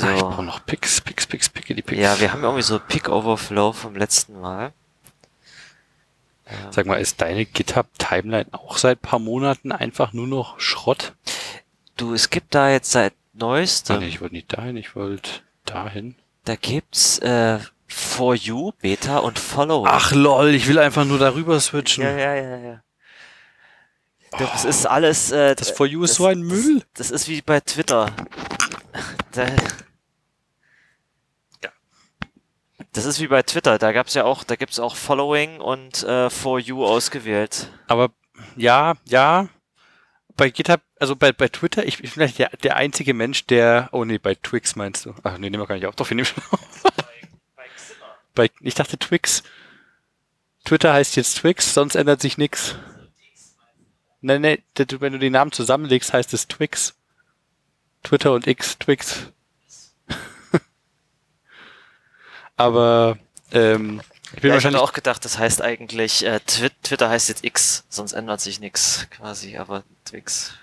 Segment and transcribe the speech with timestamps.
[0.00, 0.06] So.
[0.06, 2.00] Ah, ich brauche noch Picks, Picks, Picks, die Picks.
[2.00, 4.72] Ja, wir haben irgendwie so Pick Overflow vom letzten Mal.
[6.70, 11.14] Sag mal, ist deine GitHub-Timeline auch seit paar Monaten einfach nur noch Schrott?
[11.96, 15.30] du, es gibt da jetzt seit Ah, neuestem, nee, ich wollte nicht dahin, ich wollte
[15.64, 16.16] dahin.
[16.44, 19.84] da gibt's äh, For You, Beta und Follow.
[19.86, 22.02] Ach lol, ich will einfach nur darüber switchen.
[22.02, 22.82] Ja, ja, ja, ja.
[24.38, 25.30] Das ist alles.
[25.30, 26.82] Äh, Das For You ist so ein Müll.
[26.94, 28.10] Das ist wie bei Twitter.
[29.32, 29.46] Da,
[31.62, 31.70] Ja.
[32.92, 33.78] Das ist wie bei Twitter.
[33.78, 37.70] Da gab's ja auch, da gibt's auch Following und äh, For You ausgewählt.
[37.88, 38.10] Aber
[38.56, 39.48] ja, ja.
[40.36, 43.88] Bei GitHub, also bei, bei Twitter, ich, ich bin vielleicht der, der einzige Mensch, der.
[43.92, 45.14] Oh nee, bei Twix meinst du.
[45.22, 45.96] Ach nee, nehmen wir gar nicht auf.
[45.96, 46.82] Doch, wir nehmen schon auf.
[48.34, 49.42] Bei, ich dachte Twix.
[50.64, 52.76] Twitter heißt jetzt Twix, sonst ändert sich nix.
[54.20, 56.94] Nein, nein, wenn du die Namen zusammenlegst, heißt es Twix.
[58.02, 59.26] Twitter und X, Twix.
[62.56, 63.18] Aber
[63.52, 64.00] ähm,
[64.34, 67.28] ich bin Ja, ich wahrscheinlich habe auch gedacht, das heißt eigentlich, äh, Twi Twitter heißt
[67.28, 70.54] jetzt X, sonst ändert sich nix quasi, aber Twix.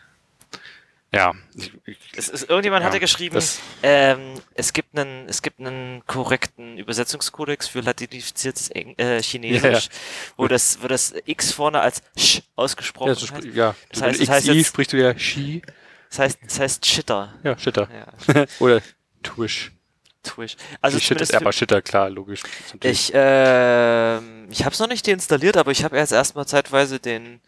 [1.14, 1.34] ja.
[1.56, 3.40] Ich, ich, Es ist, irgendjemand Ja, hatte geschrieben,
[3.84, 9.70] ähm, es gibt einen, es gibt einen korrekten Übersetzungskodex für latinifiziertes Eng äh, Chinesisch, Ja,
[9.72, 10.34] ja.
[10.38, 13.76] wo das, wo das X vorne als Sch ausgesprochen ja, so, spr- ja.
[13.92, 15.62] Das heißt- das heißt XI jetzt- sprichst du ja Shi.
[16.10, 17.34] Das heißt, das heißt Chitter.
[17.44, 17.88] Ja, Shitter.
[18.28, 18.82] Ja, Oder
[19.24, 19.72] Twish.
[20.24, 20.56] Twitch.
[20.82, 22.42] Also Also Shit ist aber Shitter, klar, logisch.
[22.84, 27.40] Ich, ähm, ich habe es noch nicht deinstalliert, aber ich habe erst erstmal zeitweise den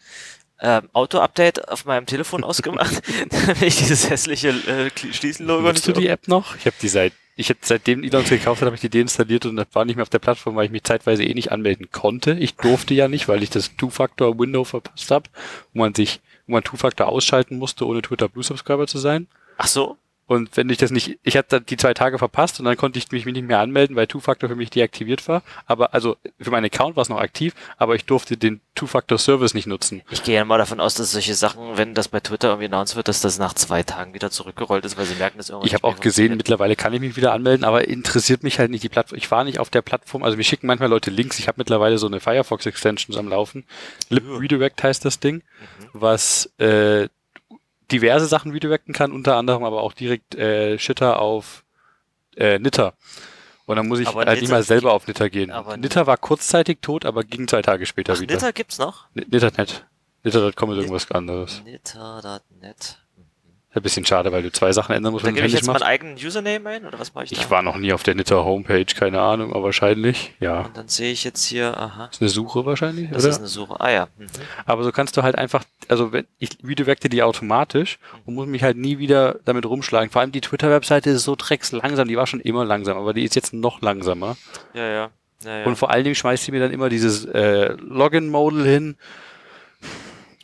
[0.60, 6.02] ähm, Auto-Update auf meinem Telefon ausgemacht, damit ich dieses hässliche äh, Schließen-Logo Nutzt du nicht
[6.02, 6.56] die App noch?
[6.56, 9.56] Ich habe die seit, ich hätte seitdem Elon gekauft hat, habe ich die deinstalliert und
[9.56, 12.32] das war nicht mehr auf der Plattform, weil ich mich zeitweise eh nicht anmelden konnte.
[12.32, 15.28] Ich durfte ja nicht, weil ich das Two-Factor-Window verpasst habe,
[15.74, 19.28] wo man sich, wo man Two-Factor ausschalten musste, ohne Twitter Blue Subscriber zu sein.
[19.58, 19.96] Ach so?
[20.26, 23.10] Und wenn ich das nicht, ich hatte die zwei Tage verpasst und dann konnte ich
[23.10, 25.42] mich nicht mehr anmelden, weil Two-Factor für mich deaktiviert war.
[25.66, 29.66] Aber also für meinen Account war es noch aktiv, aber ich durfte den Two-Factor-Service nicht
[29.66, 30.02] nutzen.
[30.10, 32.96] Ich gehe ja mal davon aus, dass solche Sachen, wenn das bei Twitter irgendwie announced
[32.96, 35.74] wird, dass das nach zwei Tagen wieder zurückgerollt ist, weil sie merken, dass irgendwas Ich
[35.74, 38.88] habe auch gesehen, mittlerweile kann ich mich wieder anmelden, aber interessiert mich halt nicht die
[38.88, 39.18] Plattform.
[39.18, 41.38] Ich war nicht auf der Plattform, also mir schicken manchmal Leute Links.
[41.38, 43.64] Ich habe mittlerweile so eine Firefox Extensions am Laufen.
[44.08, 44.18] Ja.
[44.26, 45.42] Redirect heißt das Ding,
[45.92, 47.08] was äh,
[47.92, 51.64] diverse Sachen redirecten kann, unter anderem aber auch direkt äh, Shitter auf
[52.36, 52.94] äh, Nitter.
[53.66, 55.50] Und dann muss ich Aber halt nicht Nitter- mal selber auf Nitter gehen.
[55.52, 58.34] aber Nitter war kurzzeitig tot, aber ging zwei Tage später Ach, wieder.
[58.34, 59.06] Nitter gibt's noch?
[59.14, 59.86] Ni- Nitter.net.
[60.24, 61.62] Nitter.com ist irgendwas anderes.
[61.64, 63.01] Nitter.net.
[63.74, 65.66] Ein bisschen schade, weil du zwei Sachen ändern musst, Da wenn du gebe ich jetzt
[65.66, 67.40] meinen eigenen Username ein, oder was mache ich da?
[67.40, 70.60] Ich war noch nie auf der Nitter Homepage, keine Ahnung, aber wahrscheinlich, ja.
[70.60, 73.30] Und dann sehe ich jetzt hier, aha, ist eine Suche wahrscheinlich, das oder?
[73.30, 73.80] ist eine Suche.
[73.80, 74.08] Ah ja.
[74.18, 74.26] Mhm.
[74.66, 78.62] aber so kannst du halt einfach, also wenn ich redirecte die automatisch und muss mich
[78.62, 80.10] halt nie wieder damit rumschlagen.
[80.10, 83.34] Vor allem die Twitter-Webseite ist so dreckslangsam, die war schon immer langsam, aber die ist
[83.34, 84.36] jetzt noch langsamer.
[84.74, 85.10] Ja, ja.
[85.44, 85.64] ja, ja.
[85.64, 88.96] Und vor allen Dingen schmeißt sie mir dann immer dieses äh, Login-Modal hin.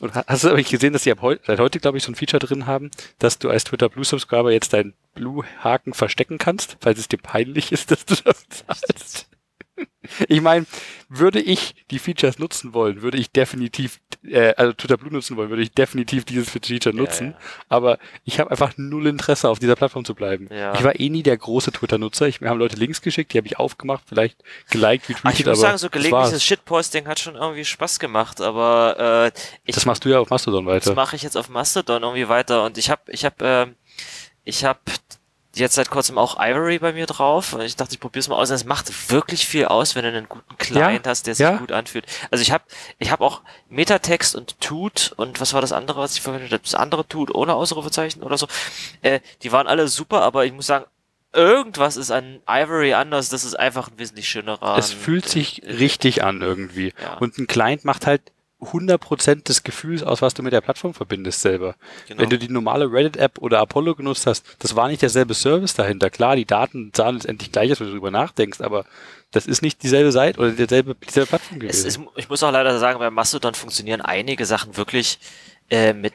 [0.00, 2.04] Und ha- hast du aber nicht gesehen, dass sie ab heute, seit heute, glaube ich,
[2.04, 6.38] so ein Feature drin haben, dass du als Twitter Blue Subscriber jetzt deinen Blue-Haken verstecken
[6.38, 9.28] kannst, falls es dir peinlich ist, dass du das zahlst.
[10.28, 10.66] Ich meine,
[11.08, 15.48] würde ich die Features nutzen wollen, würde ich definitiv, äh, also Twitter Blue nutzen wollen,
[15.50, 17.30] würde ich definitiv dieses Feature Ja, nutzen.
[17.32, 17.38] ja.
[17.68, 20.48] Aber ich habe einfach null Interesse, auf dieser Plattform zu bleiben.
[20.50, 20.74] Ja.
[20.74, 22.28] Ich war eh nie der große Twitter-Nutzer.
[22.28, 24.36] Ich, mir haben Leute Links geschickt, die habe ich aufgemacht, vielleicht
[24.70, 26.44] geliked, retweetet, Ah, ich muss sagen, so das gelegentliches.
[26.44, 30.66] Shitposting hat schon irgendwie Spaß gemacht, aber äh, ich, Das machst du ja auf Mastodon
[30.66, 30.94] das weiter.
[30.94, 33.74] mache ich jetzt auf Mastodon irgendwie weiter und ich habe ich habe ähm,
[34.44, 34.78] ich habe
[35.58, 38.36] jetzt seit kurzem auch Ivory bei mir drauf und ich dachte, ich probiere es mal
[38.36, 38.50] aus.
[38.50, 41.56] Es macht wirklich viel aus, wenn du einen guten Client hast, der sich ja.
[41.56, 42.06] gut anfühlt.
[42.30, 42.64] Also ich habe
[42.98, 46.62] ich habe auch Metatext und Tut und was war das andere, was ich verwendet habe?
[46.62, 48.46] Das andere Tut ohne Ausrufezeichen oder so.
[49.02, 50.86] Äh, die waren alle super, aber ich muss sagen,
[51.32, 53.28] irgendwas ist an Ivory anders.
[53.28, 54.78] Das ist einfach ein wesentlich schönerer.
[54.78, 56.92] Es fühlt sich richtig an irgendwie.
[57.00, 57.14] Ja.
[57.18, 58.22] Und ein Client macht halt
[58.60, 61.76] 100% des Gefühls aus, was du mit der Plattform verbindest selber.
[62.08, 62.22] Genau.
[62.22, 66.10] Wenn du die normale Reddit-App oder Apollo genutzt hast, das war nicht derselbe Service dahinter.
[66.10, 68.84] Klar, die Daten sahen letztendlich gleich aus, wenn du darüber nachdenkst, aber
[69.30, 71.86] das ist nicht dieselbe Seite oder derselbe, dieselbe Plattform Es gewesen.
[71.86, 75.18] ist, ich muss auch leider sagen, bei Mastodon funktionieren einige Sachen wirklich
[75.70, 76.14] äh, mit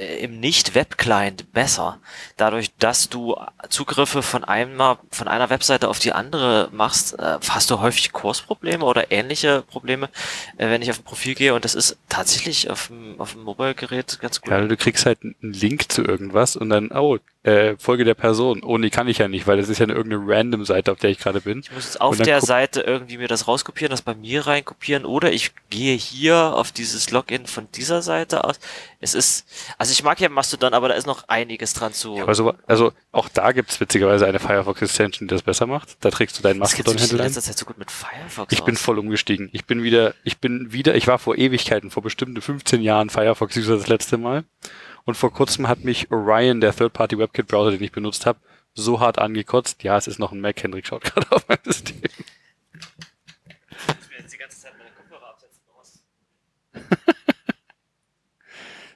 [0.00, 1.98] im Nicht-Web-Client besser.
[2.36, 3.36] Dadurch, dass du
[3.68, 8.84] Zugriffe von einer, von einer Webseite auf die andere machst, äh, hast du häufig Kursprobleme
[8.84, 10.08] oder ähnliche Probleme,
[10.56, 11.54] äh, wenn ich auf ein Profil gehe.
[11.54, 14.50] Und das ist tatsächlich auf dem, auf dem Mobile-Gerät ganz gut.
[14.50, 18.62] Ja, du kriegst halt einen Link zu irgendwas und dann, oh, äh, Folge der Person.
[18.62, 20.98] Oh nee, kann ich ja nicht, weil das ist ja eine irgendeine random Seite, auf
[20.98, 21.60] der ich gerade bin.
[21.60, 25.32] Ich muss jetzt auf der Seite irgendwie mir das rauskopieren, das bei mir reinkopieren oder
[25.32, 28.60] ich gehe hier auf dieses Login von dieser Seite aus.
[29.00, 29.46] Es ist,
[29.78, 32.18] also ich mag ja Mastodon, aber da ist noch einiges dran zu.
[32.20, 35.96] Aber so, also auch da gibt's witzigerweise eine Firefox Extension, die das besser macht.
[36.00, 37.32] Da trägst du deinen Mastodon-Händler ein.
[37.32, 38.82] so gut mit Firefox Ich bin aus.
[38.82, 39.48] voll umgestiegen.
[39.52, 43.76] Ich bin wieder, ich bin wieder, ich war vor Ewigkeiten, vor bestimmten 15 Jahren Firefox-User
[43.78, 44.44] das letzte Mal.
[45.10, 48.38] Und vor kurzem hat mich Orion, der Third-Party-WebKit-Browser, den ich benutzt habe,
[48.74, 49.82] so hart angekotzt.
[49.82, 52.00] Ja, es ist noch ein Mac, Hendrik schaut gerade auf mein System.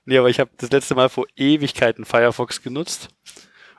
[0.05, 3.09] Nee, aber ich habe das letzte Mal vor Ewigkeiten Firefox genutzt.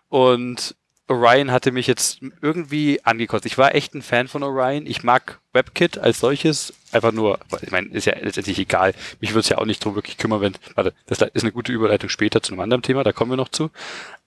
[0.10, 0.76] Und
[1.07, 3.46] Orion hatte mich jetzt irgendwie angekotzt.
[3.46, 4.88] Ich war echt ein Fan von Orion.
[4.88, 6.74] Ich mag WebKit als solches.
[6.92, 8.94] Einfach nur, weil ich meine, ist ja letztendlich egal.
[9.19, 10.56] Mich würde es ja auch nicht drum wirklich kümmern, wenn.
[10.74, 13.50] Warte, das ist eine gute Überleitung später zu einem anderen Thema, da kommen wir noch
[13.50, 13.69] zu.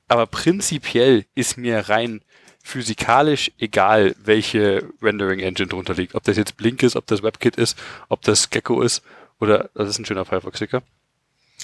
[0.07, 2.23] Aber prinzipiell ist mir rein
[2.63, 6.15] physikalisch egal, welche Rendering Engine drunter liegt.
[6.15, 7.79] Ob das jetzt Blink ist, ob das WebKit ist,
[8.09, 9.03] ob das Gecko ist
[9.41, 10.83] oder das ist ein schöner Firefox-Sticker.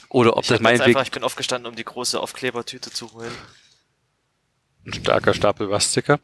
[0.08, 3.32] Oder ob Ich, das meinetwegen einfach, ich bin aufgestanden, um die große Aufklebertüte zu holen.
[4.86, 6.19] Ein starker Stapel Rust-Sticker.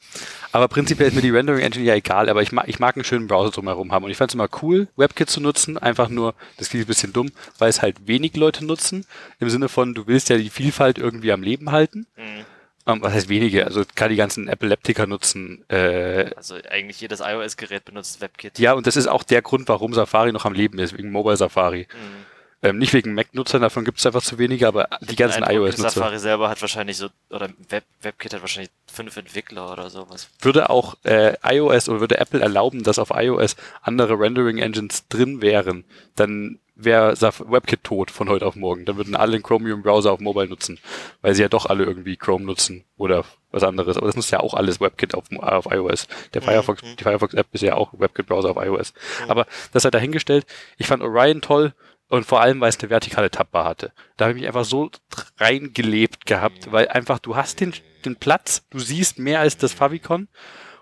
[0.52, 3.04] Aber prinzipiell ist mir die Rendering Engine ja egal, aber ich mag, ich mag einen
[3.04, 4.04] schönen Browser drumherum haben.
[4.04, 7.12] Und ich fand es immer cool, WebKit zu nutzen, einfach nur, das klingt ein bisschen
[7.12, 9.06] dumm, weil es halt wenig Leute nutzen.
[9.38, 12.06] Im Sinne von, du willst ja die Vielfalt irgendwie am Leben halten.
[12.16, 12.44] Mhm.
[12.86, 13.66] Ähm, was heißt wenige?
[13.66, 15.64] Also kann die ganzen Epileptiker nutzen.
[15.68, 18.58] Äh, Also eigentlich jedes iOS-Gerät benutzt WebKit.
[18.58, 21.36] ja, und das ist auch der Grund, warum Safari noch am Leben ist, wegen Mobile
[21.36, 21.86] Safari.
[21.92, 22.29] Mhm.
[22.62, 25.90] Ähm, nicht wegen Mac-Nutzern, davon gibt es einfach zu wenige, aber die ganzen iOS-Nutzer.
[25.90, 30.28] Safari selber hat wahrscheinlich so, oder Web, WebKit hat wahrscheinlich fünf Entwickler oder sowas.
[30.40, 35.40] würde auch äh, iOS oder würde Apple erlauben, dass auf iOS andere Rendering Engines drin
[35.40, 35.84] wären,
[36.16, 38.84] dann wäre WebKit tot von heute auf morgen.
[38.84, 40.78] Dann würden alle einen Chromium Browser auf Mobile nutzen,
[41.22, 43.96] weil sie ja doch alle irgendwie Chrome nutzen oder was anderes.
[43.96, 46.08] Aber das muss ja auch alles WebKit auf, auf iOS.
[46.34, 46.96] Der Mhm, Firefox, mhm.
[46.98, 48.92] die Firefox App ist ja auch WebKit Browser auf iOS.
[49.28, 50.46] Aber das hat dahingestellt.
[50.78, 51.74] Ich fand Orion toll.
[52.10, 53.92] Und vor allem, weil es eine vertikale Tabbar hatte.
[54.16, 54.90] Da habe ich mich einfach so
[55.38, 57.72] reingelebt gehabt, weil einfach du hast den,
[58.04, 60.28] den Platz, du siehst mehr als das Favicon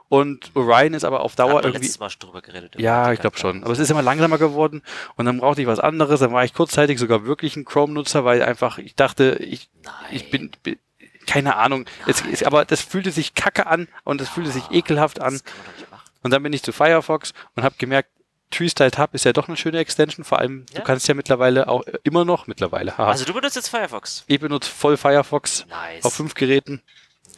[0.09, 1.83] und Orion ist aber auf Da Dauer irgendwie.
[1.83, 2.81] letztes Mal schon drüber geredet.
[2.81, 3.63] Ja, ich glaube schon.
[3.63, 4.83] Aber es ist immer langsamer geworden
[5.17, 6.21] und dann brauchte ich was anderes.
[6.21, 9.93] Dann war ich kurzzeitig sogar wirklich ein Chrome-Nutzer, weil einfach ich dachte, ich, Nein.
[10.11, 10.79] ich bin, bin
[11.27, 11.85] keine Ahnung.
[12.07, 15.41] Es, ist, aber das fühlte sich kacke an und das fühlte sich ekelhaft an.
[16.23, 18.09] Und dann bin ich zu Firefox und habe gemerkt,
[18.51, 20.25] TreeStyle Tab ist ja doch eine schöne Extension.
[20.25, 20.81] Vor allem, Ja.
[20.81, 23.09] du kannst ja mittlerweile auch äh, immer noch, mittlerweile, haha.
[23.11, 24.25] Also du benutzt jetzt Firefox.
[24.27, 26.05] ich benutze voll Firefox Nice.
[26.05, 26.83] auf fünf Geräten.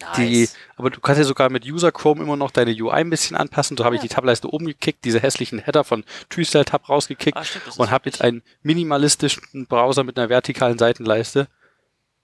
[0.00, 0.16] nice.
[0.16, 3.36] Die, aber du kannst ja sogar mit User Chrome immer noch deine UI ein bisschen
[3.36, 3.76] anpassen.
[3.76, 7.44] So habe ich die Tableiste oben gekickt, diese hässlichen Header von TreeStyle Tab rausgekickt Ah,
[7.44, 11.48] stimmt, und habe jetzt einen minimalistischen Browser mit einer vertikalen Seitenleiste,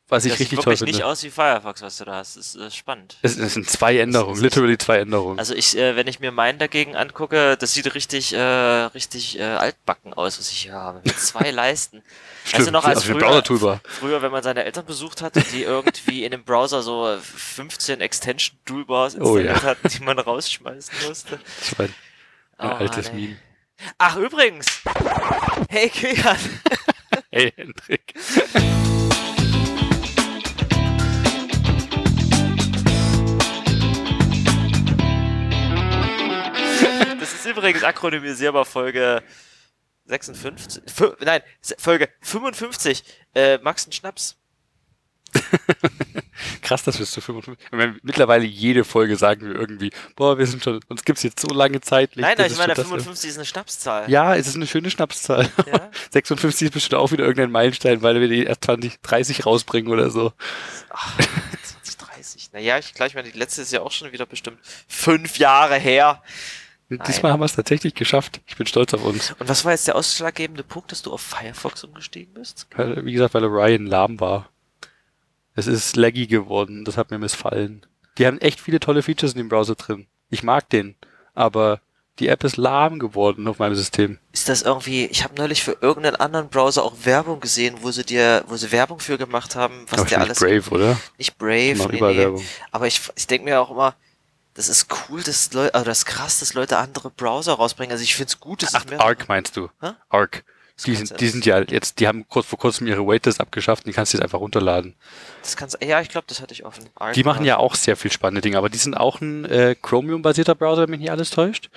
[0.08, 1.06] was ich das richtig sieht toll wirklich nicht finde.
[1.06, 2.36] aus wie Firefox, was du da hast.
[2.36, 3.16] Das ist äh, spannend.
[3.22, 5.38] Es, es sind zwei Änderungen, ist- literally zwei Änderungen.
[5.38, 9.42] Also ich, äh, wenn ich mir meinen dagegen angucke, das sieht richtig, äh, richtig äh,
[9.42, 11.00] altbacken aus, was ich hier habe.
[11.04, 12.02] Mit zwei Leisten.
[12.52, 15.62] weißt du noch, als also früher, früher, wenn man seine Eltern besucht hat und die
[15.64, 19.62] irgendwie in dem Browser so 15 Extension-Toolbars Oh, installiert ja.
[19.62, 21.40] hatten, die man rausschmeißen musste.
[21.60, 21.94] Das war ein,
[22.58, 23.16] ein Oh, altes Mann.
[23.20, 23.36] Meme.
[23.98, 24.82] Ach, übrigens.
[25.68, 26.38] Hey, Kilian.
[27.30, 28.14] Hey, Hendrik.
[37.46, 39.22] ist übrigens akronymisierbar Folge
[40.06, 40.82] 56.
[40.84, 41.42] Fü- nein,
[41.78, 43.02] Folge 55.
[43.34, 44.36] Äh, Max ein Schnaps.
[46.62, 47.66] Krass, dass wir es zu 55.
[47.66, 51.40] Ich meine, mittlerweile jede Folge sagen wir irgendwie, boah, wir sind schon, uns gibt's jetzt
[51.40, 52.12] so lange Zeit.
[52.16, 54.10] Nein, nein, ich meine, schon das- 55 ist eine Schnapszahl.
[54.10, 55.50] Ja, es ist eine schöne Schnapszahl.
[55.66, 55.90] Ja?
[56.12, 60.10] 56 ist bestimmt auch wieder irgendein Meilenstein, weil wir die erst 20, 30 rausbringen oder
[60.10, 60.32] so.
[60.90, 61.16] Ach,
[61.84, 62.52] 2030.
[62.52, 66.22] Naja, ich gleich meine, die letzte ist ja auch schon wieder bestimmt fünf Jahre her.
[66.88, 68.40] Diesmal haben wir es tatsächlich geschafft.
[68.46, 69.32] Ich bin stolz auf uns.
[69.38, 72.68] Und was war jetzt der ausschlaggebende Punkt, dass du auf Firefox umgestiegen bist?
[72.76, 74.50] Weil, Wie gesagt, weil Orion lahm war.
[75.56, 76.84] Es ist laggy geworden.
[76.84, 77.84] Das hat mir missfallen.
[78.18, 80.06] Die haben echt viele tolle Features in dem Browser drin.
[80.30, 80.94] Ich mag den.
[81.34, 81.80] Aber
[82.18, 84.18] die App ist lahm geworden auf meinem System.
[84.32, 88.04] Ist das irgendwie, ich habe neulich für irgendeinen anderen Browser auch Werbung gesehen, wo sie
[88.04, 91.00] dir, wo sie Werbung für gemacht haben, was Aber der schon alles nicht Brave, oder?
[91.18, 92.16] Nicht Brave, machen nee, nee.
[92.16, 92.44] Werbung.
[92.70, 93.94] Aber ich, ich denke mir auch immer,
[94.56, 97.92] das ist cool, dass Leute, also das ist krass, dass Leute andere Browser rausbringen.
[97.92, 99.00] Also ich find's gut, dass Ach, es mehr.
[99.00, 99.68] Arc meinst du?
[99.80, 99.90] Hä?
[100.08, 100.44] Arc.
[100.76, 103.84] Das Die sind, die sind ja jetzt, die haben kurz vor kurzem ihre Waitlist abgeschafft
[103.84, 104.94] und die kannst du jetzt einfach runterladen.
[105.42, 106.84] Das kannst, ja, ich glaube, das hatte ich offen.
[106.96, 109.74] Arc Die machen ja auch sehr viel spannende Dinge, aber die sind auch ein äh,
[109.80, 111.70] Chromium-basierter Browser, wenn mich nicht alles täuscht.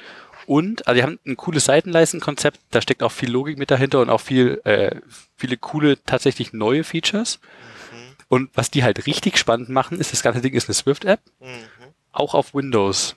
[0.48, 4.10] Und also die haben ein cooles Seitenleistenkonzept, da steckt auch viel Logik mit dahinter und
[4.10, 4.96] auch viel, äh,
[5.38, 7.40] viele coole, tatsächlich neue Features.
[8.30, 11.79] Und was die halt richtig spannend machen, ist, das ganze Ding ist eine Swift-App, Mhm.
[12.12, 13.16] Auch auf Windows.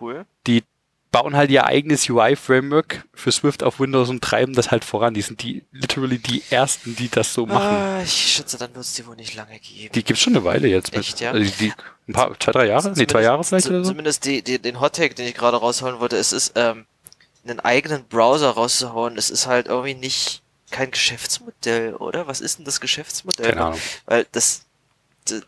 [0.00, 0.26] Cool.
[0.46, 0.64] Die
[1.10, 5.12] bauen halt ihr eigenes UI-Framework für Swift auf Windows und treiben das halt voran.
[5.12, 7.76] Die sind die literally die ersten, die das so machen.
[7.76, 9.92] Ah, ich schätze, dann wird es die wohl nicht lange geben.
[9.92, 10.94] Die gibt's schon eine Weile jetzt.
[10.94, 11.32] Echt, ja?
[11.32, 11.72] Also die,
[12.08, 12.92] ein paar, zwei, drei Jahre?
[12.96, 13.90] Nee, zwei Jahre vielleicht oder so?
[13.90, 16.86] Zumindest die, die, den Hottake, den ich gerade rausholen wollte, es ist, ähm,
[17.44, 22.26] einen eigenen Browser rauszuhauen, es ist halt irgendwie nicht kein Geschäftsmodell, oder?
[22.26, 23.50] Was ist denn das Geschäftsmodell?
[23.50, 23.80] Keine Ahnung.
[24.06, 24.64] Weil das,
[25.28, 25.40] du,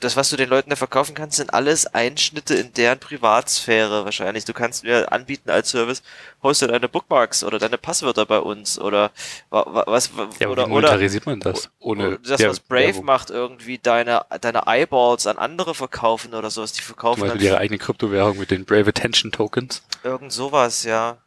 [0.00, 4.44] das, was du den Leuten da verkaufen kannst, sind alles Einschnitte in deren Privatsphäre wahrscheinlich.
[4.44, 6.02] Du kannst mir anbieten als Service,
[6.42, 9.10] hoste deine Bookmarks oder deine Passwörter bei uns oder
[9.50, 11.70] wa- wa- was Ja, oder wie monetarisiert man das?
[11.78, 13.04] Ohne das, was Brave Werbung.
[13.04, 16.72] macht, irgendwie deine, deine Eyeballs an andere verkaufen oder sowas.
[16.72, 19.82] Die Zum verkaufen Beispiel dann ihre eigene Kryptowährung mit den Brave Attention Tokens.
[20.04, 21.18] irgend sowas, ja.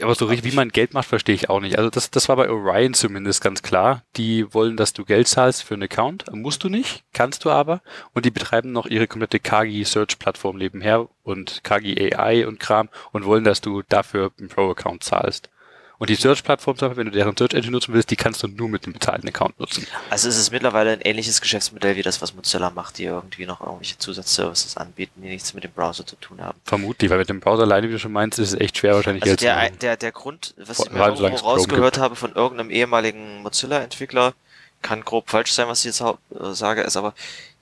[0.00, 1.76] Aber so richtig, wie man Geld macht, verstehe ich auch nicht.
[1.76, 4.04] Also das, das war bei Orion zumindest ganz klar.
[4.16, 6.24] Die wollen, dass du Geld zahlst für einen Account.
[6.32, 7.82] Musst du nicht, kannst du aber.
[8.14, 12.88] Und die betreiben noch ihre komplette Kagi Search Plattform nebenher und Kagi AI und Kram
[13.12, 15.50] und wollen, dass du dafür einen Pro-Account zahlst.
[15.98, 18.84] Und die Search-Plattform, wenn du deren Search Engine nutzen willst, die kannst du nur mit
[18.84, 19.86] einem bezahlten Account nutzen.
[20.10, 23.60] Also es ist mittlerweile ein ähnliches Geschäftsmodell wie das, was Mozilla macht, die irgendwie noch
[23.60, 26.58] irgendwelche Zusatzservices anbieten, die nichts mit dem Browser zu tun haben.
[26.64, 29.22] Vermutlich, weil mit dem Browser alleine, wie du schon meinst, ist es echt schwer wahrscheinlich
[29.22, 32.32] Also zu der, der, der Grund, was Vor ich mir es Chrome rausgehört habe von
[32.32, 34.34] irgendeinem ehemaligen Mozilla-Entwickler,
[34.82, 36.14] kann grob falsch sein, was ich jetzt äh,
[36.52, 37.14] sage, ist aber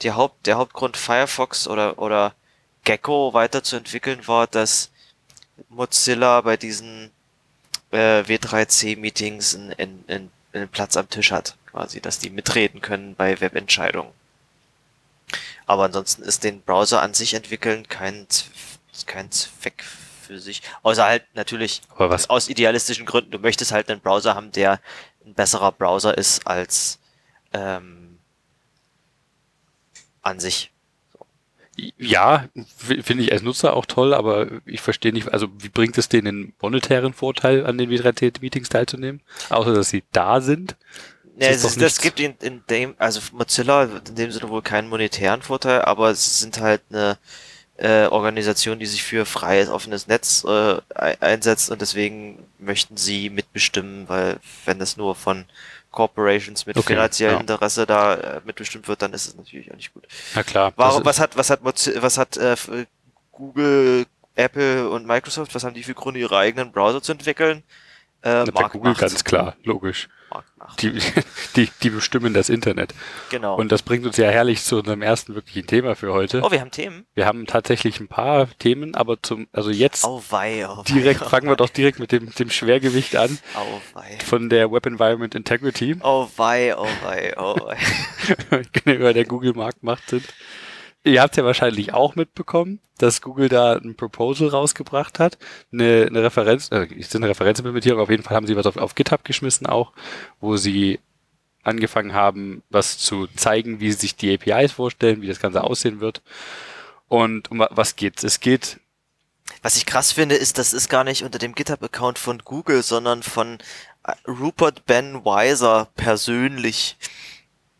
[0.02, 2.34] die Haupt, der Hauptgrund Firefox oder, oder
[2.82, 4.90] Gecko weiterzuentwickeln war, dass
[5.68, 7.10] Mozilla bei diesen
[7.94, 13.40] äh, W3C-Meetings einen, einen, einen, Platz am Tisch hat, quasi, dass die mitreden können bei
[13.40, 14.12] Webentscheidungen.
[15.66, 18.26] Aber ansonsten ist den Browser an sich entwickeln kein,
[19.06, 20.62] kein Zweck für sich.
[20.82, 21.80] Außer halt natürlich
[22.28, 23.30] aus idealistischen Gründen.
[23.30, 24.80] Du möchtest halt einen Browser haben, der
[25.24, 26.98] ein besserer Browser ist als
[27.52, 28.18] ähm,
[30.22, 30.70] an sich.
[31.99, 36.09] Ja, finde ich als Nutzer auch toll, aber ich verstehe nicht, also wie bringt es
[36.09, 39.23] denen einen monetären Vorteil, an den W3C-Meetings teilzunehmen?
[39.50, 40.76] Außer, dass sie da sind?
[41.37, 44.88] Ja, doch ist, das gibt in, in dem, also Mozilla in dem Sinne wohl keinen
[44.88, 47.19] monetären Vorteil, aber es sind halt eine
[47.76, 53.31] äh, Organisation, die sich für freies, offenes Netz äh, ei- einsetzt und deswegen möchten sie
[53.31, 55.45] mitbestimmen, weil wenn das nur von
[55.94, 57.40] Corporations mit Okay, finanziellem ja.
[57.40, 60.04] Interesse da äh, mitbestimmt wird, dann ist es natürlich auch nicht gut.
[60.34, 60.72] Na klar.
[60.74, 62.56] Warum, das was hat, was hat, was hat äh,
[63.30, 67.62] Google, Apple und Microsoft, was haben die für Gründe, ihre eigenen Browser zu entwickeln?
[68.25, 69.00] Äh, bei Google Marktmacht.
[69.00, 70.09] ganz klar, logisch.
[70.81, 70.99] Die,
[71.57, 72.93] die, die bestimmen das Internet.
[73.31, 73.57] Genau.
[73.57, 76.40] Und das bringt uns ja herrlich zu unserem ersten wirklichen Thema für heute.
[76.43, 77.07] oh, wir haben Themen.
[77.14, 81.23] Wir haben tatsächlich ein paar Themen, aber zum, also jetzt Oh wei, oh wei, direkt,
[81.23, 83.38] oh fangen wir wei, doch direkt mit dem, dem Schwergewicht an
[83.93, 84.19] wei.
[84.25, 87.76] von der Web Environment Integrity, Oh wei, oh wei, oh wei.
[88.73, 90.25] gegenüber der Google Marktmacht sind.
[91.06, 95.37] Ihr habt ja wahrscheinlich auch mitbekommen, dass Google da ein Proposal rausgebracht hat,
[95.73, 98.94] eine, eine Referenz, äh, ist eine Referenzimplementierung, auf jeden Fall haben sie was auf, auf
[98.94, 99.92] GitHub geschmissen auch,
[100.40, 101.00] wo sie
[101.62, 106.00] angefangen haben, was zu zeigen, wie sie sich die APIs vorstellen, wie das Ganze aussehen
[106.00, 106.23] wird.
[107.08, 108.25] Und um wa- was geht's?
[108.25, 108.80] Es geht
[109.62, 113.23] Was ich krass finde, ist, das ist gar nicht unter dem GitHub-Account von Google, sondern
[113.23, 113.58] von
[114.06, 116.96] äh, Rupert Ben Weiser persönlich.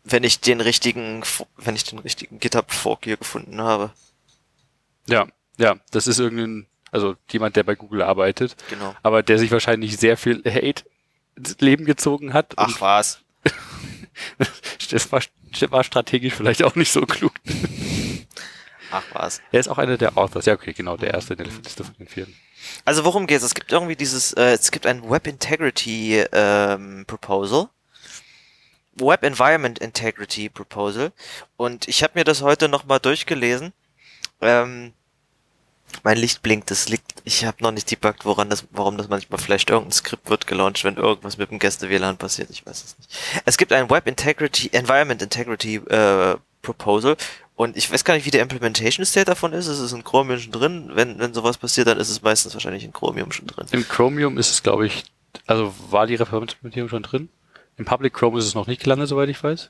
[0.07, 1.23] Wenn ich den richtigen,
[1.57, 3.91] wenn ich den richtigen GitHub-Fork hier gefunden habe.
[5.07, 8.95] Ja, ja, das ist irgendein, also jemand, der bei Google arbeitet, Genau.
[9.03, 10.83] aber der sich wahrscheinlich sehr viel Hate
[11.35, 12.53] ins Leben gezogen hat.
[12.55, 13.19] Ach was.
[14.91, 15.21] Das war,
[15.71, 17.33] war strategisch vielleicht auch nicht so klug.
[18.91, 19.41] Ach was.
[19.51, 20.45] Er ist auch einer der Authors.
[20.45, 22.27] Ja, okay, genau, der erste in der Liste von den vier.
[22.85, 23.43] Also worum geht's?
[23.43, 27.67] Es gibt irgendwie dieses, äh, es gibt ein Web Integrity ähm, Proposal.
[28.95, 31.11] Web Environment Integrity Proposal.
[31.57, 33.73] Und ich habe mir das heute nochmal durchgelesen.
[34.41, 34.93] Ähm,
[36.03, 39.39] mein Licht blinkt, das liegt, ich habe noch nicht debuggt, woran das, warum das manchmal
[39.39, 43.09] vielleicht irgendein Skript wird gelauncht, wenn irgendwas mit dem Gäste-WLAN passiert, ich weiß es nicht.
[43.45, 47.15] Es gibt ein Web Integrity, Environment Integrity äh, Proposal
[47.55, 49.67] und ich weiß gar nicht, wie der Implementation State davon ist.
[49.67, 50.91] Es ist in Chromium schon drin.
[50.93, 53.67] Wenn, wenn sowas passiert, dann ist es meistens wahrscheinlich in Chromium schon drin.
[53.71, 55.05] Im Chromium ist es, glaube ich,
[55.47, 57.29] also war die Referenzimplementierung schon drin.
[57.77, 59.69] Im Public Chrome ist es noch nicht gelandet, soweit ich weiß.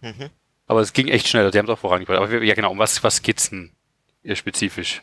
[0.00, 0.30] Mhm.
[0.66, 2.16] Aber es ging echt schnell, die haben es auch vorangebracht.
[2.18, 3.70] Aber wir- ja genau, um was, was geht's denn
[4.34, 5.02] spezifisch?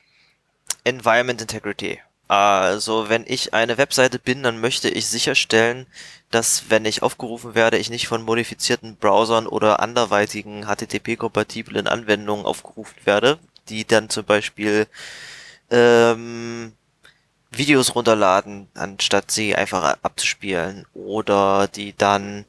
[0.84, 2.00] Environment Integrity.
[2.27, 5.86] Also, wenn ich eine Webseite bin, dann möchte ich sicherstellen,
[6.31, 12.96] dass, wenn ich aufgerufen werde, ich nicht von modifizierten Browsern oder anderweitigen HTTP-kompatiblen Anwendungen aufgerufen
[13.03, 14.88] werde, die dann zum Beispiel
[15.70, 16.74] ähm,
[17.51, 22.46] Videos runterladen, anstatt sie einfach abzuspielen, oder die dann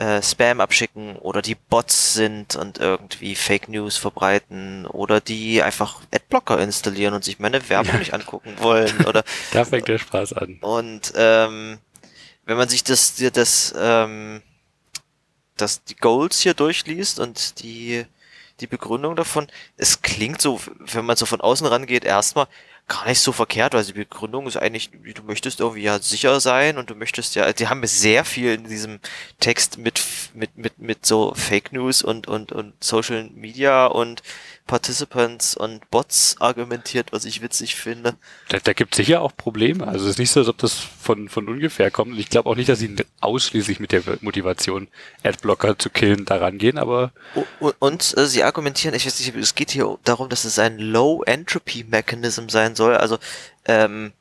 [0.00, 6.00] äh, Spam abschicken oder die Bots sind und irgendwie Fake News verbreiten oder die einfach
[6.10, 10.58] Adblocker installieren und sich meine Werbung nicht angucken wollen oder da fängt der Spaß an.
[10.62, 11.78] Und ähm,
[12.46, 14.40] wenn man sich das das ähm,
[15.56, 18.06] das die Goals hier durchliest und die
[18.60, 22.46] die Begründung davon, es klingt so, wenn man so von außen rangeht, erstmal,
[22.90, 26.76] gar nicht so verkehrt, weil die Begründung ist eigentlich, du möchtest irgendwie ja sicher sein
[26.76, 28.98] und du möchtest ja, die haben sehr viel in diesem
[29.38, 30.02] Text mit,
[30.34, 34.22] mit, mit, mit so Fake News und, und, und Social Media und
[34.66, 38.14] Participants und Bots argumentiert, was ich witzig finde.
[38.48, 39.86] Da, da gibt sicher auch Probleme.
[39.86, 42.12] Also es ist nicht so, als ob das von, von ungefähr kommt.
[42.12, 44.88] Und ich glaube auch nicht, dass sie ausschließlich mit der Motivation,
[45.24, 47.12] Adblocker zu killen, daran gehen, aber.
[47.58, 50.78] Und, und äh, sie argumentieren, ich weiß nicht, es geht hier darum, dass es ein
[50.78, 52.96] Low-Entropy-Mechanism sein soll.
[52.96, 53.18] Also
[53.64, 54.12] ähm,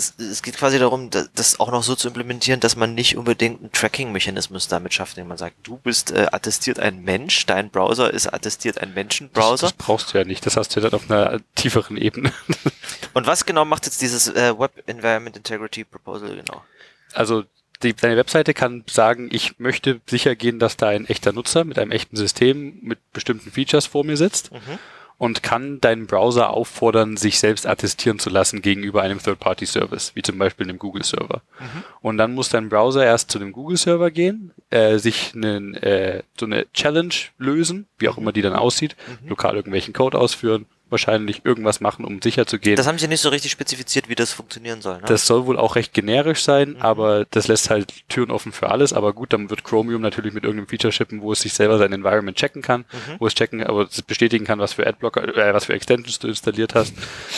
[0.00, 3.60] es, es geht quasi darum, das auch noch so zu implementieren, dass man nicht unbedingt
[3.60, 8.12] einen Tracking-Mechanismus damit schafft, indem man sagt, du bist äh, attestiert ein Mensch, dein Browser
[8.12, 9.50] ist attestiert ein Menschenbrowser.
[9.50, 12.32] Das, das brauchst du ja nicht, das hast du ja dann auf einer tieferen Ebene.
[13.14, 16.64] Und was genau macht jetzt dieses äh, Web Environment Integrity Proposal genau?
[17.12, 17.44] Also
[17.82, 21.78] die, deine Webseite kann sagen, ich möchte sicher gehen, dass da ein echter Nutzer mit
[21.78, 24.52] einem echten System mit bestimmten Features vor mir sitzt.
[24.52, 24.78] Mhm
[25.20, 30.38] und kann deinen Browser auffordern, sich selbst attestieren zu lassen gegenüber einem Third-Party-Service, wie zum
[30.38, 31.42] Beispiel einem Google-Server.
[31.60, 31.84] Mhm.
[32.00, 36.46] Und dann muss dein Browser erst zu dem Google-Server gehen, äh, sich einen, äh, so
[36.46, 39.28] eine Challenge lösen, wie auch immer die dann aussieht, mhm.
[39.28, 42.76] lokal irgendwelchen Code ausführen, wahrscheinlich irgendwas machen, um sicher zu gehen.
[42.76, 44.96] Das haben sie nicht so richtig spezifiziert, wie das funktionieren soll.
[44.96, 45.04] Ne?
[45.06, 46.82] Das soll wohl auch recht generisch sein, mhm.
[46.82, 48.92] aber das lässt halt Türen offen für alles.
[48.92, 51.92] Aber gut, dann wird Chromium natürlich mit irgendeinem Feature shippen, wo es sich selber sein
[51.92, 53.16] Environment checken kann, mhm.
[53.18, 56.28] wo es checken, aber es bestätigen kann, was für Adblocker, äh, was für Extensions du
[56.28, 56.94] installiert hast,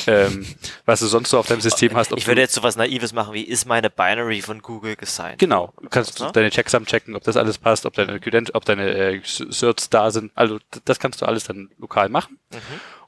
[0.06, 0.46] ähm,
[0.86, 2.12] was du sonst so auf deinem System hast.
[2.12, 5.38] ich würde jetzt so was Naives machen, wie ist meine Binary von Google gesigned?
[5.38, 6.30] Genau, du kannst ne?
[6.32, 8.20] deine Checksum checken, ob das alles passt, ob deine
[8.54, 10.32] ob deine äh, Certs da sind.
[10.34, 12.38] Also das kannst du alles dann lokal machen.
[12.52, 12.58] Mhm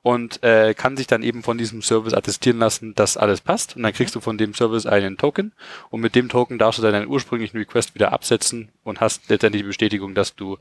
[0.04, 3.74] und äh, kann sich dann eben von diesem Service attestieren lassen, dass alles passt.
[3.74, 5.52] Und dann kriegst du von dem Service einen Token
[5.88, 9.62] und mit dem Token darfst du dann deinen ursprünglichen Request wieder absetzen und hast letztendlich
[9.62, 10.58] die Bestätigung, dass du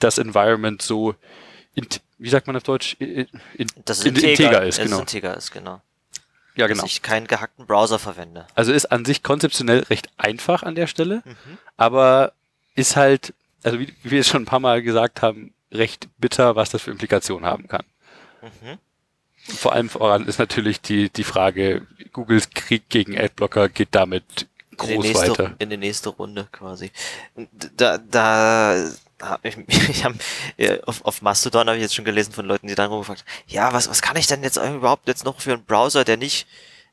[0.00, 1.14] das Environment so,
[1.76, 1.86] in,
[2.18, 4.82] wie sagt man auf Deutsch, in, in, das ist integer, integer ist.
[4.82, 4.98] Genau.
[4.98, 5.80] integer ist, genau.
[6.56, 6.82] Ja, genau.
[6.82, 8.48] Dass ich keinen gehackten Browser verwende.
[8.56, 11.58] Also ist an sich konzeptionell recht einfach an der Stelle, mhm.
[11.76, 12.32] aber
[12.74, 16.56] ist halt, also wie, wie wir es schon ein paar Mal gesagt haben, recht bitter,
[16.56, 17.84] was das für Implikationen haben kann.
[18.42, 18.78] Mhm.
[19.44, 24.90] Vor allem voran ist natürlich die, die Frage, Googles Krieg gegen Adblocker geht damit groß
[24.90, 25.54] in nächste, weiter.
[25.58, 26.90] In die nächste Runde quasi.
[27.76, 28.88] Da, da
[29.20, 30.14] hab ich, ich hab,
[30.86, 33.88] auf, auf Mastodon habe ich jetzt schon gelesen von Leuten, die dann rumgefragt ja, was,
[33.88, 36.46] was kann ich denn jetzt überhaupt jetzt noch für einen Browser, der nicht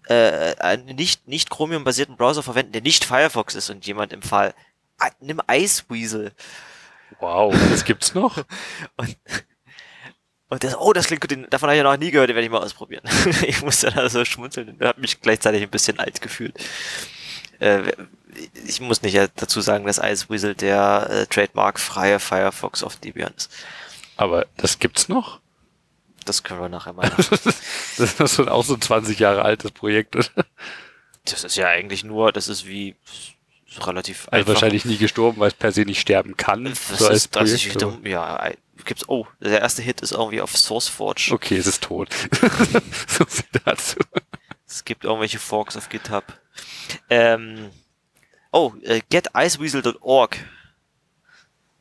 [0.08, 4.54] äh, einen nicht, nicht Chromium-basierten Browser verwenden, der nicht Firefox ist und jemand im Fall,
[4.98, 6.32] ah, nimm Iceweasel.
[7.20, 8.38] Wow, das gibt's noch?
[8.98, 9.18] und
[10.50, 12.46] und das, oh, das klingt gut, davon habe ich ja noch nie gehört, den werde
[12.46, 13.04] ich mal ausprobieren.
[13.48, 16.56] ich musste da so schmunzeln und habe mich gleichzeitig ein bisschen alt gefühlt.
[17.60, 17.94] Äh,
[18.66, 23.52] ich muss nicht dazu sagen, dass Iceweasel der äh, trademark-freie Firefox auf Debian ist.
[24.18, 25.40] Aber das gibt's noch?
[26.26, 27.12] Das können wir nachher mal.
[27.18, 30.46] das ist auch so ein 20 Jahre altes Projekt, oder?
[31.26, 32.96] Das ist ja eigentlich nur, das ist wie
[33.78, 34.54] relativ also einfach.
[34.54, 36.66] wahrscheinlich nie gestorben, weil es per se nicht sterben kann.
[36.66, 37.66] Das so ist, das ist,
[38.04, 38.52] ja,
[38.86, 41.32] gibt's, oh, der erste Hit ist irgendwie auf SourceForge.
[41.34, 42.10] Okay, es ist tot.
[43.08, 43.98] so viel dazu.
[44.68, 46.24] Es gibt irgendwelche Forks auf GitHub.
[47.10, 47.72] Ähm,
[48.52, 50.38] oh, äh, geticeweasel.org.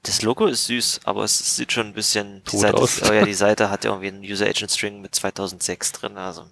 [0.02, 3.02] Das Logo ist süß, aber es sieht schon ein bisschen, die Seite, aus.
[3.02, 6.46] oh ja, die Seite hat irgendwie einen User Agent String mit 2006 drin, also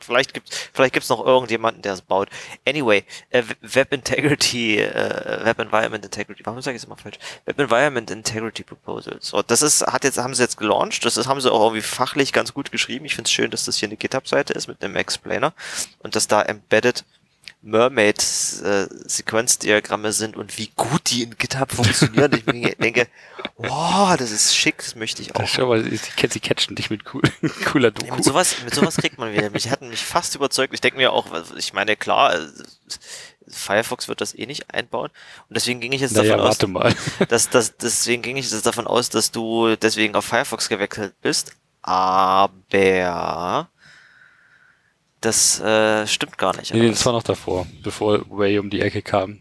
[0.00, 2.28] Vielleicht gibt's, vielleicht gibt's noch irgendjemanden, der es baut.
[2.66, 7.18] Anyway, äh, Web Integrity, äh, Web Environment Integrity, warum sage ich es immer falsch?
[7.44, 9.28] Web Environment Integrity Proposals.
[9.28, 11.04] So, das ist, hat jetzt, haben sie jetzt gelauncht.
[11.04, 13.04] Das ist, haben sie auch irgendwie fachlich ganz gut geschrieben.
[13.04, 15.52] Ich finde es schön, dass das hier eine GitHub-Seite ist mit einem Explainer
[15.98, 17.04] und dass da embedded
[17.62, 22.32] Mermaid-Sequenzdiagramme äh, sind und wie gut die in GitHub funktionieren.
[22.32, 22.44] ich
[22.76, 23.06] denke,
[23.58, 25.46] wow, das ist schick, das möchte ich auch.
[25.46, 27.20] Schau mal, sie, sie catchen dich mit cool,
[27.66, 28.08] cooler Doku.
[28.08, 29.50] Ja, mit, sowas, mit sowas kriegt man wieder.
[29.50, 30.72] Mich hatten mich fast überzeugt.
[30.72, 32.48] Ich denke mir auch, ich meine, klar, äh,
[33.46, 35.10] Firefox wird das eh nicht einbauen.
[35.48, 36.94] Und deswegen ging ich jetzt naja, davon aus, mal.
[37.28, 41.52] Dass, dass, deswegen ging ich jetzt davon aus, dass du deswegen auf Firefox gewechselt bist.
[41.82, 42.50] Aber
[45.20, 46.72] das äh, stimmt gar nicht.
[46.72, 49.40] Nee, das war noch davor, bevor Way um die Ecke kam.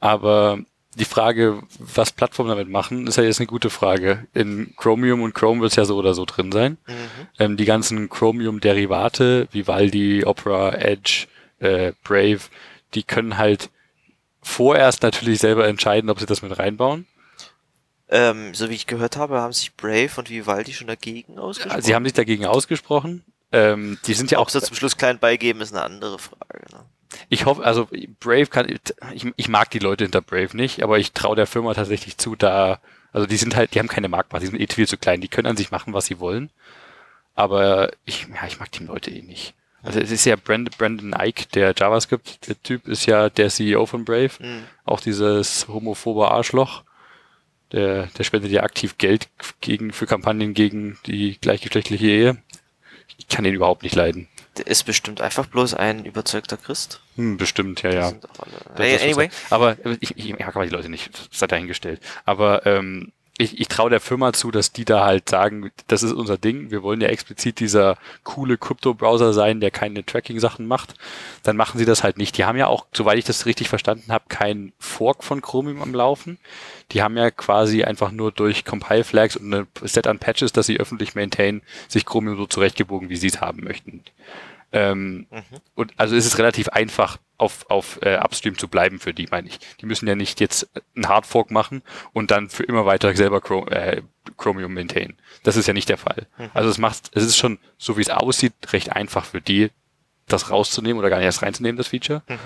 [0.00, 0.58] Aber
[0.94, 4.26] die Frage, was Plattformen damit machen, ist ja jetzt eine gute Frage.
[4.34, 6.76] In Chromium und Chrome wird es ja so oder so drin sein.
[6.86, 6.94] Mhm.
[7.38, 11.26] Ähm, die ganzen Chromium-Derivate, Vivaldi, Opera, Edge,
[11.60, 12.40] äh, Brave,
[12.94, 13.70] die können halt
[14.42, 17.06] vorerst natürlich selber entscheiden, ob sie das mit reinbauen.
[18.10, 21.82] Ähm, so wie ich gehört habe, haben sich Brave und Vivaldi schon dagegen ausgesprochen.
[21.82, 23.22] Sie haben sich dagegen ausgesprochen.
[23.52, 26.64] Ähm, die sind ja auch sie zum Schluss klein beigeben, ist eine andere Frage.
[26.72, 26.84] Ne?
[27.30, 27.88] Ich hoffe, also
[28.20, 28.68] Brave kann,
[29.14, 32.36] ich, ich mag die Leute hinter Brave nicht, aber ich traue der Firma tatsächlich zu,
[32.36, 32.80] da,
[33.12, 35.28] also die sind halt, die haben keine Marktmacht, die sind eh viel zu klein, die
[35.28, 36.50] können an sich machen, was sie wollen.
[37.34, 39.54] Aber ich, ja, ich mag die Leute eh nicht.
[39.82, 43.86] Also es ist ja Brandon, Brandon Ike, der JavaScript, der Typ ist ja der CEO
[43.86, 44.64] von Brave, Mhm.
[44.84, 46.82] auch dieses homophobe Arschloch.
[47.72, 49.28] Der, der spendet ja aktiv Geld
[49.60, 52.42] gegen, für Kampagnen gegen die gleichgeschlechtliche Ehe.
[53.16, 54.28] Ich kann ihn überhaupt nicht leiden.
[54.56, 57.00] Der ist bestimmt einfach bloß ein überzeugter Christ.
[57.16, 58.12] Hm, bestimmt, ja, ja.
[58.76, 59.30] alle- anyway.
[59.50, 62.00] Aber ich, ich mag aber die Leute nicht, das sei dahingestellt.
[62.24, 66.12] Aber ähm, ich, ich traue der Firma zu, dass die da halt sagen, das ist
[66.12, 70.94] unser Ding, wir wollen ja explizit dieser coole Krypto-Browser sein, der keine Tracking-Sachen macht.
[71.44, 72.36] Dann machen sie das halt nicht.
[72.36, 75.94] Die haben ja auch, soweit ich das richtig verstanden habe, keinen Fork von Chromium am
[75.94, 76.38] Laufen.
[76.90, 80.80] Die haben ja quasi einfach nur durch Compile-Flags und ein Set an Patches, das sie
[80.80, 84.02] öffentlich maintainen, sich Chromium so zurechtgebogen, wie sie es haben möchten.
[84.70, 85.42] Ähm, Mhm.
[85.74, 89.48] und also ist es relativ einfach, auf, auf äh, Upstream zu bleiben für die, meine
[89.48, 89.60] ich.
[89.80, 93.68] Die müssen ja nicht jetzt einen Hardfork machen und dann für immer weiter selber Chrom
[93.68, 94.02] äh,
[94.36, 95.16] Chromium maintainen.
[95.44, 96.26] Das ist ja nicht der Fall.
[96.36, 96.50] Mhm.
[96.52, 99.70] Also es macht, es ist schon, so wie es aussieht, recht einfach für die,
[100.26, 102.22] das rauszunehmen oder gar nicht erst reinzunehmen, das Feature.
[102.28, 102.38] Mhm.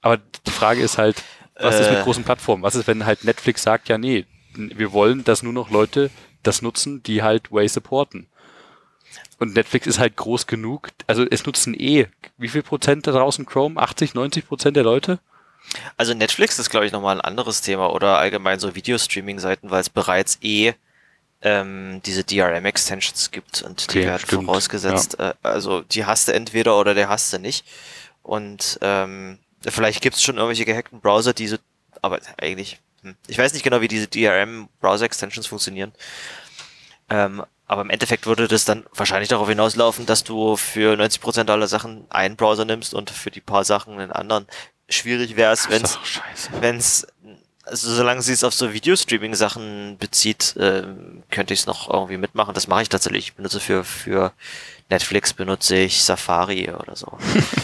[0.00, 0.16] Aber
[0.46, 1.22] die Frage ist halt,
[1.54, 2.02] was ist mit Äh.
[2.02, 2.62] großen Plattformen?
[2.62, 6.10] Was ist, wenn halt Netflix sagt, ja, nee, wir wollen, dass nur noch Leute
[6.42, 8.26] das nutzen, die halt Way supporten.
[9.42, 10.90] Und Netflix ist halt groß genug.
[11.08, 12.06] Also es nutzen eh,
[12.38, 13.80] wie viel Prozent da draußen Chrome?
[13.80, 15.18] 80, 90 Prozent der Leute?
[15.96, 19.90] Also Netflix ist, glaube ich, nochmal ein anderes Thema oder allgemein so Videostreaming-Seiten, weil es
[19.90, 20.74] bereits eh
[21.40, 25.18] ähm, diese DRM-Extensions gibt und die Okay, werden stimmt, vorausgesetzt.
[25.18, 27.66] Äh, also die hast du entweder oder der hast du nicht.
[28.22, 31.56] Und ähm, vielleicht gibt es schon irgendwelche gehackten Browser, die so,
[32.00, 35.90] aber eigentlich, hm, ich weiß nicht genau, wie diese DRM-Browser-Extensions funktionieren.
[37.10, 41.66] Ähm, aber im Endeffekt würde das dann wahrscheinlich darauf hinauslaufen, dass du für 90% aller
[41.66, 44.46] Sachen einen Browser nimmst und für die paar Sachen einen anderen.
[44.88, 47.06] Schwierig wäre es, wenn es
[47.64, 52.54] also solange sie es auf so Videostreaming-Sachen bezieht, ähm, könnte ich es noch irgendwie mitmachen.
[52.54, 53.28] Das mache ich tatsächlich.
[53.28, 54.32] Ich benutze für, für
[54.90, 57.06] Netflix benutze ich Safari oder so.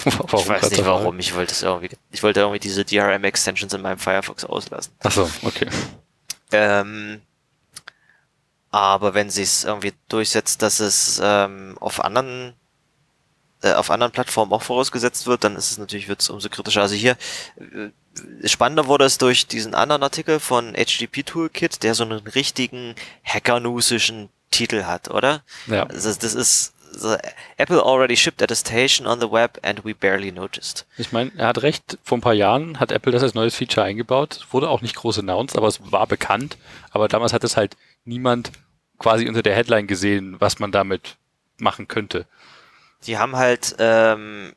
[0.05, 1.19] Warum ich weiß nicht warum.
[1.19, 4.93] Ich wollte es irgendwie, ich wollte irgendwie diese DRM-Extensions in meinem Firefox auslassen.
[5.03, 5.67] Ach so, okay.
[6.53, 7.21] Ähm,
[8.71, 12.55] aber wenn sie es irgendwie durchsetzt, dass es ähm, auf anderen
[13.63, 16.83] äh, auf anderen Plattformen auch vorausgesetzt wird, dann ist es natürlich wird's umso kritischer.
[16.83, 17.17] Also hier
[17.57, 22.95] äh, spannender wurde es durch diesen anderen Artikel von HTTP Toolkit, der so einen richtigen
[23.25, 25.43] hackernusischen Titel hat, oder?
[25.67, 25.85] Ja.
[25.85, 27.17] Also das ist so,
[27.57, 30.87] Apple already shipped attestation on the web and we barely noticed.
[30.97, 33.85] Ich meine, er hat recht, vor ein paar Jahren hat Apple das als neues Feature
[33.85, 34.47] eingebaut.
[34.51, 36.57] Wurde auch nicht groß announced, aber es war bekannt.
[36.91, 37.77] Aber damals hat es halt
[38.09, 38.51] niemand
[38.99, 41.17] quasi unter der Headline gesehen, was man damit
[41.59, 42.27] machen könnte.
[43.07, 44.55] Die haben halt ähm,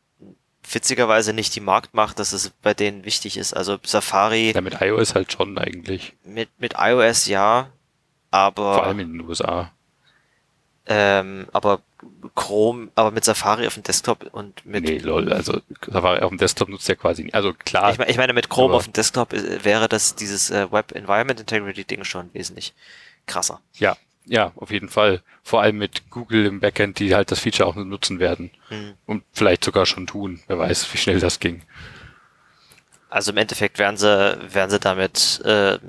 [0.69, 3.53] witzigerweise nicht die Marktmacht, dass es bei denen wichtig ist.
[3.53, 6.13] Also Safari Ja, mit iOS halt schon eigentlich.
[6.23, 7.69] mit, mit iOS ja,
[8.31, 9.71] aber Vor allem in den USA.
[10.87, 11.81] ähm, aber
[12.35, 16.39] Chrome, aber mit Safari auf dem Desktop und mit nee, lol, also Safari auf dem
[16.39, 17.35] Desktop nutzt ja quasi nicht.
[17.35, 20.49] Also klar, ich, meine, ich meine mit Chrome auf dem Desktop äh, wäre das dieses
[20.49, 22.73] äh, Web Environment Integrity Ding schon wesentlich
[23.25, 23.61] krasser.
[23.75, 25.21] ja, ja, auf jeden Fall.
[25.43, 28.51] Vor allem mit Google im Backend, die halt das Feature auch nutzen werden.
[28.69, 28.93] Hm.
[29.05, 30.41] Und vielleicht sogar schon tun.
[30.47, 31.63] Wer weiß, wie schnell das ging.
[33.09, 35.79] Also im Endeffekt werden sie werden sie damit äh,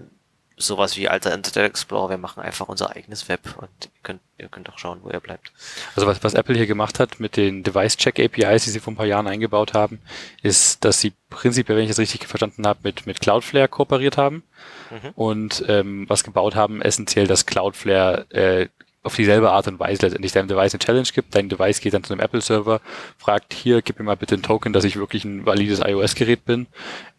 [0.66, 4.48] sowas wie alter Internet Explorer, wir machen einfach unser eigenes Web und ihr könnt ihr
[4.48, 5.52] könnt auch schauen, wo ihr bleibt.
[5.94, 9.06] Also was, was Apple hier gemacht hat mit den Device-Check-APIs, die sie vor ein paar
[9.06, 10.00] Jahren eingebaut haben,
[10.42, 14.42] ist, dass sie prinzipiell, wenn ich das richtig verstanden habe, mit, mit Cloudflare kooperiert haben
[14.90, 15.10] Mhm.
[15.14, 18.68] und ähm, was gebaut haben, essentiell, dass Cloudflare äh,
[19.02, 21.34] auf dieselbe Art und Weise letztendlich deinem Device eine Challenge gibt.
[21.34, 22.80] Dein Device geht dann zu einem Apple-Server,
[23.18, 26.66] fragt hier, gib mir mal bitte einen Token, dass ich wirklich ein valides iOS-Gerät bin.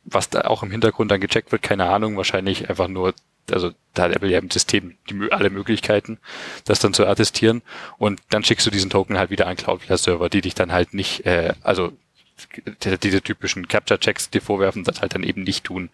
[0.05, 3.13] Was da auch im Hintergrund dann gecheckt wird, keine Ahnung, wahrscheinlich einfach nur,
[3.51, 6.17] also da hat Apple ja im System die, alle Möglichkeiten,
[6.65, 7.61] das dann zu attestieren.
[7.97, 11.25] Und dann schickst du diesen Token halt wieder an Cloudflare-Server, die dich dann halt nicht,
[11.25, 11.91] äh, also
[12.83, 15.89] die- diese typischen Capture-Checks dir vorwerfen, das halt dann eben nicht tun,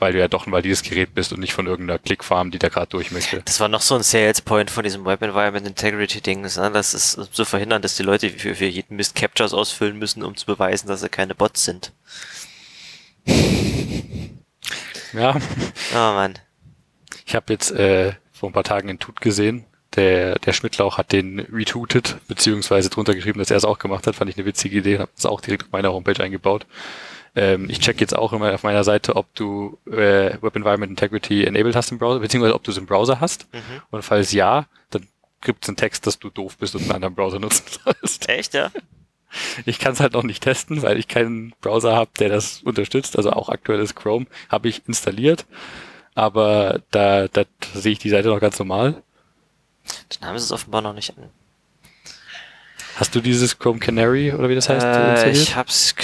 [0.00, 2.68] weil du ja doch ein valides Gerät bist und nicht von irgendeiner Clickfarm, die da
[2.68, 3.40] gerade durch möchte.
[3.44, 6.70] Das war noch so ein Sales Point von diesem Web Environment Integrity Ding, ne?
[6.72, 10.24] das ist um zu verhindern, dass die Leute für, für jeden Mist Captures ausfüllen müssen,
[10.24, 11.92] um zu beweisen, dass sie keine Bots sind.
[15.12, 15.36] Ja,
[15.92, 16.34] Oh Mann.
[17.24, 19.64] Ich habe jetzt äh, vor ein paar Tagen einen Tut gesehen.
[19.96, 24.16] Der, der Schmidtlauch hat den retweetet, beziehungsweise drunter geschrieben, dass er es auch gemacht hat.
[24.16, 24.98] Fand ich eine witzige Idee.
[24.98, 26.66] Habe es auch direkt auf meiner Homepage eingebaut.
[27.36, 31.44] Ähm, ich check jetzt auch immer auf meiner Seite, ob du äh, Web Environment Integrity
[31.44, 33.52] enabled hast im Browser, beziehungsweise ob du es im Browser hast.
[33.52, 33.82] Mhm.
[33.90, 35.06] Und falls ja, dann
[35.40, 38.28] gibt es einen Text, dass du doof bist und einen anderen Browser nutzen sollst.
[38.28, 38.70] Echt, ja?
[39.66, 43.16] Ich kann es halt noch nicht testen, weil ich keinen Browser habe, der das unterstützt.
[43.16, 45.44] Also auch aktuelles Chrome habe ich installiert.
[46.14, 49.02] Aber da, da sehe ich die Seite noch ganz normal.
[50.20, 51.30] Dann haben sie es offenbar noch nicht an.
[52.96, 54.86] Hast du dieses Chrome Canary oder wie das heißt?
[54.86, 55.94] Äh, ich hab's,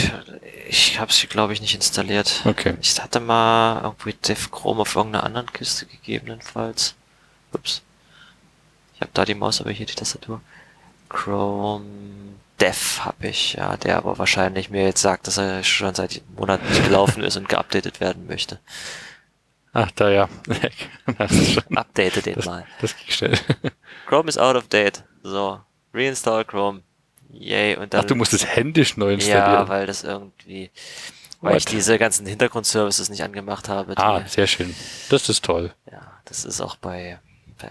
[0.68, 2.42] ich hab's, glaube ich, nicht installiert.
[2.44, 2.74] okay.
[2.80, 6.96] Ich hatte mal irgendwie Dev Chrome auf irgendeiner anderen Kiste gegebenenfalls.
[7.52, 7.82] Ups.
[8.96, 10.40] Ich habe da die Maus, aber hier die Tastatur.
[11.08, 11.84] Chrome
[12.60, 16.68] Dev habe ich, ja, der aber wahrscheinlich mir jetzt sagt, dass er schon seit Monaten
[16.68, 18.58] nicht gelaufen ist und geupdatet werden möchte.
[19.72, 20.28] Ach, da ja.
[21.28, 22.66] ist Update den das, mal.
[22.80, 23.38] das ging schnell.
[24.06, 25.04] Chrome is out of date.
[25.22, 25.60] So.
[25.94, 26.82] Reinstall Chrome.
[27.32, 27.76] Yay.
[27.76, 28.02] Und dann.
[28.02, 29.52] Ach, du musst es händisch neu installieren.
[29.52, 30.70] Ja, weil das irgendwie,
[31.40, 31.72] weil ich What?
[31.72, 33.96] diese ganzen Hintergrundservices nicht angemacht habe.
[33.96, 34.74] Ah, sehr schön.
[35.08, 35.72] Das ist toll.
[35.90, 37.18] Ja, das ist auch bei,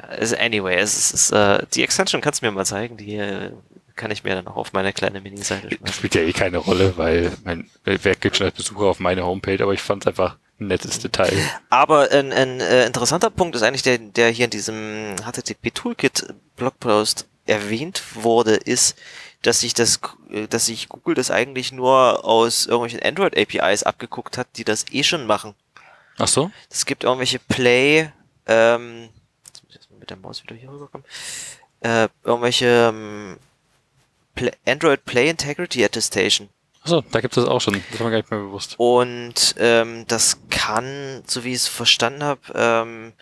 [0.07, 3.15] also anyway, es ist, es ist äh, die Extension kannst du mir mal zeigen, die
[3.15, 3.51] äh,
[3.95, 6.93] kann ich mir dann auch auf meine kleine Mini-Seite Das spielt ja eh keine Rolle,
[6.97, 10.33] weil mein wer geht schon als Besucher auf meine Homepage, aber ich fand es einfach
[10.33, 11.33] ein nettes Detail.
[11.69, 16.33] Aber ein, ein äh, interessanter Punkt ist eigentlich der, der hier in diesem HTTP Toolkit
[16.55, 18.97] Blogpost erwähnt wurde, ist,
[19.41, 24.37] dass sich das, äh, dass sich Google das eigentlich nur aus irgendwelchen Android APIs abgeguckt
[24.37, 25.55] hat, die das eh schon machen.
[26.17, 26.51] Ach so?
[26.69, 28.09] Es gibt irgendwelche Play,
[28.45, 29.09] ähm,
[29.45, 31.05] jetzt muss ich erstmal mit der Maus wieder hier rüberkommen,
[31.81, 33.37] äh, irgendwelche ähm,
[34.35, 36.49] Pla- Android Play Integrity Attestation.
[36.83, 37.81] Achso, da gibt es das auch schon.
[37.91, 38.75] Das war mir gar nicht mehr bewusst.
[38.77, 43.13] Und ähm, das kann, so wie ich es verstanden habe, ähm,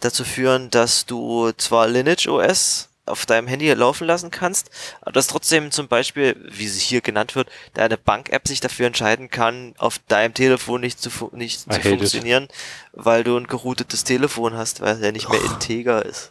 [0.00, 5.26] dazu führen, dass du zwar Lineage OS auf deinem Handy laufen lassen kannst, aber dass
[5.26, 9.98] trotzdem zum Beispiel, wie sie hier genannt wird, deine Bank-App sich dafür entscheiden kann, auf
[10.06, 11.98] deinem Telefon nicht zu, fu- nicht I zu hate it.
[11.98, 12.46] funktionieren,
[12.92, 15.50] weil du ein geroutetes Telefon hast, weil es ja nicht mehr Och.
[15.52, 16.30] integer ist.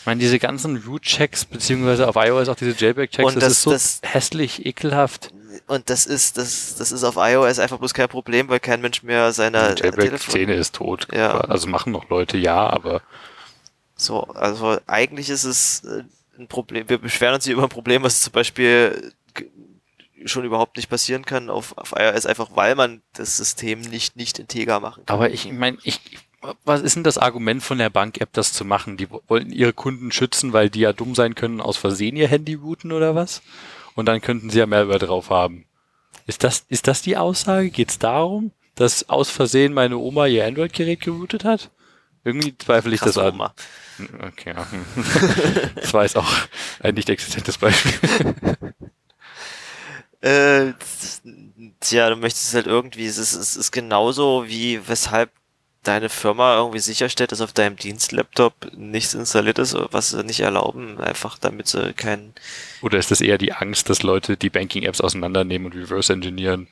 [0.00, 3.62] Ich meine, diese ganzen Root-Checks, beziehungsweise auf iOS auch diese Jailbreak-Checks, Und das, das- ist
[3.64, 5.30] so das- hässlich, ekelhaft.
[5.66, 9.02] Und das ist, das, das ist auf iOS einfach bloß kein Problem, weil kein Mensch
[9.02, 11.08] mehr seine Die äh, Telefon ist tot.
[11.12, 11.38] Ja.
[11.40, 13.02] Also machen noch Leute, ja, aber
[13.96, 16.04] So, also eigentlich ist es äh,
[16.38, 16.88] ein Problem.
[16.88, 19.12] Wir beschweren uns hier über ein Problem, was zum Beispiel
[20.24, 24.38] schon überhaupt nicht passieren kann auf, auf iOS, einfach weil man das System nicht, nicht
[24.38, 25.14] integer machen kann.
[25.14, 26.00] Aber ich meine, ich,
[26.64, 28.96] was ist denn das Argument von der Bank-App, das zu machen?
[28.96, 32.28] Die wo- wollten ihre Kunden schützen, weil die ja dumm sein können, aus Versehen ihr
[32.28, 33.42] Handy booten oder was?
[33.98, 35.66] Und dann könnten sie ja Malware drauf haben.
[36.24, 37.68] Ist das, ist das die Aussage?
[37.68, 41.72] Geht es darum, dass aus Versehen meine Oma ihr Android-Gerät geroutet hat?
[42.22, 43.34] Irgendwie zweifle ich das Krasse an.
[43.34, 43.54] Oma.
[44.28, 44.68] Okay, ja.
[45.74, 46.32] das war jetzt auch
[46.78, 47.92] ein nicht existentes Beispiel.
[50.20, 51.22] Äh, das-
[51.80, 55.32] tja, du möchtest halt irgendwie, es ist, es ist genauso wie weshalb
[55.82, 61.00] deine Firma irgendwie sicherstellt, dass auf deinem Dienstlaptop nichts installiert ist, was sie nicht erlauben,
[61.00, 62.34] einfach damit sie keinen
[62.82, 66.68] Oder ist das eher die Angst, dass Leute die Banking-Apps auseinandernehmen und reverse engineeren,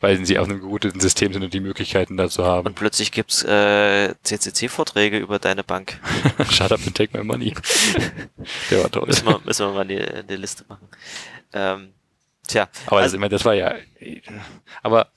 [0.00, 2.66] weil sie auf einem gerouteten System sind und die Möglichkeiten dazu haben?
[2.66, 6.00] und plötzlich gibt's äh, CCC-Vorträge über deine Bank.
[6.50, 7.54] Shut up and take my money.
[8.70, 9.06] Der war toll.
[9.06, 10.88] Müssen wir, müssen wir mal die, die Liste machen.
[11.52, 11.92] Ähm,
[12.46, 13.74] tja, Aber das, also, ich meine, das war ja.
[14.82, 15.08] Aber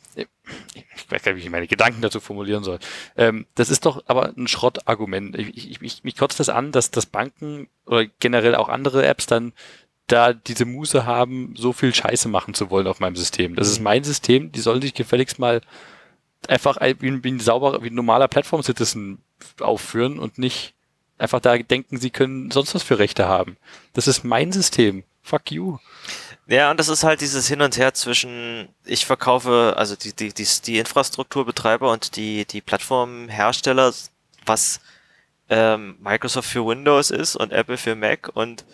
[0.74, 2.80] ich weiß gar nicht, wie ich meine Gedanken dazu formulieren soll.
[3.18, 5.38] Ähm, das ist doch aber ein Schrottargument.
[5.38, 9.26] Ich, ich, ich, mich kotzt das an, dass das Banken oder generell auch andere Apps
[9.26, 9.54] dann
[10.08, 13.56] da diese Muße haben, so viel Scheiße machen zu wollen auf meinem System.
[13.56, 15.62] Das ist mein System, die sollen sich gefälligst mal
[16.48, 19.20] einfach ein- wie ein, wie ein sauberer, wie ein normaler Plattform-Citizen
[19.60, 20.74] aufführen und nicht
[21.18, 23.58] einfach da denken, sie können sonst was für Rechte haben.
[23.94, 25.04] Das ist mein System.
[25.22, 25.78] Fuck you.
[26.50, 30.34] Ja, und das ist halt dieses Hin und Her zwischen, ich verkaufe, also die, die,
[30.34, 33.94] die, die Infrastrukturbetreiber und die, die Plattformhersteller,
[34.46, 34.80] was
[35.50, 38.66] ähm, Microsoft für Windows ist und Apple für Mac und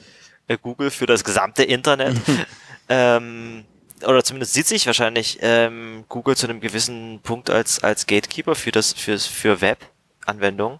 [0.48, 2.16] äh, Google für das gesamte Internet.
[2.90, 3.66] ähm,
[4.06, 8.72] oder zumindest sieht sich wahrscheinlich ähm, Google zu einem gewissen Punkt als, als Gatekeeper für
[8.72, 10.80] das, für, für Web-Anwendungen.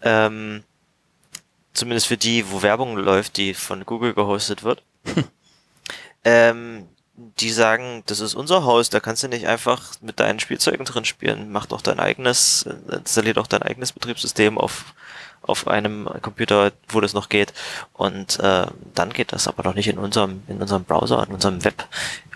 [0.00, 0.64] Ähm,
[1.74, 4.82] zumindest für die, wo Werbung läuft, die von Google gehostet wird.
[6.24, 10.84] ähm, die sagen, das ist unser Haus, da kannst du nicht einfach mit deinen Spielzeugen
[10.84, 11.52] drin spielen.
[11.52, 14.94] Mach doch dein eigenes, äh, installier doch dein eigenes Betriebssystem auf,
[15.42, 17.52] auf einem Computer, wo das noch geht.
[17.92, 21.64] Und äh, dann geht das aber noch nicht in unserem, in unserem Browser, in unserem
[21.64, 21.86] Web,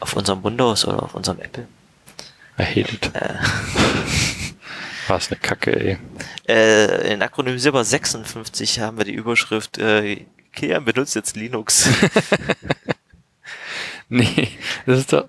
[0.01, 1.67] auf unserem Windows oder auf unserem Apple.
[2.59, 3.11] It.
[3.15, 3.35] Äh,
[5.09, 5.99] Was eine Kacke, ey.
[6.47, 10.27] äh, in Akronymisierbar 56 haben wir die Überschrift äh,
[10.59, 11.89] Ikea benutzt jetzt Linux.
[14.09, 14.49] Nee,
[14.87, 15.29] das ist doch.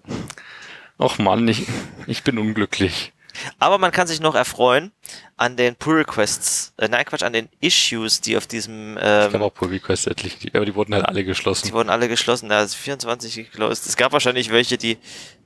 [0.97, 1.65] Och Mann, ich,
[2.07, 3.13] ich bin unglücklich.
[3.57, 4.91] Aber man kann sich noch erfreuen
[5.37, 9.37] an den Pull Requests, äh, nein Quatsch, an den Issues, die auf diesem, Ich habe
[9.37, 11.71] ähm, auch Pull Requests etlich, aber die wurden halt alle die geschlossen.
[11.71, 13.85] wurden alle geschlossen, da ist 24 geclosed.
[13.85, 14.97] Es gab wahrscheinlich welche, die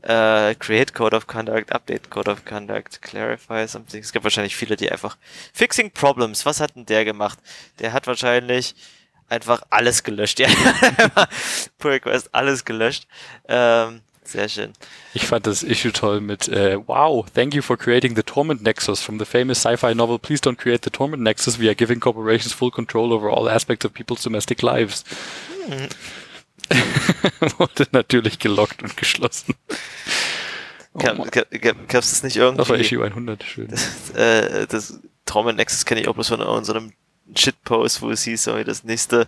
[0.01, 4.01] äh, Create Code of Conduct, Update Code of Conduct, Clarify something.
[4.01, 5.17] Es gab wahrscheinlich viele, die einfach
[5.53, 6.45] Fixing Problems.
[6.45, 7.37] Was hat denn der gemacht?
[7.79, 8.75] Der hat wahrscheinlich
[9.29, 10.39] einfach alles gelöscht.
[10.39, 10.47] Ja,
[11.77, 13.07] Pull Request alles gelöscht.
[13.47, 14.73] Ähm, sehr schön.
[15.13, 19.01] Ich fand das Issue toll mit äh, Wow, thank you for creating the Torment Nexus
[19.01, 21.59] from the famous sci-fi novel Please don't create the Torment Nexus.
[21.59, 25.03] We are giving corporations full control over all aspects of people's domestic lives.
[27.57, 29.55] Wurde natürlich gelockt und geschlossen.
[30.93, 31.31] Oh Gab
[31.89, 32.57] gab's das nicht irgendwie?
[32.59, 33.67] Das war Issue 100, schön.
[34.15, 36.93] äh, das Torment Nexus kenne ich auch bloß von unserem
[37.35, 39.27] Shitpost, wo es hieß, das nächste,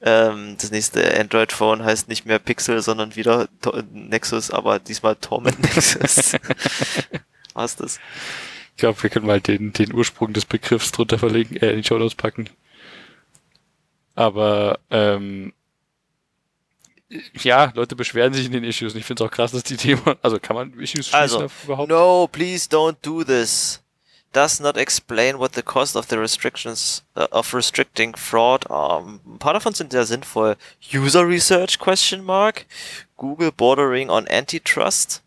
[0.00, 5.58] ähm, das nächste Android-Phone heißt nicht mehr Pixel, sondern wieder To- Nexus, aber diesmal Torment
[5.60, 6.36] Nexus.
[7.54, 7.98] Was das?
[8.70, 11.84] Ich glaube, wir können mal den, den Ursprung des Begriffs drunter verlinken, äh, in die
[11.86, 12.48] Show Notes packen.
[14.14, 15.52] Aber ähm,
[17.34, 18.94] ja, Leute beschweren sich in den Issues.
[18.94, 21.48] Und ich finde es auch krass, dass die Thema, also kann man Issues schließen Also,
[21.64, 21.90] überhaupt?
[21.90, 23.81] no, please don't do this.
[24.32, 29.00] Does not explain what the cost of the restrictions uh, of restricting fraud are.
[29.00, 30.56] Ein paar davon sind sehr sinnvoll.
[30.90, 32.64] User Research question mark.
[33.18, 35.22] Google bordering on antitrust.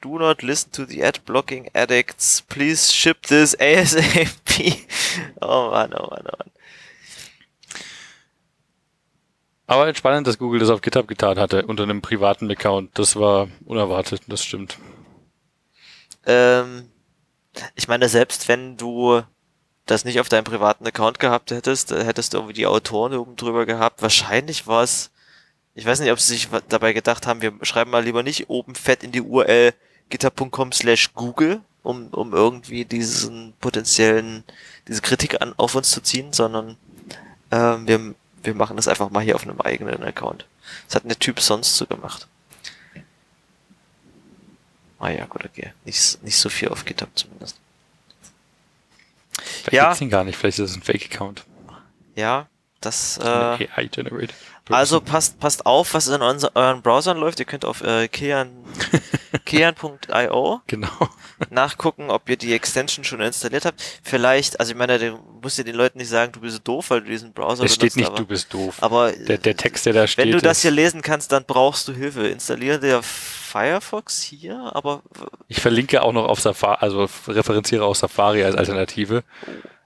[0.00, 2.42] Do not listen to the ad blocking addicts.
[2.42, 4.86] Please ship this ASAP.
[5.40, 6.50] Oh Mann, oh Mann, oh Mann.
[9.68, 12.98] Aber entspannend, dass Google das auf GitHub getan hatte, unter einem privaten Account.
[12.98, 14.78] Das war unerwartet, das stimmt.
[16.26, 16.88] Ähm,
[17.74, 19.22] ich meine, selbst wenn du
[19.86, 23.36] das nicht auf deinem privaten Account gehabt hättest, äh, hättest du irgendwie die Autoren oben
[23.36, 24.02] drüber gehabt.
[24.02, 25.10] Wahrscheinlich war es,
[25.74, 28.74] ich weiß nicht, ob sie sich dabei gedacht haben, wir schreiben mal lieber nicht oben
[28.74, 29.72] fett in die URL
[30.10, 34.44] github.com slash Google, um, um irgendwie diesen potenziellen,
[34.86, 36.76] diese Kritik an, auf uns zu ziehen, sondern
[37.50, 40.46] ähm, wir, wir machen das einfach mal hier auf einem eigenen Account.
[40.86, 42.28] Das hat der Typ sonst so gemacht.
[44.98, 45.72] Ah ja, gut, okay.
[45.84, 47.58] Nicht, nicht so viel auf GitHub zumindest.
[49.32, 49.84] Vielleicht Ja.
[49.84, 51.44] gibt's ihn gar nicht, vielleicht ist es ein Fake-Account.
[52.16, 52.48] Ja,
[52.80, 54.34] das, äh, AI-generated.
[54.70, 57.38] Also passt, passt auf, was in euren Browsern läuft.
[57.40, 58.50] Ihr könnt auf äh, Kean,
[59.44, 60.88] kean.io Genau.
[61.50, 63.82] nachgucken, ob ihr die Extension schon installiert habt.
[64.02, 67.00] Vielleicht, also ich meine, du musst dir den Leuten nicht sagen, du bist doof, weil
[67.02, 68.76] du diesen Browser Es steht benutzt, nicht, aber, du bist doof.
[68.80, 71.86] aber Der, der Text, der da steht, wenn du das hier lesen kannst, dann brauchst
[71.88, 72.26] du Hilfe.
[72.28, 75.02] Installiere dir Firefox hier, aber
[75.46, 79.24] Ich verlinke auch noch auf Safari, also referenziere auch Safari als Alternative.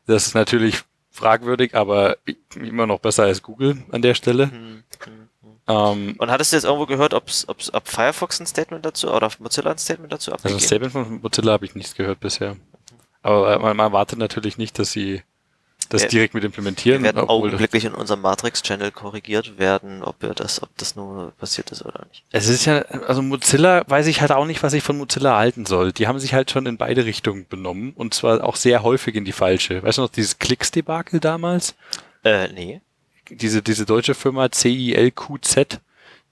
[0.07, 0.79] Das ist natürlich
[1.13, 2.17] fragwürdig, aber
[2.57, 4.51] immer noch besser als Google an der Stelle.
[4.51, 5.53] hm, hm, hm.
[5.69, 9.31] Ähm, Und hattest du jetzt irgendwo gehört, ob's, ob's, ob Firefox ein Statement dazu oder
[9.39, 10.67] Mozilla ein Statement dazu also ein abgegeben?
[10.67, 12.57] Statement von Mozilla habe ich nichts gehört bisher.
[13.23, 15.23] Aber man, man erwartet natürlich nicht, dass sie
[15.93, 20.23] das Ja, direkt mit Wir implementieren, werden obwohl augenblicklich in unserem Matrix-Channel korrigiert werden, ob
[20.23, 22.25] wir das, ob das nur passiert ist oder nicht.
[22.31, 25.67] es ist ja, also Mozilla weiß ich halt auch nicht, was ich von Mozilla halten
[25.67, 25.93] soll.
[25.93, 29.25] Die haben sich halt schon in beide Richtungen benommen und zwar auch sehr häufig in
[29.25, 29.83] die falsche.
[29.83, 31.75] Weißt du noch, dieses Klicks-Debakel damals?
[32.25, 32.81] Äh, nee.
[33.31, 35.81] diese, diese deutsche Firma CILQZ,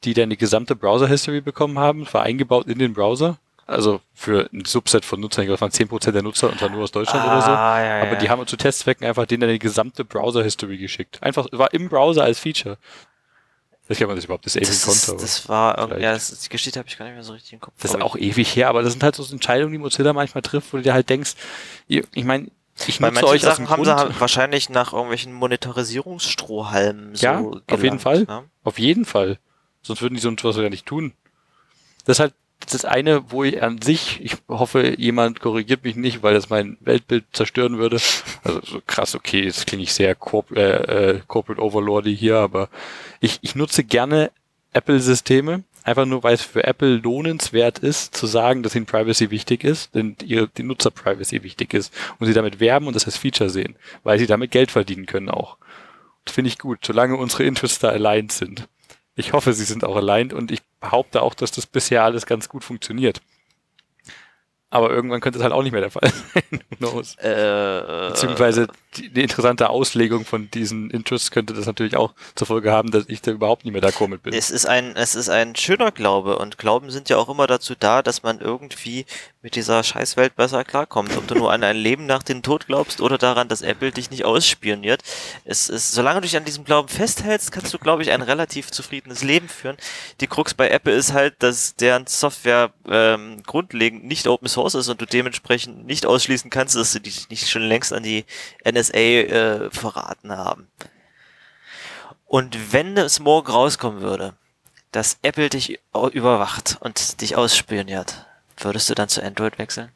[0.04, 3.38] die dann die gesamte Browser-History bekommen haben, war eingebaut in den Browser.
[3.70, 6.82] Also für ein Subset von Nutzern, ich glaube, waren 10% der Nutzer und zwar nur
[6.82, 7.50] aus Deutschland oder so.
[7.50, 8.18] Ah, ja, Aber ja.
[8.18, 11.22] die haben zu Testzwecken einfach denen die gesamte Browser-History geschickt.
[11.22, 12.78] Einfach, war im Browser als Feature.
[13.88, 14.96] Ich glaube, das ist überhaupt das ewig das, Konto.
[14.96, 16.02] ist, aber das war irgendwie, vielleicht.
[16.04, 17.74] ja, das ist, die Geschichte habe ich gar nicht mehr so richtig im Kopf.
[17.80, 20.72] Das ist auch ewig her, aber das sind halt so Entscheidungen, die Mozilla manchmal trifft,
[20.72, 21.34] wo du dir halt denkst,
[21.88, 22.48] ihr, ich meine,
[22.86, 27.38] ich Bei manchen euch Sachen haben Grund, sie halt wahrscheinlich nach irgendwelchen Monetarisierungsstrohhalmen so Ja,
[27.40, 28.22] auf gelangt, jeden Fall.
[28.24, 28.44] Ne?
[28.64, 29.38] Auf jeden Fall.
[29.82, 31.12] Sonst würden die so etwas ja nicht tun.
[32.04, 32.34] Das ist halt
[32.66, 36.76] das eine, wo ich an sich, ich hoffe, jemand korrigiert mich nicht, weil das mein
[36.80, 37.98] Weltbild zerstören würde.
[38.42, 42.68] Also so krass, okay, jetzt klinge ich sehr corp äh, äh, Corporate Overlordy hier, aber
[43.20, 44.30] ich, ich nutze gerne
[44.72, 49.64] Apple-Systeme, einfach nur, weil es für Apple lohnenswert ist, zu sagen, dass ihnen Privacy wichtig
[49.64, 53.50] ist, denn ihre, die Nutzer-Privacy wichtig ist und sie damit werben und das als Feature
[53.50, 55.56] sehen, weil sie damit Geld verdienen können auch.
[56.24, 58.68] Das finde ich gut, solange unsere Interests da aligned sind.
[59.20, 62.48] Ich hoffe, sie sind auch aligned und ich behaupte auch, dass das bisher alles ganz
[62.48, 63.20] gut funktioniert.
[64.70, 66.60] Aber irgendwann könnte es halt auch nicht mehr der Fall sein.
[66.70, 67.16] Who knows?
[67.16, 72.72] Äh, Beziehungsweise die, die interessante Auslegung von diesen Interests könnte das natürlich auch zur Folge
[72.72, 74.34] haben, dass ich da überhaupt nicht mehr d'accord mit bin.
[74.34, 77.74] Es ist ein, es ist ein schöner Glaube und Glauben sind ja auch immer dazu
[77.78, 79.06] da, dass man irgendwie
[79.42, 81.16] mit dieser Scheißwelt besser klarkommt.
[81.16, 84.10] Ob du nur an ein Leben nach dem Tod glaubst oder daran, dass Apple dich
[84.10, 85.02] nicht ausspioniert.
[85.44, 88.70] Es ist, solange du dich an diesem Glauben festhältst, kannst du, glaube ich, ein relativ
[88.70, 89.76] zufriedenes Leben führen.
[90.20, 94.88] Die Krux bei Apple ist halt, dass deren Software ähm, grundlegend nicht Open Source ist
[94.88, 98.24] und du dementsprechend nicht ausschließen kannst, dass sie dich nicht schon längst an die
[98.80, 100.68] NSA äh, verraten haben.
[102.26, 104.34] Und wenn es morgen rauskommen würde,
[104.92, 105.80] dass Apple dich
[106.12, 108.26] überwacht und dich ausspioniert,
[108.56, 109.90] würdest du dann zu Android wechseln?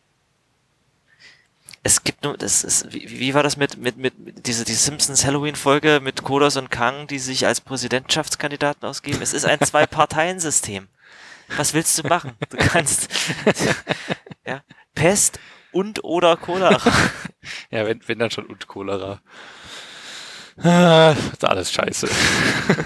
[1.86, 4.14] Es gibt nur, das ist, wie, wie war das mit, mit, mit,
[4.46, 9.20] diese, die Simpsons Halloween-Folge mit Kodos und Kang, die sich als Präsidentschaftskandidaten ausgeben?
[9.20, 10.88] Es ist ein Zwei-Parteien-System.
[11.56, 12.32] Was willst du machen?
[12.48, 13.08] Du kannst,
[14.46, 14.62] ja,
[14.94, 15.38] Pest
[15.74, 16.80] und oder Cholera.
[17.70, 19.20] ja, wenn, wenn dann schon und Cholera.
[20.56, 22.08] Ah, das ist alles scheiße.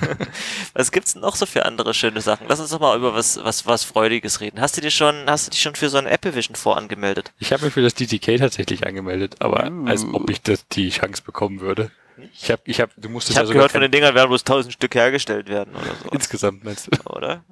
[0.72, 2.46] was gibt's noch so für andere schöne Sachen?
[2.48, 4.60] Lass uns doch mal über was, was, was Freudiges reden.
[4.60, 7.32] Hast du dir schon, hast du dich schon für so ein Apple Vision vorangemeldet?
[7.38, 9.86] Ich habe mich für das DTK tatsächlich angemeldet, aber uh.
[9.86, 11.90] als ob ich das, die Chance bekommen würde.
[12.32, 14.72] Ich habe, ich habe, du musstest ich habe gehört, von den Dingern werden bloß tausend
[14.72, 16.10] Stück hergestellt werden oder so.
[16.10, 17.10] Insgesamt meinst du?
[17.10, 17.44] Oder?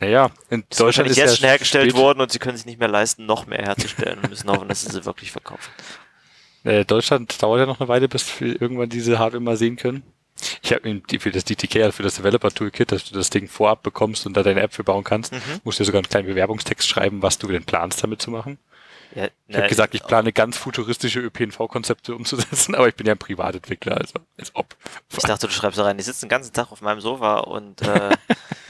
[0.00, 2.00] Naja, in das Deutschland ist, jetzt ja schon hergestellt spät.
[2.00, 4.82] worden und sie können sich nicht mehr leisten, noch mehr herzustellen und müssen hoffen, dass
[4.82, 5.70] sie sie wirklich verkaufen.
[6.64, 10.02] Äh, Deutschland dauert ja noch eine Weile, bis wir irgendwann diese Hardware mal sehen können.
[10.62, 13.82] Ich habe für das DTK, also für das Developer Toolkit, dass du das Ding vorab
[13.82, 15.38] bekommst und da deine App für bauen kannst, mhm.
[15.64, 18.58] musst du sogar einen kleinen Bewerbungstext schreiben, was du denn planst, damit zu machen.
[19.14, 23.18] Ja, ich habe gesagt, ich plane ganz futuristische ÖPNV-Konzepte umzusetzen, aber ich bin ja ein
[23.18, 24.74] Privatentwickler, also als ob.
[25.10, 27.82] Ich dachte, du schreibst da rein, ich sitze den ganzen Tag auf meinem Sofa und
[27.82, 28.10] äh,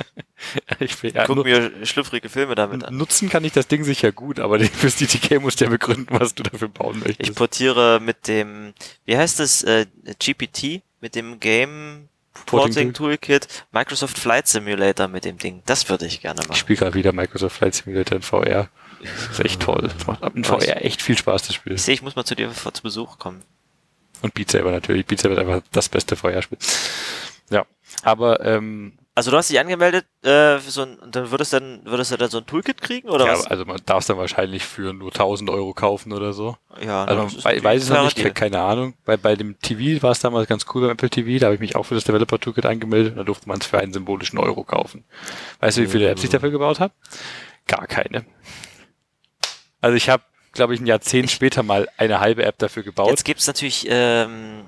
[0.80, 2.96] ich will, ja, guck mir schlüpfrige Filme damit an.
[2.96, 6.34] Nutzen kann ich das Ding sicher gut, aber fürs DTK musst du ja begründen, was
[6.34, 7.30] du dafür bauen möchtest.
[7.30, 8.74] Ich portiere mit dem,
[9.04, 9.86] wie heißt es, äh,
[10.18, 12.08] GPT, mit dem Game
[12.46, 15.62] Porting Toolkit, Microsoft Flight Simulator mit dem Ding.
[15.66, 16.52] Das würde ich gerne machen.
[16.52, 18.68] Ich spiele gerade wieder Microsoft Flight Simulator in VR.
[19.02, 19.90] Das ist echt toll.
[19.96, 21.74] Das macht in VR echt viel Spaß, das Spiel.
[21.74, 23.42] Ich sehe, ich muss mal zu dir zu Besuch kommen.
[24.22, 25.06] Und Beat Saber natürlich.
[25.06, 26.58] Beat Saber ist einfach das beste VR-Spiel.
[27.50, 27.66] Ja.
[28.02, 31.84] Aber ähm, also du hast dich angemeldet, äh, für so ein, dann würdest du dann
[31.84, 33.46] würdest du dann so ein Toolkit kriegen oder ja, was?
[33.46, 36.56] also man darf es dann wahrscheinlich für nur 1000 Euro kaufen oder so.
[36.82, 38.32] Ja, also bei, weiß es noch nicht, Deal.
[38.32, 38.94] keine Ahnung.
[39.04, 41.60] Bei, bei dem TV war es damals ganz cool beim Apple TV, da habe ich
[41.60, 44.38] mich auch für das Developer Toolkit angemeldet und da durfte man es für einen symbolischen
[44.38, 45.04] Euro kaufen.
[45.60, 46.94] Weißt du, wie viele Apps ich dafür gebaut habe?
[47.66, 48.24] Gar keine.
[49.80, 53.08] Also ich habe glaube ich, ein Jahrzehnt später mal eine halbe App dafür gebaut.
[53.08, 54.64] Jetzt gibt's natürlich ähm,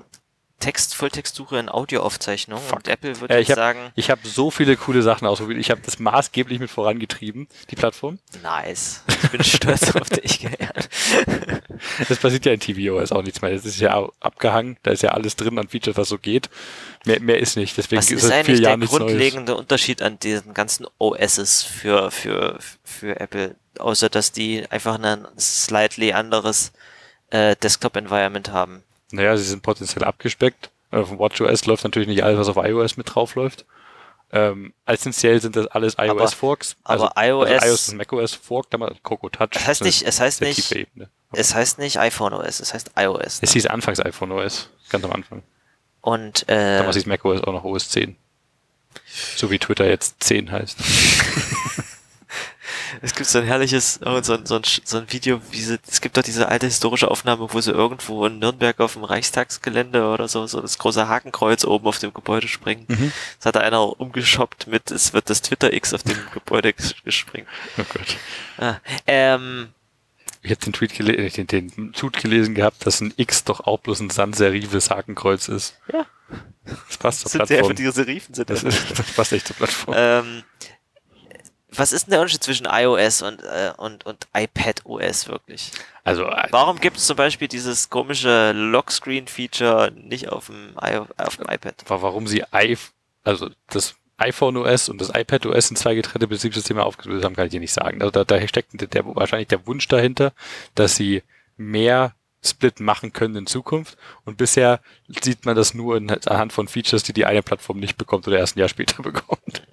[0.59, 2.59] Text, Volltextsuche in Audioaufzeichnung.
[2.59, 2.77] Fuck.
[2.77, 3.91] Und Apple würde äh, ich hab, sagen.
[3.95, 5.59] Ich habe so viele coole Sachen ausprobiert.
[5.59, 8.19] Ich habe das maßgeblich mit vorangetrieben, die Plattform.
[8.41, 9.03] Nice.
[9.23, 10.89] Ich bin stolz auf dich geehrt.
[12.07, 13.51] Das passiert ja in tvOS auch nichts mehr.
[13.51, 14.77] Das ist ja abgehangen.
[14.83, 16.49] Da ist ja alles drin an Features, was so geht.
[17.03, 17.77] Mehr, mehr ist nicht.
[17.77, 19.61] Deswegen was ist, ist eigentlich der grundlegende Neues.
[19.61, 23.55] Unterschied an diesen ganzen OSs für, für, für Apple?
[23.77, 26.71] Außer, dass die einfach ein slightly anderes
[27.29, 28.83] äh, Desktop-Environment haben.
[29.11, 30.71] Naja, sie sind potenziell abgespeckt.
[30.91, 33.65] Auf dem WatchOS läuft natürlich nicht alles, was auf iOS mit drauf läuft.
[34.31, 36.75] Ähm, essentiell sind das alles iOS-Forks.
[36.83, 39.49] Also, aber iOS, also iOS und macOS Fork, damals Coco Touch.
[39.53, 40.75] Es heißt nicht, es heißt nicht,
[41.31, 43.39] es heißt nicht iPhone OS, es heißt iOS.
[43.41, 45.43] Es hieß anfangs iPhone OS, ganz am Anfang.
[46.01, 48.15] Und, äh, Damals hieß macOS auch noch OS 10.
[49.35, 50.77] So wie Twitter jetzt 10 heißt.
[53.01, 56.01] Es gibt so ein herrliches, oh, so, so, ein, so ein Video, wie sie, es
[56.01, 60.27] gibt doch diese alte historische Aufnahme, wo sie irgendwo in Nürnberg auf dem Reichstagsgelände oder
[60.27, 62.85] so, so das große Hakenkreuz oben auf dem Gebäude springen.
[62.87, 63.11] Mhm.
[63.37, 66.73] Das hat da einer umgeschoppt mit, es wird das Twitter X auf dem Gebäude
[67.03, 67.47] gespringen.
[67.77, 68.17] Oh Gott.
[68.57, 68.77] Ah,
[69.07, 69.69] ähm,
[70.41, 73.79] ich habe den Tweet gelesen, den, den Tweet gelesen gehabt, dass ein X doch auch
[73.79, 75.75] bloß ein sans-serives Hakenkreuz ist.
[75.91, 76.05] Ja.
[76.87, 77.75] Das passt zur sind Plattform.
[77.75, 79.95] Die, die Serifen sind das, ist, das passt echt zur Plattform.
[79.97, 80.43] Ähm,
[81.77, 85.71] was ist denn der Unterschied zwischen iOS und, äh, und, und iPad OS wirklich?
[86.03, 91.47] Also, äh, Warum gibt es zum Beispiel dieses komische Lockscreen-Feature nicht auf dem, auf dem
[91.49, 91.75] iPad?
[91.87, 92.77] Warum sie i,
[93.23, 97.45] also das iPhone OS und das iPad OS in zwei getrennte Betriebssysteme aufgelöst haben, kann
[97.45, 98.01] ich dir nicht sagen.
[98.01, 100.31] Also da, da steckt der, wahrscheinlich der Wunsch dahinter,
[100.73, 101.23] dass sie
[101.57, 103.97] mehr Split machen können in Zukunft.
[104.23, 104.79] Und bisher
[105.21, 108.37] sieht man das nur in, anhand von Features, die die eine Plattform nicht bekommt oder
[108.37, 109.63] erst ein Jahr später bekommt.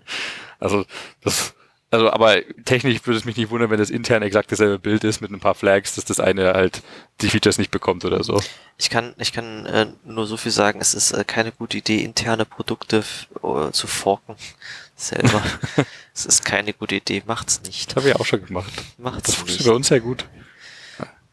[0.58, 0.84] Also
[1.22, 1.54] das
[1.92, 5.20] also, aber technisch würde es mich nicht wundern, wenn das intern exakt dasselbe Bild ist
[5.20, 6.82] mit ein paar Flags, dass das eine halt
[7.20, 8.42] die Features nicht bekommt oder so.
[8.78, 12.02] Ich kann, ich kann äh, nur so viel sagen, es ist äh, keine gute Idee,
[12.02, 13.04] interne Produkte
[13.42, 14.36] äh, zu forken
[14.96, 15.42] selber.
[16.14, 17.90] es ist keine gute Idee, macht's nicht.
[17.90, 18.72] Das habe ich auch schon gemacht.
[18.96, 20.24] Macht's das funktioniert bei uns sehr gut.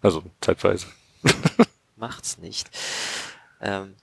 [0.02, 0.88] Also, zeitweise.
[1.96, 2.70] macht's nicht.
[3.62, 3.96] Ähm,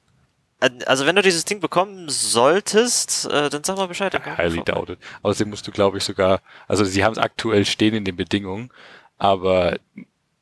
[0.60, 4.14] also wenn du dieses Ding bekommen solltest, äh, dann sag mal Bescheid.
[4.38, 4.98] Highly doubted.
[5.22, 8.70] Außerdem musst du, glaube ich, sogar, also sie haben es aktuell stehen in den Bedingungen,
[9.18, 9.78] aber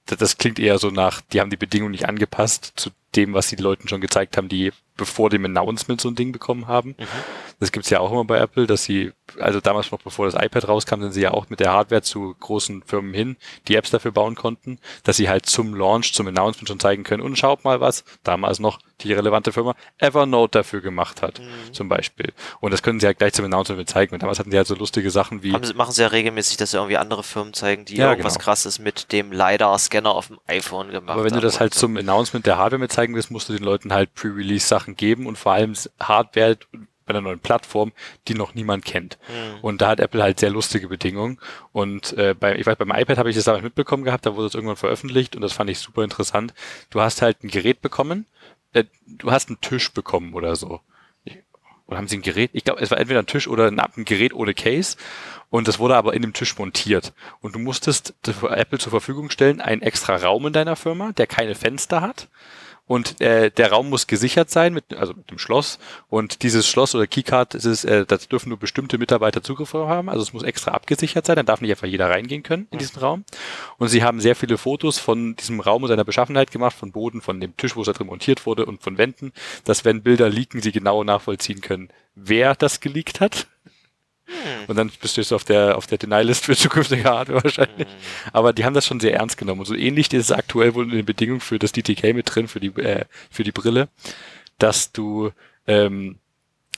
[0.06, 3.48] das, das klingt eher so nach, die haben die Bedingungen nicht angepasst zu dem, was
[3.48, 6.90] die Leuten schon gezeigt haben, die bevor dem Announcement so ein Ding bekommen haben.
[6.98, 7.06] Mhm.
[7.60, 10.68] Das gibt's ja auch immer bei Apple, dass sie, also damals noch bevor das iPad
[10.68, 13.36] rauskam, sind sie ja auch mit der Hardware zu großen Firmen hin,
[13.68, 17.22] die Apps dafür bauen konnten, dass sie halt zum Launch, zum Announcement schon zeigen können,
[17.22, 21.72] und schaut mal was, damals noch die relevante Firma Evernote dafür gemacht hat, mhm.
[21.72, 22.32] zum Beispiel.
[22.60, 24.14] Und das können sie halt gleich zum Announcement zeigen.
[24.14, 25.52] Und damals hatten sie halt so lustige Sachen wie.
[25.52, 28.44] Haben, machen sie ja regelmäßig, dass sie irgendwie andere Firmen zeigen, die ja, irgendwas genau.
[28.44, 31.20] krasses mit dem LiDAR-Scanner auf dem iPhone gemacht haben.
[31.20, 33.64] Aber wenn du das halt zum Announcement der Hardware mit zeigen willst, musst du den
[33.64, 36.56] Leuten halt Pre-Release-Sachen geben und vor allem Hardware
[37.06, 37.92] bei einer neuen Plattform,
[38.28, 39.18] die noch niemand kennt.
[39.28, 39.60] Mhm.
[39.60, 41.38] Und da hat Apple halt sehr lustige Bedingungen.
[41.72, 44.46] Und äh, bei, ich weiß, beim iPad habe ich das damals mitbekommen gehabt, da wurde
[44.46, 46.54] es irgendwann veröffentlicht und das fand ich super interessant.
[46.90, 48.26] Du hast halt ein Gerät bekommen,
[48.72, 50.80] äh, du hast einen Tisch bekommen oder so.
[51.86, 52.50] Oder haben sie ein Gerät?
[52.54, 54.96] Ich glaube, es war entweder ein Tisch oder ein, ein Gerät ohne Case.
[55.50, 57.12] Und das wurde aber in dem Tisch montiert.
[57.40, 61.54] Und du musstest Apple zur Verfügung stellen einen extra Raum in deiner Firma, der keine
[61.54, 62.28] Fenster hat
[62.86, 65.78] und äh, der Raum muss gesichert sein, mit, also mit dem Schloss.
[66.08, 70.10] Und dieses Schloss oder Keycard, das, ist, äh, das dürfen nur bestimmte Mitarbeiter Zugriff haben.
[70.10, 73.00] Also es muss extra abgesichert sein, dann darf nicht einfach jeder reingehen können in diesen
[73.00, 73.24] Raum.
[73.78, 77.22] Und sie haben sehr viele Fotos von diesem Raum und seiner Beschaffenheit gemacht, von Boden,
[77.22, 79.32] von dem Tisch, wo es da drin montiert wurde und von Wänden,
[79.64, 83.46] dass wenn Bilder liegen, sie genau nachvollziehen können, wer das geleakt hat.
[84.26, 84.64] Hm.
[84.68, 87.88] Und dann bist du jetzt auf der, auf der Deny-List für zukünftige Hardware wahrscheinlich.
[87.88, 88.30] Hm.
[88.32, 89.60] Aber die haben das schon sehr ernst genommen.
[89.60, 92.48] Und so ähnlich ist es aktuell wohl in den Bedingungen für das DTK mit drin,
[92.48, 93.88] für die, äh, für die Brille,
[94.58, 95.30] dass du
[95.66, 96.16] ähm,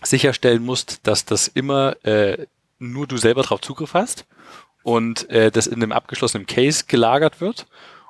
[0.03, 2.47] sicherstellen musst, dass das immer äh,
[2.78, 4.26] nur du selber drauf Zugriff hast
[4.82, 7.66] und äh, das in einem abgeschlossenen Case gelagert wird.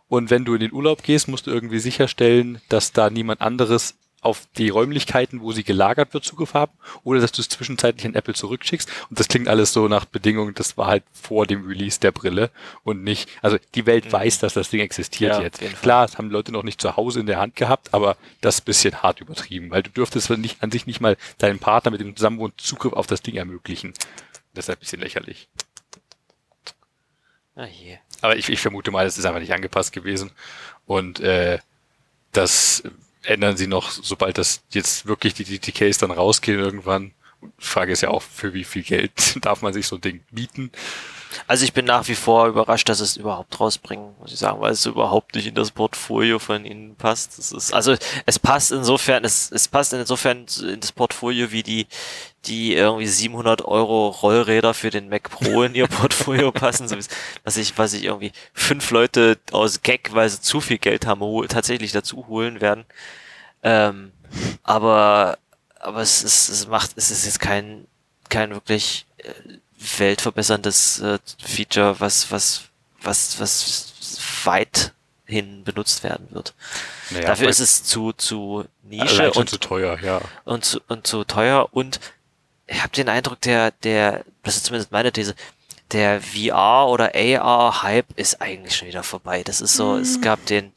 [0.09, 3.97] Und wenn du in den Urlaub gehst, musst du irgendwie sicherstellen, dass da niemand anderes
[4.27, 6.73] auf die Räumlichkeiten, wo sie gelagert wird, Zugriff haben,
[7.05, 8.91] oder dass du es zwischenzeitlich an Apple zurückschickst.
[9.09, 12.51] Und das klingt alles so nach Bedingungen, das war halt vor dem Release der Brille
[12.83, 14.13] und nicht, also die Welt mhm.
[14.13, 15.61] weiß, dass das Ding existiert ja, jetzt.
[15.81, 18.63] Klar, das haben Leute noch nicht zu Hause in der Hand gehabt, aber das ist
[18.63, 22.01] ein bisschen hart übertrieben, weil du dürftest nicht, an sich nicht mal deinem Partner mit
[22.01, 23.95] dem Zusammenwohn Zugriff auf das Ding ermöglichen.
[24.55, 25.49] Das ist ein bisschen lächerlich.
[27.55, 27.99] Ah, yeah.
[28.21, 30.31] Aber ich, ich vermute mal, es ist einfach nicht angepasst gewesen.
[30.87, 31.59] Und äh,
[32.33, 32.83] das
[33.27, 37.13] ändern sie noch, sobald das jetzt wirklich die DTKs dann rausgehen irgendwann.
[37.59, 40.71] Frage ist ja auch, für wie viel Geld darf man sich so ein Ding bieten?
[41.47, 44.73] Also ich bin nach wie vor überrascht, dass es überhaupt rausbringen, muss ich sagen, weil
[44.73, 47.39] es überhaupt nicht in das Portfolio von ihnen passt.
[47.39, 47.95] Es ist, also
[48.27, 51.87] es passt insofern, es, es passt insofern in das Portfolio, wie die,
[52.47, 56.97] die irgendwie 700 Euro Rollräder für den Mac Pro in ihr Portfolio passen, so
[57.45, 61.21] was ich, was ich irgendwie fünf Leute aus Gag, weil sie zu viel Geld haben,
[61.49, 62.85] tatsächlich dazu holen werden.
[63.63, 64.13] Ähm,
[64.63, 65.39] aber,
[65.81, 67.87] aber es ist, es macht, es ist jetzt kein,
[68.29, 69.31] kein wirklich äh,
[69.99, 72.63] weltverbesserndes äh, Feature, was, was,
[73.03, 73.93] was, was
[74.45, 76.55] weithin benutzt werden wird.
[77.11, 80.21] Naja, Dafür ist es zu, zu Nische und zu teuer, ja.
[80.45, 82.01] Und zu, und zu teuer und
[82.67, 85.35] ich habe den Eindruck, der, der, das ist zumindest meine These,
[85.93, 89.45] der VR oder AR Hype ist eigentlich schon wieder vorbei.
[89.45, 90.01] Das ist so, mhm.
[90.01, 90.73] es gab den,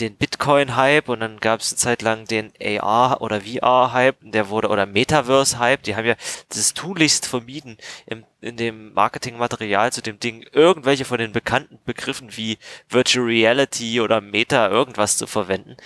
[0.00, 4.68] den Bitcoin-Hype und dann gab es eine Zeit lang den AR oder VR-Hype, der wurde,
[4.68, 6.16] oder Metaverse-Hype, die haben ja
[6.48, 12.36] das tunlichst vermieden, im, in dem Marketingmaterial zu dem Ding irgendwelche von den bekannten Begriffen
[12.36, 15.76] wie Virtual Reality oder Meta irgendwas zu verwenden.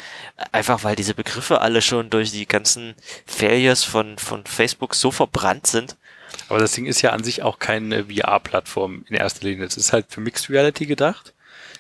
[0.53, 2.95] Einfach weil diese Begriffe alle schon durch die ganzen
[3.27, 5.97] Failures von, von Facebook so verbrannt sind.
[6.49, 9.67] Aber das Ding ist ja an sich auch keine VR-Plattform in erster Linie.
[9.67, 11.35] Es ist halt für Mixed Reality gedacht.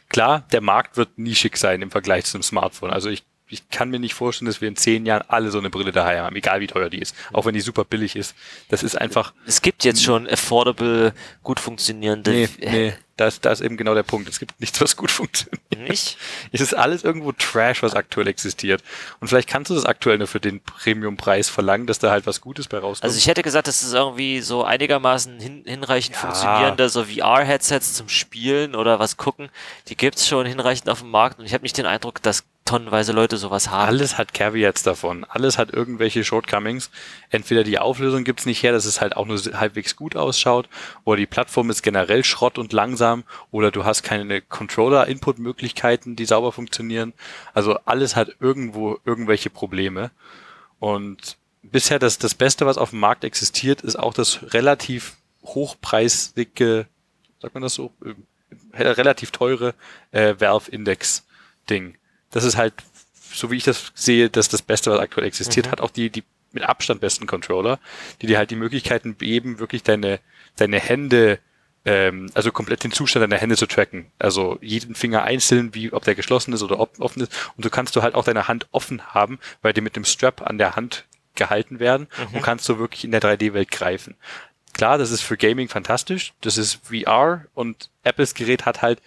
[0.08, 2.90] Klar, der Markt wird nischig sein im Vergleich zum Smartphone.
[2.90, 5.70] Also ich, ich kann mir nicht vorstellen, dass wir in zehn Jahren alle so eine
[5.70, 8.34] Brille daheim haben, egal wie teuer die ist, auch wenn die super billig ist.
[8.68, 9.34] Das ist einfach.
[9.46, 12.30] Es gibt jetzt schon affordable, gut funktionierende.
[12.30, 12.94] Nee, nee.
[13.18, 14.28] Das, das ist eben genau der Punkt.
[14.28, 15.60] Es gibt nichts, was gut funktioniert.
[15.76, 16.16] Nicht?
[16.52, 18.82] Es ist alles irgendwo Trash, was aktuell existiert.
[19.18, 22.40] Und vielleicht kannst du das aktuell nur für den Premium-Preis verlangen, dass da halt was
[22.40, 23.04] Gutes bei rauskommt.
[23.04, 26.20] Also ich hätte gesagt, das ist irgendwie so einigermaßen hin, hinreichend ja.
[26.22, 29.48] funktionierende so VR-Headsets zum Spielen oder was gucken.
[29.88, 33.12] Die gibt's schon hinreichend auf dem Markt und ich habe nicht den Eindruck, dass tonnenweise
[33.12, 33.88] Leute sowas haben.
[33.88, 35.24] Alles hat Caveats davon.
[35.24, 36.90] Alles hat irgendwelche Shortcomings.
[37.30, 40.68] Entweder die Auflösung gibt's nicht her, dass es halt auch nur halbwegs gut ausschaut,
[41.04, 46.52] oder die Plattform ist generell Schrott und langsam, oder du hast keine Controller-Input-Möglichkeiten, die sauber
[46.52, 47.14] funktionieren.
[47.54, 50.10] Also alles hat irgendwo irgendwelche Probleme.
[50.78, 56.86] Und bisher das, das Beste, was auf dem Markt existiert, ist auch das relativ hochpreisige,
[57.40, 59.74] sagt man das so, äh, relativ teure
[60.12, 61.24] äh, Valve Index
[61.70, 61.96] Ding
[62.30, 62.74] das ist halt
[63.32, 65.70] so wie ich das sehe, das das Beste, was aktuell existiert, Mhm.
[65.70, 67.78] hat auch die, die mit Abstand besten Controller,
[68.22, 70.18] die dir halt die Möglichkeiten geben, wirklich deine,
[70.56, 71.38] deine Hände,
[71.84, 74.10] ähm, also komplett den Zustand deiner Hände zu tracken.
[74.18, 77.32] Also jeden Finger einzeln, wie ob der geschlossen ist oder ob, offen ist.
[77.56, 80.40] Und so kannst du halt auch deine Hand offen haben, weil die mit dem Strap
[80.46, 81.04] an der Hand
[81.34, 84.16] gehalten werden und kannst du wirklich in der 3D-Welt greifen.
[84.72, 86.32] Klar, das ist für Gaming fantastisch.
[86.40, 89.00] Das ist VR und Apples Gerät hat halt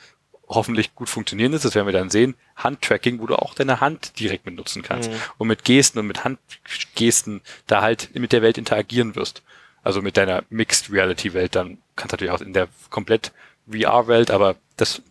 [0.54, 4.46] hoffentlich gut funktionierendes, das werden wir dann sehen, Handtracking, wo du auch deine Hand direkt
[4.46, 5.16] mit nutzen kannst Mhm.
[5.38, 9.42] und mit Gesten und mit Handgesten da halt mit der Welt interagieren wirst.
[9.82, 13.32] Also mit deiner Mixed Reality Welt, dann kannst du natürlich auch in der komplett
[13.68, 15.02] VR-Welt, aber das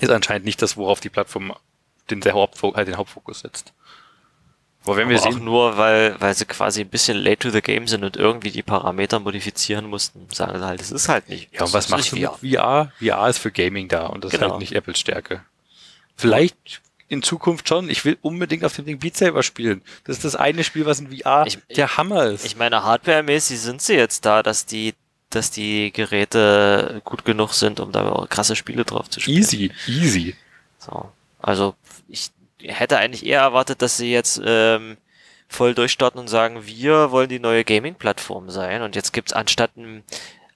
[0.00, 1.52] ist anscheinend nicht das, worauf die Plattform
[2.08, 3.72] den, halt den Hauptfokus setzt.
[4.88, 7.50] Aber wenn wir Aber auch sehen, nur, weil, weil sie quasi ein bisschen late to
[7.50, 11.28] the game sind und irgendwie die Parameter modifizieren mussten, sagen sie halt, es ist halt
[11.28, 11.52] nicht.
[11.52, 12.92] ja, und was machst ist du mit VR?
[12.98, 14.52] VR ist für Gaming da und das ist Genau.
[14.52, 15.42] halt nicht Apples Stärke.
[16.16, 17.88] Vielleicht in Zukunft schon.
[17.88, 19.82] Ich will unbedingt auf dem Ding Beat Saber spielen.
[20.04, 22.44] Das ist das eine Spiel, was in VR Ich- der Hammer ist.
[22.44, 24.94] Ich meine, hardwaremäßig sind sie jetzt da, dass die,
[25.30, 29.38] dass die Geräte gut genug sind, um da krasse Spiele drauf zu spielen.
[29.38, 30.36] easy, easy.
[30.78, 31.10] So.
[31.40, 31.74] Also
[32.08, 32.30] ich
[32.62, 34.96] hätte eigentlich eher erwartet, dass sie jetzt ähm,
[35.48, 38.82] voll durchstarten und sagen, wir wollen die neue Gaming-Plattform sein.
[38.82, 40.02] Und jetzt gibt's anstatt einem,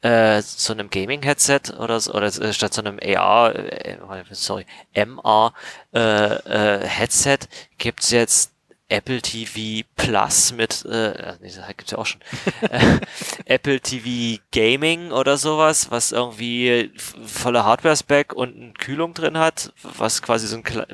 [0.03, 3.96] äh, so einem Gaming-Headset oder oder äh, statt so einem AR, äh,
[4.32, 5.55] sorry, MR
[5.94, 7.38] äh, äh, Headset
[7.78, 8.53] gibt's jetzt
[8.93, 12.20] Apple TV Plus mit, äh, nee, das gibt's ja auch schon,
[12.61, 12.99] äh,
[13.47, 16.90] Apple TV Gaming oder sowas, was irgendwie
[17.24, 20.86] volle Hardware-Spec und eine Kühlung drin hat, was quasi so ein kle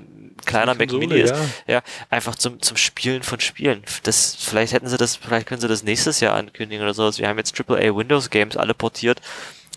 [0.44, 1.34] kleiner Mac Mini ist.
[1.66, 1.74] ja.
[1.74, 3.82] Ja, einfach zum, zum Spielen von Spielen.
[4.04, 7.18] Das, vielleicht hätten sie das, vielleicht können sie das nächstes Jahr ankündigen oder sowas.
[7.18, 9.20] Wir haben jetzt AAA Windows Games alle portiert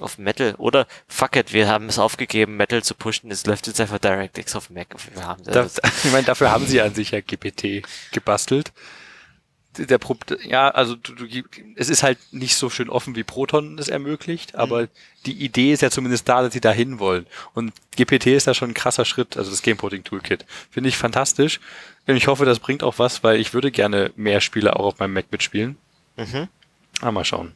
[0.01, 0.55] auf Metal.
[0.57, 3.31] Oder fuck it, wir haben es aufgegeben, Metal zu pushen.
[3.31, 4.87] Es läuft jetzt einfach DirectX auf Mac.
[5.13, 5.65] Wir haben Da,
[6.03, 8.71] ich meine, dafür haben sie an sich ja GPT gebastelt.
[9.77, 11.25] Der Pro ja, also du, du,
[11.77, 14.89] es ist halt nicht so schön offen, wie Proton es ermöglicht, aber
[15.25, 17.25] die Idee ist ja zumindest da, dass sie dahin wollen.
[17.53, 20.45] Und GPT ist da schon ein krasser Schritt, also das Gameporting Toolkit.
[20.71, 21.61] Finde ich fantastisch.
[22.05, 24.99] Und ich hoffe, das bringt auch was, weil ich würde gerne mehr Spiele auch auf
[24.99, 25.77] meinem Mac mitspielen.
[26.17, 26.49] Mhm.
[26.99, 27.53] Ah, mal schauen.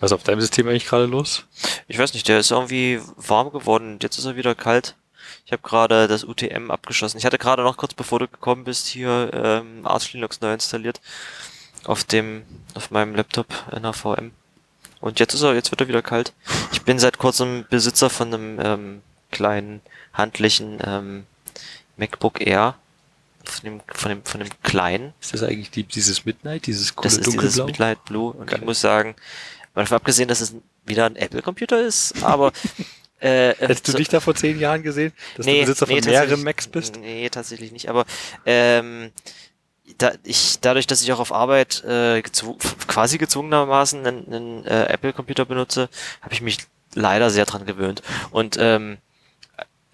[0.00, 1.44] Was ist auf deinem System eigentlich gerade los?
[1.88, 3.94] Ich weiß nicht, der ist irgendwie warm geworden.
[3.94, 4.94] und Jetzt ist er wieder kalt.
[5.44, 7.18] Ich habe gerade das UTM abgeschossen.
[7.18, 11.00] Ich hatte gerade noch kurz bevor du gekommen bist hier ähm, Arch Linux neu installiert
[11.84, 12.44] auf dem
[12.74, 14.32] auf meinem Laptop in der VM.
[15.00, 16.32] Und jetzt ist er, jetzt wird er wieder kalt.
[16.72, 19.80] Ich bin seit kurzem Besitzer von einem ähm, kleinen
[20.12, 21.26] handlichen ähm,
[21.96, 22.74] MacBook Air
[23.44, 27.04] von dem von dem von dem kleinen Ist das eigentlich die, dieses Midnight, dieses coole
[27.04, 27.66] das ist dieses Dunkelblau?
[27.66, 28.58] Midnight Blue und Geil.
[28.58, 29.14] ich muss sagen,
[29.78, 30.54] mal davon abgesehen, dass es
[30.84, 32.52] wieder ein Apple-Computer ist, aber
[33.20, 35.96] äh, Hättest du so- dich da vor zehn Jahren gesehen, dass du nee, Besitzer von
[35.96, 36.96] nee, mehreren Macs bist?
[36.96, 38.04] Nee, tatsächlich nicht, aber
[38.44, 39.10] ähm,
[39.96, 42.54] da, ich, dadurch, dass ich auch auf Arbeit äh, gezw
[42.86, 45.88] quasi gezwungenermaßen einen, einen äh, Apple-Computer benutze,
[46.20, 46.58] habe ich mich
[46.94, 48.02] leider sehr dran gewöhnt.
[48.30, 48.98] Und ähm,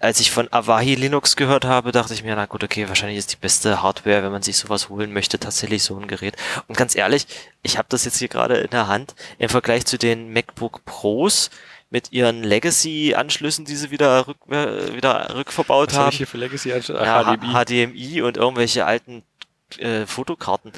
[0.05, 3.33] als ich von Avahi Linux gehört habe, dachte ich mir, na gut, okay, wahrscheinlich ist
[3.33, 6.35] die beste Hardware, wenn man sich sowas holen möchte, tatsächlich so ein Gerät.
[6.67, 7.25] Und ganz ehrlich,
[7.63, 11.49] ich habe das jetzt hier gerade in der Hand im Vergleich zu den MacBook Pros
[11.89, 16.11] mit ihren Legacy-Anschlüssen, die sie wieder, rück, äh, wieder rückverbaut Was habe haben.
[16.11, 17.87] ich hier für Legacy Ach, Ja, HDMI?
[17.87, 19.23] HDMI und irgendwelche alten
[19.79, 20.71] äh, Fotokarten.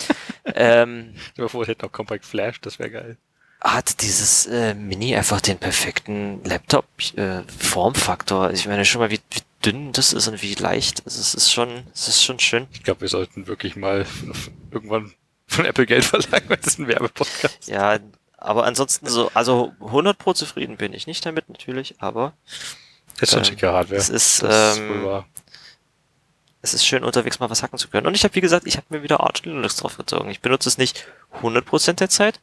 [0.54, 3.18] ähm, dir mal vor, es hätte noch Compact Flash, das wäre geil.
[3.60, 8.50] Hat dieses äh, Mini einfach den perfekten Laptop-Formfaktor.
[8.52, 11.02] ich meine schon mal, wie, wie dünn das ist und wie leicht.
[11.04, 12.66] Also es ist schon, es ist schon schön.
[12.72, 14.06] Ich glaube, wir sollten wirklich mal
[14.70, 15.12] irgendwann
[15.46, 17.68] von Apple Geld verlangen, weil das ist ein Werbepodcast.
[17.68, 17.98] Ja,
[18.38, 22.32] aber ansonsten so, also 100 pro zufrieden bin ich nicht damit natürlich, aber
[23.18, 24.00] Das ist Ähm, schicke Hardware.
[24.00, 25.28] es ist, das ähm, wahr.
[26.62, 28.06] es ist schön unterwegs mal was hacken zu können.
[28.06, 30.30] Und ich habe, wie gesagt, ich habe mir wieder Arch Linux draufgezogen.
[30.30, 31.06] Ich benutze es nicht
[31.42, 32.40] 100% der Zeit,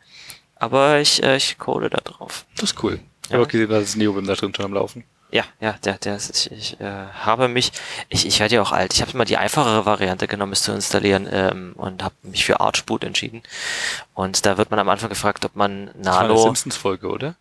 [0.59, 2.45] aber ich, äh, ich code da drauf.
[2.55, 2.99] Das ist cool.
[3.23, 3.35] Ich Ja.
[3.35, 5.03] habe auch gesehen, dass das NeoWim da drin schon am Laufen.
[5.29, 7.73] Ja, ja, der, der, ist- ich, ich äh, habe mich,
[8.07, 8.93] ich, ich werde ja auch alt.
[8.93, 12.61] Ich habe mal die einfachere Variante genommen, es zu installieren ähm, und habe mich für
[12.61, 13.43] Archboot entschieden.
[14.13, 17.35] Und da wird man am Anfang gefragt, ob man Das war eine Nano, Simpsons-Folge, oder?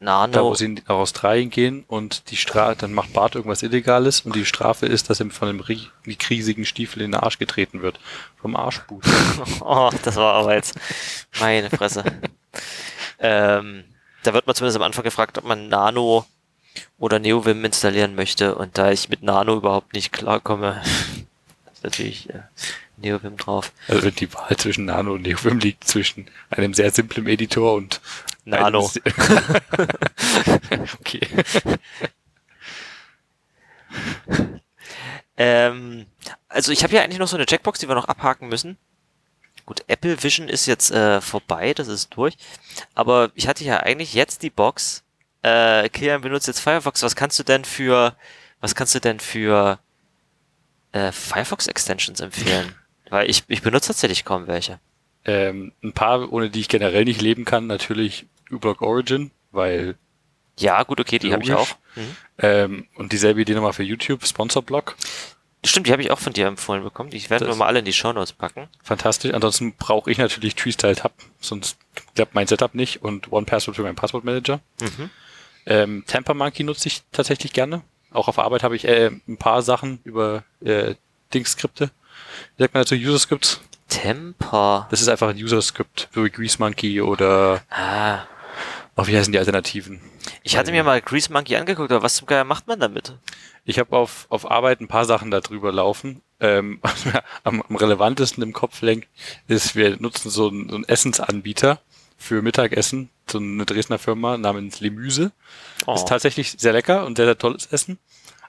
[0.00, 4.20] Da, Nano, wo sie nach Australien gehen und die Strafe, dann macht Bart irgendwas Illegales
[4.22, 5.88] und die Strafe ist, dass ihm von einem rie-
[6.28, 8.00] riesigen Stiefel in den Arsch getreten wird.
[8.40, 9.04] Vom Arschboot.
[9.60, 10.74] Oh, das war aber jetzt
[11.40, 12.04] meine Fresse.
[13.18, 13.84] Ähm,
[14.22, 16.26] da wird man zumindest am Anfang gefragt, ob man Nano
[16.98, 18.54] oder NeoVim installieren möchte.
[18.54, 20.82] Und da ich mit Nano überhaupt nicht klarkomme,
[21.72, 22.42] ist natürlich äh,
[22.96, 23.72] NeoVim drauf.
[23.88, 28.00] Also die Wahl zwischen Nano und NeoWim liegt zwischen einem sehr simplen Editor und
[28.44, 28.90] Nano.
[30.98, 31.26] okay.
[35.36, 36.06] Ähm,
[36.50, 38.76] also ich habe ja eigentlich noch so eine Checkbox, die wir noch abhaken müssen.
[39.70, 42.36] Gut, Apple Vision ist jetzt äh, vorbei, das ist durch.
[42.96, 45.04] Aber ich hatte ja eigentlich jetzt die Box.
[45.42, 47.04] Äh, Kilian benutzt jetzt Firefox.
[47.04, 48.16] Was kannst du denn für,
[48.60, 49.78] was kannst du denn für
[50.90, 52.74] äh, Firefox Extensions empfehlen?
[53.10, 54.80] Weil ich, ich benutze tatsächlich kaum welche.
[55.24, 59.94] Ähm, ein paar, ohne die ich generell nicht leben kann, natürlich uBlock Origin, weil
[60.58, 61.68] Ja, gut, okay, die habe ich auch.
[61.94, 62.16] Mhm.
[62.38, 64.96] ähm, und dieselbe Idee nochmal für YouTube, Sponsorblock.
[65.64, 67.10] Stimmt, die habe ich auch von dir empfohlen bekommen.
[67.10, 68.68] Die werden Das- wir mal alle in die Shownotes packen.
[68.82, 69.32] Fantastisch.
[69.34, 71.76] Ansonsten brauche ich natürlich TreeStyle Tab, sonst
[72.14, 74.60] klappt mein Setup nicht und OnePassword für meinen Passwortmanager.
[74.80, 75.10] Mhm.
[75.66, 77.82] Ähm, Tamper Monkey nutze ich tatsächlich gerne.
[78.12, 80.94] Auch auf Arbeit habe ich äh, ein paar Sachen über äh,
[81.34, 81.90] Dings-Skripte.
[82.56, 82.94] Wie sagt man dazu?
[82.94, 83.60] User-Scripts?
[83.88, 84.86] Temper.
[84.90, 88.20] Das ist einfach ein User-Script, wie Grease Monkey oder, Ah.
[88.96, 90.00] oh, wie heißen die Alternativen?
[90.42, 93.14] Ich hatte mir mal Grease Monkey angeguckt, aber was zum Geier macht man damit?
[93.64, 96.22] Ich habe auf, auf Arbeit ein paar Sachen darüber laufen.
[96.40, 96.80] Ähm,
[97.44, 99.08] am, am relevantesten im Kopf lenkt,
[99.48, 101.80] ist, wir nutzen so einen, so einen Essensanbieter
[102.16, 105.32] für Mittagessen, so eine Dresdner Firma namens Lemüse.
[105.86, 105.94] Oh.
[105.94, 107.98] Ist tatsächlich sehr lecker und sehr, sehr tolles Essen.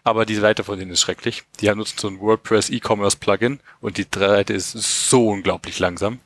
[0.03, 1.43] Aber die Seite von denen ist schrecklich.
[1.59, 6.20] Die haben nutzen so ein WordPress E-Commerce Plugin und die Seite ist so unglaublich langsam.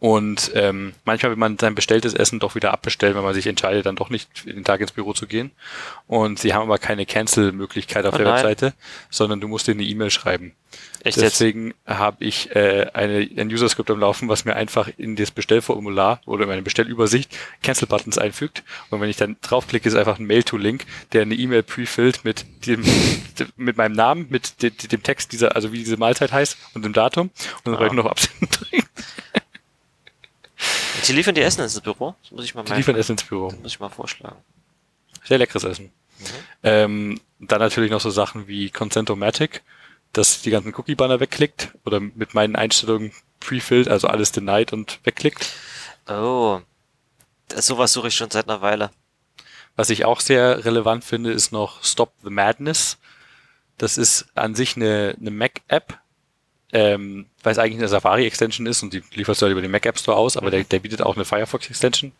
[0.00, 3.84] Und ähm, manchmal will man sein bestelltes Essen doch wieder abbestellen, wenn man sich entscheidet,
[3.84, 5.50] dann doch nicht den Tag ins Büro zu gehen.
[6.06, 8.36] Und sie haben aber keine Cancel-Möglichkeit auf Oh der nein.
[8.36, 8.74] Webseite,
[9.10, 10.54] sondern du musst denen eine E-Mail schreiben.
[11.02, 11.20] Echt?
[11.20, 16.20] Deswegen habe ich äh, eine, ein User-Script am Laufen, was mir einfach in das Bestellformular
[16.26, 18.62] oder in meine Bestellübersicht Cancel-Buttons einfügt.
[18.90, 22.84] Und wenn ich dann draufklicke, ist einfach ein Mail-to-Link, der eine E-Mail prefillt mit dem,
[23.56, 26.92] mit meinem Namen, mit de, dem Text dieser, also wie diese Mahlzeit heißt und dem
[26.92, 27.30] Datum.
[27.64, 27.86] Und dann Ah.
[27.86, 28.48] ich noch absenden.
[31.06, 32.14] Die liefern die Essen ins Büro?
[32.22, 33.50] Das muss ich mal Die liefern Essen ins Büro.
[33.62, 34.36] muss ich mal vorschlagen.
[35.24, 35.92] Sehr leckeres Essen.
[36.62, 39.62] Ähm, dann natürlich noch so Sachen wie Consentomatic,
[40.12, 45.48] dass die ganzen Cookie-Banner wegklickt oder mit meinen Einstellungen prefilled, also alles denied und wegklickt.
[46.08, 46.60] Oh.
[47.48, 48.90] Das, sowas suche ich schon seit einer Weile.
[49.76, 52.98] Was ich auch sehr relevant finde, ist noch Stop the Madness.
[53.76, 56.00] Das ist an sich eine, eine Mac-App,
[56.72, 59.86] ähm, weil es eigentlich eine Safari-Extension ist und die lieferst du halt über den Mac
[59.86, 62.12] App Store aus, aber der, der bietet auch eine Firefox-Extension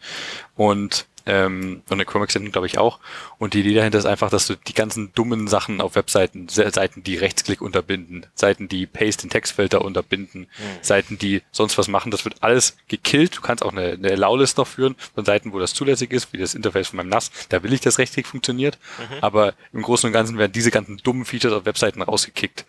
[0.57, 2.99] und, ähm, und eine Chrome-Extension, glaube ich, auch.
[3.39, 6.71] Und die Idee dahinter ist einfach, dass du die ganzen dummen Sachen auf Webseiten, Se-
[6.71, 10.47] Seiten, die Rechtsklick unterbinden, Seiten, die Paste in Textfelder unterbinden,
[10.81, 13.37] Seiten, die sonst was machen, das wird alles gekillt.
[13.37, 16.39] Du kannst auch eine, eine Allow-List noch führen von Seiten, wo das zulässig ist, wie
[16.39, 17.31] das Interface von meinem NAS.
[17.51, 18.79] Da will ich, dass rechtsklick funktioniert.
[19.21, 22.65] Aber im Großen und Ganzen werden diese ganzen dummen Features auf Webseiten rausgekickt,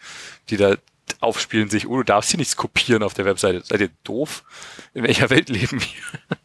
[0.49, 0.75] die da
[1.19, 3.63] aufspielen sich, oh, du darfst hier nichts kopieren auf der Webseite.
[3.63, 4.43] Seid ihr doof?
[4.93, 6.37] In welcher Welt leben wir?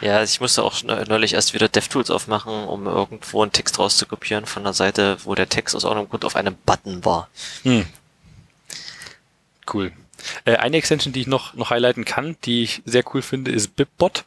[0.00, 4.46] Ja, ich musste auch neu- neulich erst wieder DevTools aufmachen, um irgendwo einen Text rauszukopieren
[4.46, 7.28] von einer Seite, wo der Text aus irgendeinem Grund auf einem Button war.
[7.62, 7.86] Hm.
[9.72, 9.92] Cool.
[10.44, 13.76] Äh, eine Extension, die ich noch, noch highlighten kann, die ich sehr cool finde, ist
[13.76, 14.24] BibBot.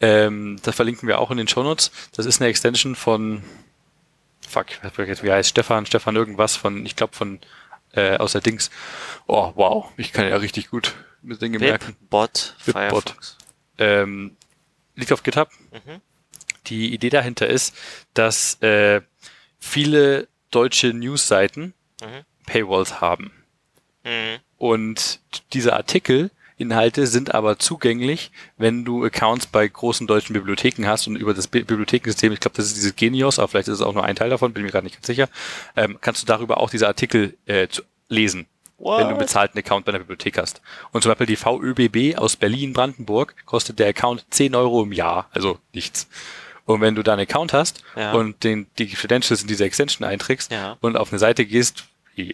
[0.00, 1.90] Ähm, das verlinken wir auch in den Shownotes.
[2.12, 3.42] Das ist eine Extension von,
[4.48, 4.66] fuck,
[5.22, 7.38] wie heißt, Stefan, Stefan irgendwas von, ich glaube von,
[7.96, 8.70] äh, aus der Dings.
[9.26, 11.96] Oh, wow, ich kann ja richtig gut mit Dinge merken.
[12.00, 12.74] BibBot, BibBot.
[12.74, 13.38] Firefox.
[13.78, 14.36] Ähm,
[14.94, 15.50] liegt auf GitHub.
[15.72, 16.00] Mhm.
[16.66, 17.74] Die Idee dahinter ist,
[18.14, 19.00] dass äh,
[19.58, 22.24] viele deutsche Newsseiten Mhm.
[22.46, 23.32] Paywalls haben.
[24.04, 24.38] Mhm.
[24.58, 25.20] Und
[25.52, 25.74] diese
[26.66, 31.48] Artikelinhalte sind aber zugänglich, wenn du Accounts bei großen deutschen Bibliotheken hast und über das
[31.48, 34.16] Bi Bibliothekensystem, ich glaube, das ist dieses Genios, aber vielleicht ist es auch nur ein
[34.16, 35.28] Teil davon, bin mir gerade nicht ganz sicher,
[35.76, 38.46] ähm, kannst du darüber auch diese Artikel äh, zu lesen.
[38.78, 39.18] Wenn du einen What?
[39.20, 40.60] bezahlten Account bei einer Bibliothek hast.
[40.92, 45.58] Und zum Beispiel die VÖBB aus Berlin-Brandenburg kostet der Account 10 Euro im Jahr, also
[45.74, 46.08] nichts.
[46.66, 48.12] Und wenn du da einen Account hast Ja.
[48.12, 50.76] und den, die Credentials in diese Extension einträgst Ja.
[50.80, 51.84] und auf eine Seite gehst,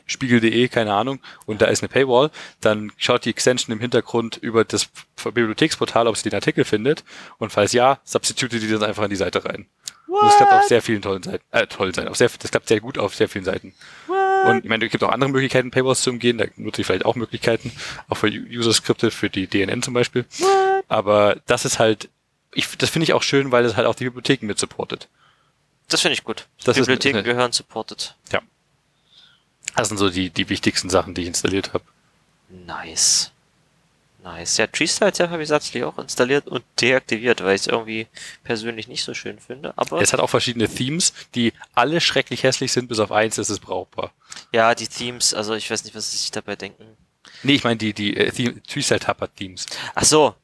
[0.06, 2.30] spiegel.de, keine Ahnung, und da ist eine Paywall,
[2.60, 4.88] dann schaut die Extension im Hintergrund über das
[5.22, 7.04] Bibliotheksportal, ob sie den Artikel findet.
[7.38, 9.66] Und falls ja, substitute die dann einfach in die Seite rein.
[10.08, 11.44] Und das klappt auf sehr vielen tollen Seiten.
[11.52, 12.08] Äh, tollen Seiten.
[12.08, 13.72] Auf sehr, das klappt sehr gut auf sehr vielen Seiten.
[14.44, 16.36] Und ich meine, es gibt auch andere Möglichkeiten, Paywalls zu umgehen.
[16.36, 17.72] Da nutze ich vielleicht auch Möglichkeiten.
[18.08, 20.26] Auch für User-Skripte, für die DNN zum Beispiel.
[20.88, 22.08] Aber das ist halt,
[22.52, 25.08] ich, das finde ich auch schön, weil es halt auch die Bibliotheken mit supportet.
[25.88, 26.46] Das finde ich gut.
[26.64, 28.14] Das ist- Bibliotheken ist- gehören supported.
[28.32, 28.40] Ja.
[29.76, 31.84] Das sind so die, die wichtigsten Sachen, die ich installiert habe.
[32.48, 33.30] Nice.
[34.22, 34.56] Nice.
[34.58, 38.06] Ja, TreeStyle Tab habe ich tatsächlich auch installiert und deaktiviert, weil ich es irgendwie
[38.44, 39.72] persönlich nicht so schön finde.
[39.76, 43.48] Aber Es hat auch verschiedene Themes, die alle schrecklich hässlich sind, bis auf eins ist
[43.48, 44.12] es brauchbar.
[44.52, 46.84] ja, die Themes, also ich weiß nicht, was sie sich dabei denken.
[47.42, 49.66] Nee, ich meine die, die äh, Theme, Tree-Cell-Tapper-Themes.
[49.94, 50.34] Ach so.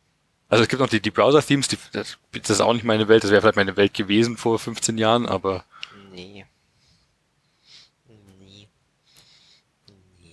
[0.49, 3.23] Also es gibt noch die, die Browser-Themes, die, das, das ist auch nicht meine Welt,
[3.23, 5.65] das wäre vielleicht meine Welt gewesen vor 15 Jahren, aber
[6.13, 6.47] Nee.
[8.09, 8.69] Nee.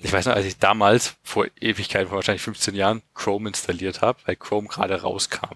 [0.06, 4.20] Ich weiß noch, als ich damals vor Ewigkeit, vor wahrscheinlich 15 Jahren, Chrome installiert habe,
[4.26, 5.56] weil Chrome gerade rauskam.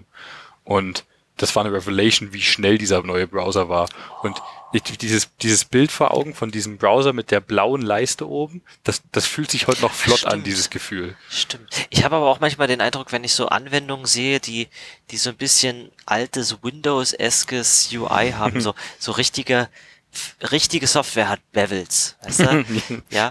[0.64, 1.06] Und
[1.38, 3.88] das war eine Revelation, wie schnell dieser neue Browser war.
[4.24, 4.42] Und
[4.74, 9.04] ich, dieses, dieses Bild vor Augen von diesem Browser mit der blauen Leiste oben, das,
[9.12, 10.34] das fühlt sich heute noch flott Stimmt.
[10.34, 11.16] an, dieses Gefühl.
[11.30, 11.70] Stimmt.
[11.92, 14.68] Ich habe aber auch manchmal den Eindruck, wenn ich so Anwendungen sehe, die,
[15.12, 19.70] die so ein bisschen altes Windows-eskes UI haben, so, so richtige,
[20.52, 22.66] richtige Software hat Bevels, weißt du?
[23.12, 23.30] ja.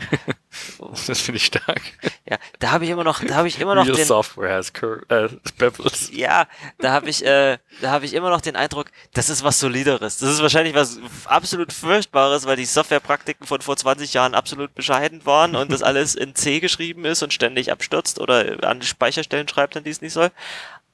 [1.07, 1.81] Das finde ich stark.
[2.29, 4.73] Ja, da habe ich immer noch, da habe ich immer noch Real den, Software has
[4.73, 6.11] cur äh, Bevels.
[6.13, 6.47] ja,
[6.79, 10.19] da habe ich, äh, da habe ich immer noch den Eindruck, das ist was solideres.
[10.19, 15.25] Das ist wahrscheinlich was absolut furchtbares, weil die Softwarepraktiken von vor 20 Jahren absolut bescheiden
[15.25, 19.77] waren und das alles in C geschrieben ist und ständig abstürzt oder an Speicherstellen schreibt,
[19.77, 20.31] an die es nicht soll.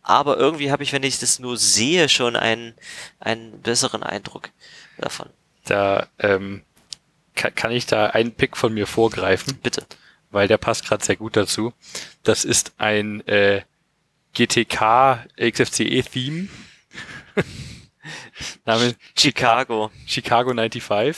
[0.03, 2.75] Aber irgendwie habe ich, wenn ich das nur sehe, schon einen,
[3.21, 4.51] einen besseren Eindruck
[4.99, 5.31] davon.
[5.65, 6.63] Da ähm,
[7.35, 9.87] kann, kann ich da einen Pick von mir vorgreifen, Bitte.
[10.31, 11.73] weil der passt gerade sehr gut dazu.
[12.23, 13.63] Das ist ein äh,
[14.35, 16.49] GTK XFCE Theme.
[18.65, 19.91] Namens Chicago.
[20.07, 21.17] Chicago 95.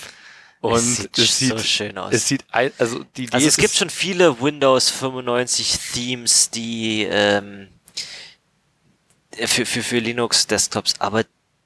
[0.60, 2.12] Und es sieht, es sieht, so schön aus.
[2.12, 7.06] es sieht ein, also die Idee Also es gibt schon viele Windows 95 Themes, die
[7.08, 7.68] ähm,
[9.32, 11.24] für, für, für Linux Desktops, aber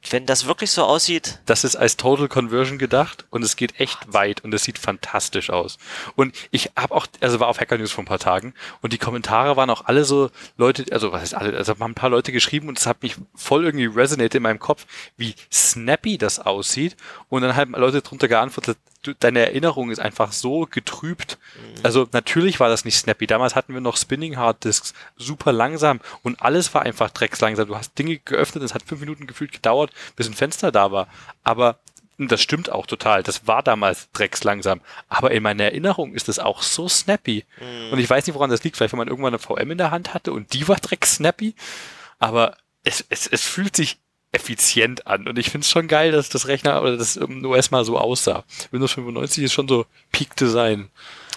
[0.09, 4.13] wenn das wirklich so aussieht, das ist als Total Conversion gedacht und es geht echt
[4.13, 5.79] weit und es sieht fantastisch aus.
[6.17, 8.99] Und ich habe auch, also war auf Hacker News vor ein paar Tagen und die
[8.99, 12.33] Kommentare waren auch alle so Leute, also was heißt alle, also haben ein paar Leute
[12.33, 14.87] geschrieben und es hat mich voll irgendwie resonate in meinem Kopf,
[15.17, 16.97] wie snappy das aussieht
[17.29, 21.39] und dann haben Leute drunter geantwortet, du, deine Erinnerung ist einfach so getrübt.
[21.83, 23.27] Also natürlich war das nicht snappy.
[23.27, 27.69] Damals hatten wir noch Spinning Hard Disks, super langsam und alles war einfach dreckslangsam.
[27.69, 31.09] Du hast Dinge geöffnet, es hat fünf Minuten gefühlt gedauert, bis ein Fenster da war.
[31.43, 31.79] Aber
[32.19, 33.23] das stimmt auch total.
[33.23, 34.83] Das war damals dreckslangsam.
[35.09, 37.45] Aber in meiner Erinnerung ist es auch so snappy.
[37.93, 38.77] Und ich weiß nicht, woran das liegt.
[38.77, 41.55] Vielleicht, wenn man irgendwann eine VM in der Hand hatte und die war drecksnappy.
[42.19, 43.99] Aber es, es, es fühlt sich
[44.33, 45.27] effizient an.
[45.27, 48.45] Und ich finde es schon geil, dass das Rechner oder das OS mal so aussah.
[48.71, 50.91] Windows 95 ist schon so Peak Design.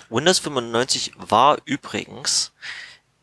[0.10, 2.54] Windows 95 war übrigens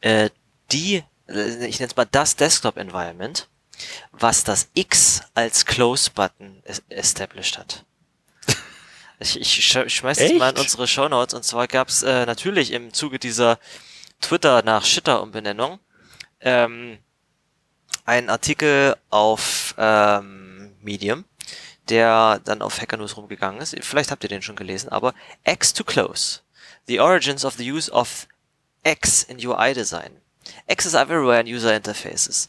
[0.01, 0.31] äh,
[0.73, 3.49] die, äh, ich nenne es mal das Desktop Environment,
[4.13, 7.85] was das X als Close Button es established hat.
[9.23, 12.95] Ich, ich sch schmeiß das mal in unsere Shownotes und zwar gab's äh, natürlich im
[12.95, 13.59] Zuge dieser
[14.23, 15.79] Twitter nach Shitter Umbenennung
[16.41, 16.97] ähm,
[18.05, 21.25] einen Artikel auf ähm, Medium,
[21.89, 23.77] der dann auf Hacker News rumgegangen ist.
[23.83, 26.41] Vielleicht habt ihr den schon gelesen, aber X to Close.
[26.87, 28.27] The origins of the use of
[28.83, 30.17] X in UI design.
[30.67, 32.49] X is everywhere in user interfaces.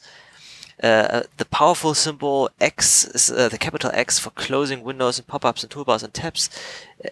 [0.82, 5.62] Uh, the powerful symbol X is uh, the capital X for closing windows and pop-ups
[5.62, 6.50] and toolbars and tabs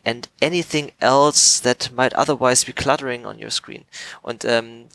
[0.04, 3.86] and anything else that might otherwise be cluttering on your screen.
[4.24, 4.88] Und ähm,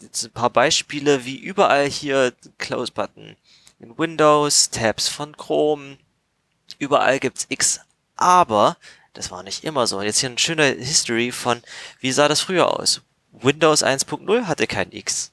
[0.00, 3.36] jetzt ein paar Beispiele, wie überall hier Close-Button
[3.80, 5.98] in Windows, Tabs von Chrome,
[6.78, 7.80] überall gibt's X,
[8.16, 8.76] aber
[9.14, 10.00] das war nicht immer so.
[10.02, 11.62] Jetzt hier eine schöne History von,
[12.00, 13.02] wie sah das früher aus?
[13.32, 15.32] Windows 1.0 hatte kein X.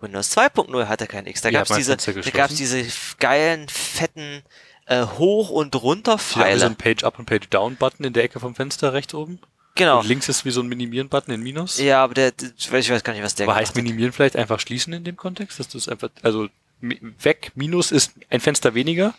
[0.00, 1.40] Windows 2.0 hatte kein X.
[1.40, 2.84] Da Wie gab's diese, da gab's diese
[3.18, 4.42] geilen, fetten
[4.86, 6.60] äh, Hoch- und Ja, Runter-Pfeile.
[6.60, 9.40] so ein Page-Up- und Page-Down-Button in der Ecke vom Fenster rechts oben.
[9.74, 10.00] Genau.
[10.00, 11.78] Und links ist wie so ein Minimieren-Button in Minus.
[11.78, 13.82] Ja, aber der, ich weiß gar nicht, was der Aber heißt gemacht hat.
[13.84, 15.58] Minimieren vielleicht einfach schließen in dem Kontext?
[15.58, 16.48] Dass du es einfach, also
[16.80, 19.14] weg, Minus ist ein Fenster weniger.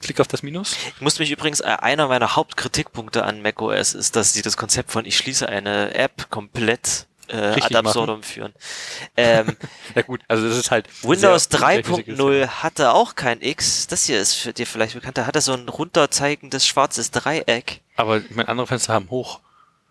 [0.00, 0.76] Klick auf das Minus.
[0.96, 4.90] Ich musste mich übrigens, äh, einer meiner Hauptkritikpunkte an macOS ist, dass sie das Konzept
[4.90, 8.52] von ich schließe eine App komplett äh, ad absurdum führen.
[9.16, 9.56] Ähm,
[9.94, 13.86] Ja gut, also das ist halt Windows sehr unregelmäßiges- 3.0 hatte auch kein X.
[13.88, 15.18] Das hier ist für dir vielleicht bekannt.
[15.18, 17.82] Da hat er so ein runterzeigendes schwarzes Dreieck.
[17.96, 19.40] Aber ich meine, andere Fenster haben hoch.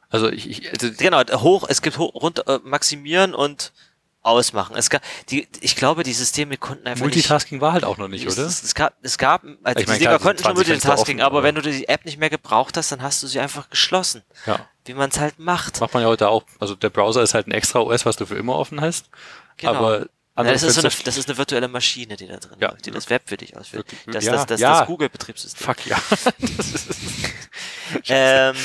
[0.10, 3.72] Also ich, ich also Genau, hoch, es gibt hoch, runter, äh, maximieren und
[4.22, 4.76] ausmachen.
[4.76, 8.10] Es gab, die, ich glaube, die Systeme konnten einfach nicht Multitasking war halt auch noch
[8.10, 8.48] nicht, Es, oder?
[8.48, 11.26] es, es gab, es gab, also Ich die Dinger konnten schon 20 Fenster Multitasking, offen,
[11.26, 13.70] aber aber- wenn du die App nicht mehr gebraucht hast, dann hast du sie einfach
[13.70, 14.24] geschlossen.
[14.46, 14.68] Ja.
[14.86, 15.80] Wie man es halt macht.
[15.80, 16.44] Macht man ja heute auch.
[16.60, 19.10] Also der Browser ist halt ein extra OS, was du für immer offen hast.
[19.58, 19.74] Genau.
[19.76, 20.08] Aber
[20.40, 22.70] Andere das, ist so eine, das ist eine virtuelle Maschine, die da drin Ja.
[22.70, 23.86] läuft, die das Web für dich ausführt.
[24.08, 24.80] Das, ja, das, das, ja.
[24.80, 25.66] das Google-Betriebssystem.
[25.66, 25.98] Fuck ja.
[28.08, 28.56] Ähm,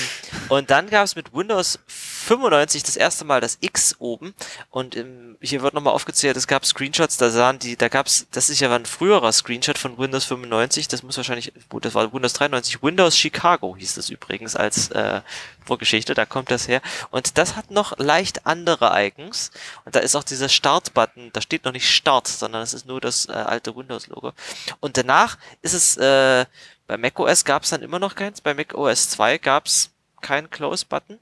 [0.49, 4.35] und dann gab es mit Windows 95 das erste Mal das X oben.
[4.71, 8.49] Und ähm, hier wird nochmal aufgezählt, es gab Screenshots, da sahen die, da gab's, das
[8.49, 12.35] ist ja ein früherer Screenshot von Windows 95, das muss wahrscheinlich, gut, das war Windows
[12.35, 15.21] 93, Windows Chicago hieß das übrigens als äh,
[15.65, 16.81] Vorgeschichte, da kommt das her.
[17.11, 19.51] Und das hat noch leicht andere Icons.
[19.85, 23.01] Und da ist auch dieser Start-Button, da steht noch nicht Start, sondern es ist nur
[23.01, 24.33] das äh, alte Windows-Logo.
[24.81, 26.45] Und danach ist es, äh,
[26.87, 29.91] bei macOS gab es dann immer noch keins, bei macOS 2 gab es
[30.21, 31.19] keinen Close-Button.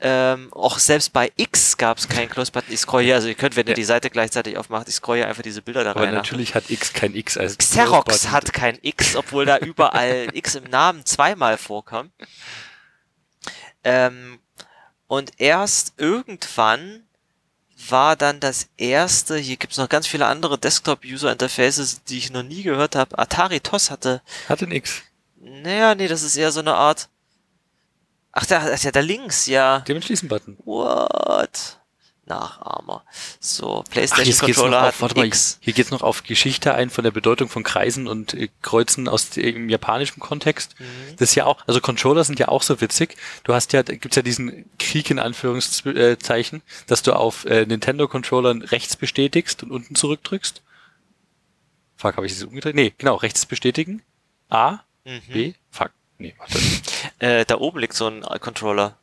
[0.00, 2.72] Ähm, auch selbst bei X gab es keinen Close-Button.
[2.72, 3.74] Ich scroll hier, also ihr könnt, wenn ihr Ja.
[3.74, 6.14] die Seite gleichzeitig aufmacht, ich scroll hier einfach diese Bilder da Aber rein.
[6.14, 10.64] natürlich hat X kein X als Xerox hat kein X, obwohl da überall X im
[10.70, 12.12] Namen zweimal vorkam.
[13.88, 14.38] Ähm,
[15.06, 17.04] und erst irgendwann
[17.88, 22.62] war dann das erste, hier gibt's noch ganz viele andere Desktop-User-Interfaces, die ich noch nie
[22.62, 23.18] gehört habe.
[23.18, 25.02] Atari TOS hatte, Hat ein X.
[25.36, 27.08] naja, nee, das ist eher so eine Art.
[28.32, 29.80] Ach, da ist ja da links, ja.
[29.80, 30.58] Dem Schließen-Button.
[30.64, 31.77] What?
[32.28, 33.04] Nachahmer.
[33.40, 35.58] So, Ach, PlayStation noch Controller auf, warte mal, X.
[35.60, 39.30] hier geht's noch auf Geschichte ein von der Bedeutung von Kreisen und äh, Kreuzen aus
[39.30, 40.74] dem japanischen Kontext.
[40.78, 40.84] Mhm.
[41.18, 43.16] Das ist ja auch, also Controller sind ja auch so witzig.
[43.44, 48.96] Du hast ja, gibt's ja diesen Krieg in Anführungszeichen, dass du auf äh, Nintendo-Controllern rechts
[48.96, 50.62] bestätigst und unten zurückdrückst.
[51.96, 52.76] Fuck, habe ich das umgedreht?
[52.76, 54.02] Nee, genau, rechts bestätigen.
[54.50, 55.22] A, Mhm.
[55.32, 55.90] B, fuck.
[56.18, 56.58] Nee, warte.
[57.18, 58.98] Äh, da oben liegt so ein äh, Controller.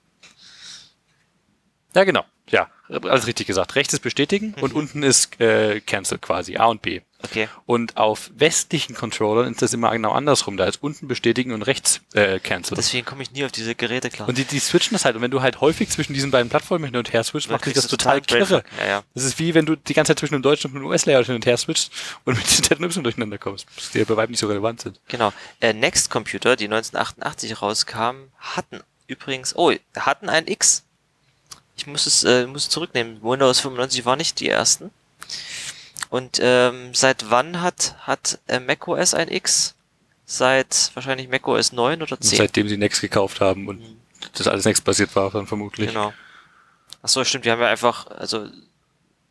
[1.95, 2.23] Ja, genau.
[2.49, 3.75] Ja, alles richtig gesagt.
[3.75, 4.79] Rechts ist bestätigen und Mhm.
[4.79, 7.01] unten ist äh, Cancel quasi, A und B.
[7.23, 7.49] Okay.
[7.65, 10.57] Und auf westlichen Controllern ist das immer genau andersrum.
[10.57, 12.75] Da ist unten bestätigen und rechts äh, Cancel.
[12.75, 14.27] Deswegen komme ich nie auf diese Geräte klar.
[14.29, 15.15] Und die, die switchen das halt.
[15.15, 17.65] Und wenn du halt häufig zwischen diesen beiden Plattformen hin und her switcht, Dann macht
[17.65, 18.63] dich kriegst das total totalen kirre.
[18.79, 19.03] Ja, ja.
[19.15, 21.33] Das ist wie wenn du die ganze Zeit zwischen dem deutschen und dem US-Layout hin
[21.35, 21.91] und her switchst
[22.25, 23.65] und mit den Z und Y durcheinander kommst,
[23.95, 24.99] die ja bei weitem nicht so relevant sind.
[25.07, 25.33] Genau.
[25.61, 30.83] Äh, Next Computer, die 1988 rauskamen, hatten übrigens, oh, hatten ein X.
[31.77, 33.21] Ich muss es, äh, muss es zurücknehmen.
[33.21, 34.91] Windows 95 war nicht die ersten.
[36.09, 39.75] Und ähm, seit wann hat hat äh, macOS ein X?
[40.25, 42.37] Seit wahrscheinlich macOS 9 oder Und 10.
[42.37, 43.81] seitdem sie Next gekauft haben und
[44.33, 45.89] das alles Next-basiert war, dann vermutlich.
[45.89, 46.13] Genau.
[47.01, 47.45] Ach so, stimmt.
[47.45, 48.47] Wir haben ja einfach, also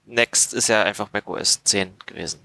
[0.06, 2.40] Next ist ja einfach macOS 10 gewesen.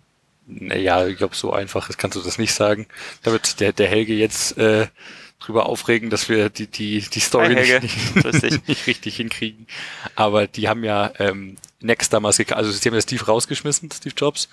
[0.48, 2.88] Naja, ich glaube, so einfach ist, kannst du das nicht sagen.
[3.22, 4.88] Da wird der, der Helge jetzt äh,
[5.40, 9.68] drüber aufregen, dass wir die, die, die Story Hi, nicht, nicht, nicht richtig hinkriegen.
[10.16, 14.14] Aber die haben ja ähm, Next damals gekauft, also sie haben ja Steve rausgeschmissen, Steve
[14.16, 14.50] Jobs,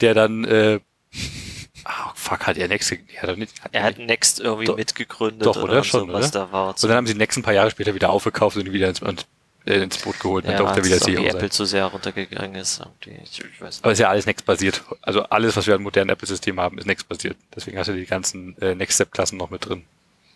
[0.00, 0.80] der dann äh,
[1.84, 5.56] ah, fuck, hat er Next ja, doch nicht, Er hat Next irgendwie Doch- mitgegründet doch,
[5.56, 5.78] oder?
[5.78, 6.46] und Schon, so, was oder?
[6.46, 6.68] da war.
[6.68, 9.26] Und dann haben sie Next ein paar Jahre später wieder aufgekauft und wieder ins, und,
[9.64, 10.44] äh, ins Boot geholt.
[10.44, 11.50] Und ja, dann er wieder CEO Apple sein.
[11.50, 12.82] zu sehr runtergegangen ist.
[13.06, 14.82] Ich, ich weiß Aber ist ja alles Next-basiert.
[15.00, 17.36] Also alles, was wir an modernen Apple-Systemen haben, ist Next-basiert.
[17.54, 19.84] Deswegen hast du die ganzen äh, Next-Step-Klassen noch mit drin.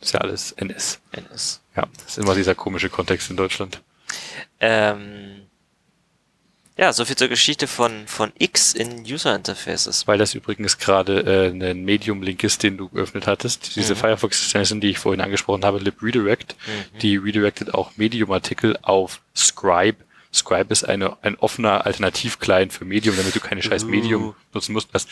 [0.00, 1.00] Ist ja alles NS.
[1.12, 1.60] NS.
[1.76, 3.82] Ja, das ist immer dieser komische Kontext in Deutschland.
[4.60, 5.42] Ähm,
[6.76, 10.06] ja, soviel zur Geschichte von, von X in User Interfaces.
[10.06, 11.20] Weil das übrigens gerade
[11.52, 13.76] äh, ein Medium-Link ist, den du geöffnet hattest.
[13.76, 13.98] Diese Mhm.
[13.98, 16.98] Firefox-Extension, die ich vorhin angesprochen habe, LibRedirect, Mhm.
[17.00, 19.98] die redirected auch Medium-Artikel auf Scribe.
[20.32, 23.88] Scribe ist eine, ein offener Alternativ-Client für Medium, damit du keine scheiß Uh.
[23.88, 25.06] Medium nutzen musst, was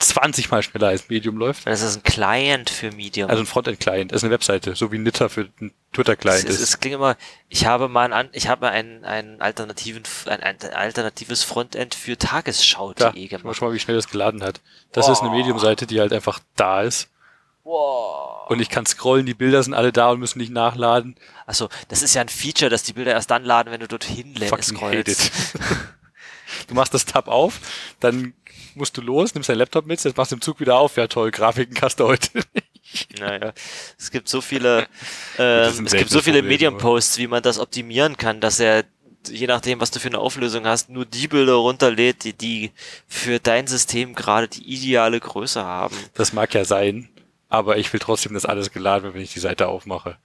[0.00, 1.66] 20 mal schneller als Medium läuft.
[1.66, 3.28] Das ist ein Client für Medium.
[3.28, 6.60] Also ein Frontend-Client, das ist eine Webseite, so wie Nitter für einen Twitter-Client ist.
[6.60, 7.16] es klingt immer,
[7.50, 12.16] ich habe mal ein, ich habe einen, einen alternativen, ein, ein alternatives Frontend für Ja,
[12.16, 13.60] tagesschau.de schau gemacht.
[13.60, 14.60] mal, wie schnell das geladen hat.
[14.92, 15.36] Das ist eine Wow.
[15.36, 17.08] Medium-Seite, die halt einfach da ist.
[17.62, 18.48] Wow.
[18.48, 21.14] Und ich kann scrollen, die Bilder sind alle da und müssen nicht nachladen.
[21.46, 24.34] Achso, das ist ja ein Feature, dass die Bilder erst dann laden, wenn du dorthin
[24.62, 25.30] scrollst.
[26.68, 27.60] du machst das Tab auf,
[28.00, 28.32] dann
[28.74, 30.96] musst du los, nimmst dein Laptop mit, jetzt machst du im Zug wieder auf.
[30.96, 32.28] Ja toll, Grafiken hast du heute.
[33.20, 33.52] Naja,
[33.98, 34.88] es gibt so viele,
[35.38, 38.84] ähm, es gibt so viele Medium-Posts, wie man das optimieren kann, dass er,
[39.28, 42.72] je nachdem, was du für eine Auflösung hast, nur die Bilder runterlädt, die, die
[43.06, 45.94] für dein System gerade die ideale Größe haben.
[46.14, 47.08] Das mag ja sein,
[47.48, 50.16] aber ich will trotzdem, dass alles geladen wird, wenn ich die Seite aufmache.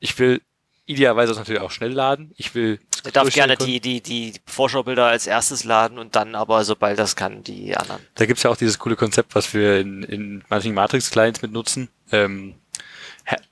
[0.00, 0.42] Ich will
[0.86, 2.32] idealerweise das natürlich auch schnell laden.
[2.36, 6.64] Ich will Er darf gerne die, die, die Vorschaubilder als erstes laden und dann aber,
[6.64, 8.02] sobald das kann, die anderen.
[8.14, 11.88] Da gibt's ja auch dieses coole Konzept, was wir in, in manchen Matrix-Clients mit nutzen.
[12.12, 12.54] Ähm,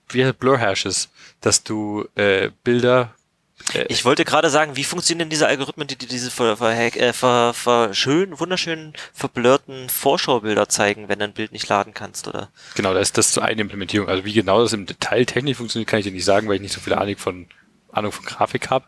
[0.09, 1.09] wie heißt Blur-Hashes,
[1.41, 3.15] dass du äh, Bilder
[3.89, 7.53] Ich wollte gerade sagen, wie funktionieren diese Algorithmen, die dir diese ver, ver, äh, ver,
[7.55, 12.51] ver, schön, wunderschön verblurrten Vorschaubilder zeigen, wenn du ein Bild nicht laden kannst, oder?
[12.75, 14.09] Genau, da ist das zu eine Implementierung.
[14.09, 16.63] Also wie genau das im Detail technisch funktioniert, kann ich dir nicht sagen, weil ich
[16.63, 17.47] nicht so viel Ahnung von
[17.93, 18.87] Ahnung von Grafik habe.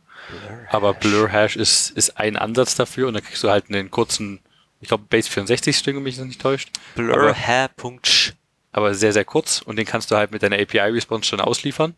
[0.71, 4.41] Aber Blur Hash ist, ist ein Ansatz dafür und dann kriegst du halt einen kurzen,
[4.81, 6.71] ich glaube Base 64 String, wenn mich das nicht täuscht.
[6.95, 8.33] Blur Aber, hair.sch.
[8.73, 11.95] aber sehr, sehr kurz und den kannst du halt mit deiner API-Response schon ausliefern.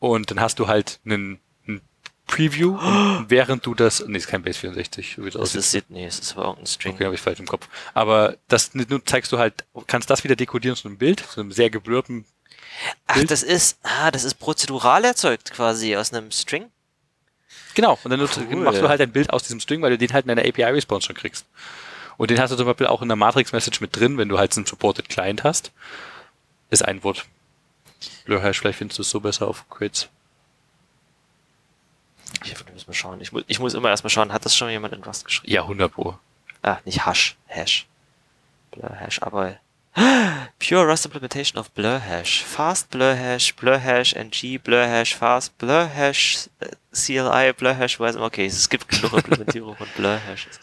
[0.00, 1.80] Und dann hast du halt einen, einen
[2.26, 5.60] Preview und während du das, nee, ist kein Base 64, so wie das Das aussieht.
[5.60, 6.94] ist Sydney, es ist aber irgendein String.
[6.94, 7.68] Okay, habe ich falsch im Kopf.
[7.94, 11.50] Aber das nun zeigst du halt, kannst das wieder dekodieren zu einem Bild, zu einem
[11.50, 12.26] sehr geblurrten
[13.08, 13.30] Ach, Bild.
[13.30, 16.66] das ist, ah, das ist prozedural erzeugt quasi aus einem String.
[17.78, 18.56] Genau, und dann Cool.
[18.56, 21.06] machst du halt ein Bild aus diesem String, weil du den halt in deiner API-Response
[21.06, 21.46] schon kriegst.
[22.16, 24.56] Und den hast du zum Beispiel auch in der Matrix-Message mit drin, wenn du halt
[24.56, 25.70] einen Supported Client hast.
[26.70, 27.26] Ist ein Wort.
[28.24, 30.08] Blurhash, vielleicht findest du es so besser auf Quits.
[32.44, 33.20] Ich muss mal schauen.
[33.20, 35.52] Ich, mu ich muss immer erstmal schauen, hat das schon jemand in Rust geschrieben?
[35.52, 36.18] Ja, 100 Pro.
[36.62, 37.86] Ah, nicht Hash, Hash.
[38.72, 39.54] Blur Hash, aber
[39.94, 42.44] Pure Rust Implementation of Blur Hash.
[42.44, 46.48] Fast Blur Hash, Blur Hash, NG, Blur Hash, Fast, Blur Hash,
[46.92, 50.60] CLI, Blur Hash, weiß okay, es gibt genug Implementierung von Blur Hashes.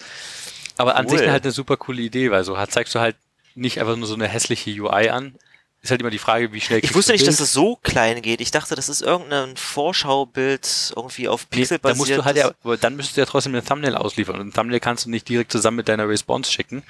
[0.78, 1.18] Aber an Cool.
[1.20, 3.16] sich halt eine super coole Idee, weil so zeigst du halt
[3.56, 5.36] nicht einfach nur so eine hässliche UI an.
[5.82, 8.42] Ist halt immer die Frage, wie schnell Ich wusste nicht, dass das so klein geht.
[8.42, 12.20] Ich dachte, das ist irgendein Vorschaubild irgendwie auf Nee, Pixel musst basiert.
[12.20, 14.40] du halt ja, aber dann müsstest du ja trotzdem ein Thumbnail ausliefern.
[14.40, 16.82] Und ein Thumbnail kannst du nicht direkt zusammen mit deiner Response schicken,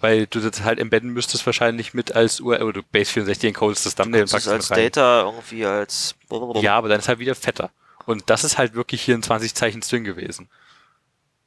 [0.00, 3.86] weil du das halt embedden müsstest wahrscheinlich mit als URL, oder du Base 64 encodest
[3.86, 4.68] das Thumbnail und das packst es als.
[4.68, 6.14] Data irgendwie als
[6.60, 7.70] Ja, aber dann ist halt wieder fetter.
[8.04, 10.48] Und das ist halt wirklich hier ein 20 Zeichen String gewesen.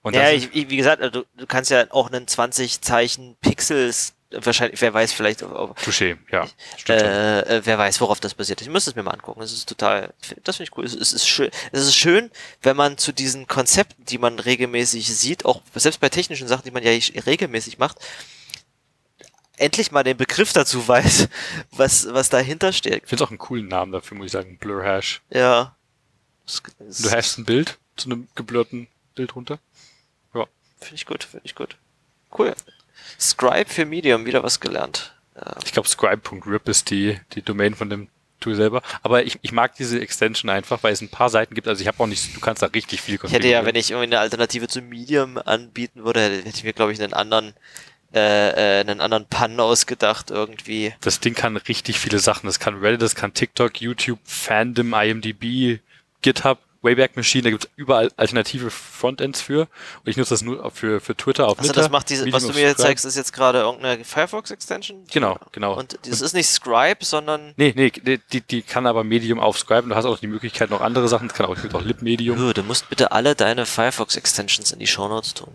[0.01, 3.35] Und ja, ich, ich, wie gesagt, also, du, du kannst ja auch einen 20 Zeichen
[3.41, 6.47] Pixels wahrscheinlich, wer weiß vielleicht, ist Touché, ja.
[6.87, 8.61] Äh, äh, wer weiß, worauf das basiert.
[8.61, 9.41] Ich müsste es mir mal angucken.
[9.41, 10.85] Es ist total, das finde ich cool.
[10.85, 12.29] Es, es ist schön, es ist schön,
[12.61, 16.71] wenn man zu diesen Konzepten, die man regelmäßig sieht, auch selbst bei technischen Sachen, die
[16.71, 16.91] man ja
[17.25, 17.97] regelmäßig macht,
[19.59, 21.29] endlich mal den Begriff dazu weiß,
[21.71, 23.03] was, was dahinter steht.
[23.03, 24.57] Ich finde auch einen coolen Namen dafür, muss ich sagen.
[24.57, 25.21] Blur Hash.
[25.29, 25.75] Ja.
[26.79, 29.59] Du hashst ein Bild zu einem geblurrten Bild runter.
[30.33, 30.47] Ja.
[30.79, 31.77] Finde ich gut, finde ich gut.
[32.37, 32.55] Cool.
[33.19, 35.13] Scribe für Medium, wieder was gelernt.
[35.35, 35.55] Ja.
[35.63, 38.07] Ich glaube, scribe.rip ist die, die Domain von dem
[38.39, 38.81] Tool selber.
[39.01, 41.67] Aber ich, ich mag diese Extension einfach, weil es ein paar Seiten gibt.
[41.67, 43.91] Also ich habe auch nicht, du kannst da richtig viel Ich hätte ja, wenn ich
[43.91, 47.53] irgendwie eine Alternative zu Medium anbieten würde, hätte ich mir, glaube ich, einen anderen,
[48.13, 50.93] äh, äh, einen anderen Pun ausgedacht irgendwie.
[51.01, 52.47] Das Ding kann richtig viele Sachen.
[52.47, 55.79] Das kann Reddit, das kann TikTok, YouTube, Fandom, IMDb,
[56.21, 57.43] GitHub, Wayback Machine.
[57.43, 59.61] Da gibt es überall alternative Frontends für.
[59.61, 62.43] Und ich nutze das nur für, für Twitter auf Also das macht diese, Medium was
[62.43, 62.87] du auf mir jetzt Scribe.
[62.87, 65.05] zeigst, ist jetzt gerade irgendeine Firefox-Extension?
[65.11, 65.77] Genau, genau.
[65.77, 69.89] Und das ist nicht Scribe, sondern Nee, nee, die, die, kann aber Medium aufscriben.
[69.89, 71.27] Du hast auch die Möglichkeit, noch andere Sachen.
[71.27, 72.53] Es kann auch, es gibt auch Lib-Medium.
[72.53, 75.53] Du musst bitte alle deine Firefox-Extensions in die Shownotes tun.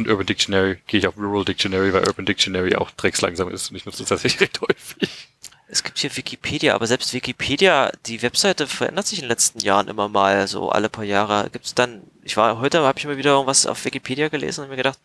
[0.00, 3.70] Und Urban Dictionary gehe ich auf Rural Dictionary, weil Urban Dictionary auch dreckslangsam ist.
[3.70, 5.28] Und ich nutze das tatsächlich recht häufig.
[5.68, 9.88] Es gibt hier Wikipedia, aber selbst Wikipedia, die Webseite verändert sich in den letzten Jahren
[9.88, 11.50] immer mal, so alle paar Jahre.
[11.52, 14.76] Gibt's dann, ich war, heute habe ich mal wieder irgendwas auf Wikipedia gelesen und mir
[14.76, 14.98] gedacht,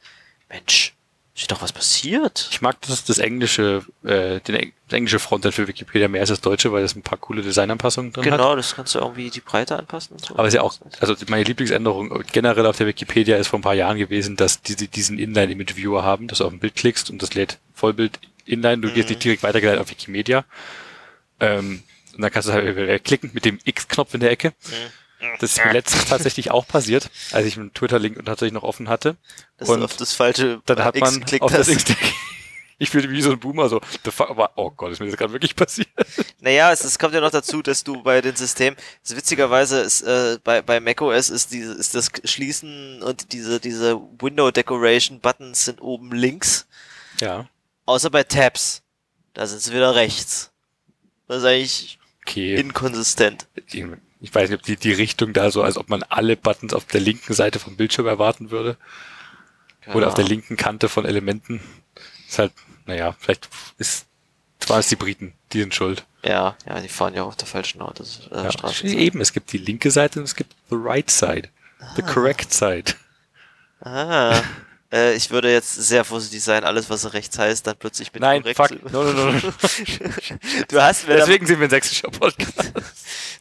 [0.48, 0.94] Mensch,
[1.36, 2.48] ist doch was passiert.
[2.52, 6.40] Ich mag das, das englische, äh, den, das englische Frontend für Wikipedia mehr als das
[6.40, 8.40] deutsche, weil es ein paar coole Designanpassungen drin hat.
[8.40, 10.34] Genau, das kannst du irgendwie die Breite anpassen und so.
[10.36, 13.64] Aber es ist ja auch, also meine Lieblingsänderung generell auf der Wikipedia ist vor ein
[13.64, 17.22] paar Jahren gewesen, dass diese diesen Inline-Image-Viewer haben, dass du auf ein Bild klickst und
[17.22, 20.46] das lädt Vollbild Inline, du gehst nicht direkt weitergeleitet auf Wikimedia.
[21.42, 21.84] Ähm,
[22.16, 24.54] und dann kannst du halt klicken mit dem X-Knopf in der Ecke.
[25.40, 29.16] Das ist mir letztens tatsächlich auch passiert, als ich einen Twitter-Link tatsächlich noch offen hatte.
[29.58, 31.90] dass du und auf das falsche Dann hat X man geklickt auf das hast.
[31.90, 31.96] X
[32.78, 35.06] Ich fühlte mich wie so ein Boomer, so, the fuck, aber, oh Gott, ist mir
[35.06, 35.88] das gerade wirklich passiert?
[36.42, 40.02] Naja, es, es kommt ja noch dazu, dass du bei den Systemen, also witzigerweise ist
[40.02, 45.64] äh, bei, bei macOS ist diese, ist das Schließen und diese, diese Window Decoration Buttons
[45.64, 46.68] sind oben links,
[47.22, 47.48] Ja.
[47.86, 48.82] außer bei Tabs.
[49.34, 50.52] Da sind sie wieder rechts.
[51.30, 52.56] Das ist eigentlich Okay.
[52.56, 53.48] inkonsistent.
[54.26, 56.86] Ich weiß nicht, ob die, die Richtung da so, als ob man alle Buttons auf
[56.86, 58.76] der linken Seite vom Bildschirm erwarten würde.
[59.94, 60.34] Oder auf der Genau.
[60.36, 61.62] linken Kante von Elementen.
[62.28, 62.52] Ist halt,
[62.88, 63.48] naja, vielleicht
[63.78, 64.08] ist,
[64.68, 66.06] waren es die Briten, die sind schuld.
[66.24, 68.52] Ja, ja, die fahren ja auf der falschen Auto, äh, Ja.
[68.52, 68.88] Straße.
[68.88, 71.50] Eben, es gibt die linke Seite und es gibt the right side.
[71.96, 72.94] The correct side.
[73.82, 74.42] Ah.
[74.92, 78.42] Äh, ich würde jetzt sehr vorsichtig sein, alles was rechts heißt, dann plötzlich mit Nein,
[78.42, 78.92] korrekt fuck.
[78.92, 79.40] No, no, no.
[80.68, 82.74] Du hast mir Deswegen sind wir ein sächsischer Podcast.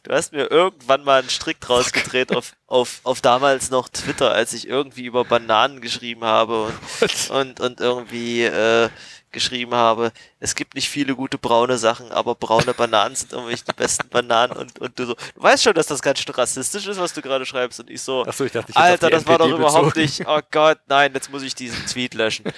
[0.03, 4.31] Du hast mir irgendwann mal einen Strick draus gedreht auf, auf, auf damals noch Twitter,
[4.31, 6.71] als ich irgendwie über Bananen geschrieben habe
[7.01, 8.89] und, und, und irgendwie äh,
[9.35, 13.73] geschrieben habe, es gibt nicht viele gute braune Sachen, aber braune Bananen sind irgendwie die
[13.73, 16.99] besten Bananen und, und du so, du weißt schon, dass das ganz schön rassistisch ist,
[16.99, 19.45] was du gerade schreibst und ich so, Achso, ich dachte, ich Alter, das war doch
[19.45, 20.01] NPD überhaupt bezogen.
[20.01, 22.45] nicht, oh Gott, nein, jetzt muss ich diesen Tweet löschen.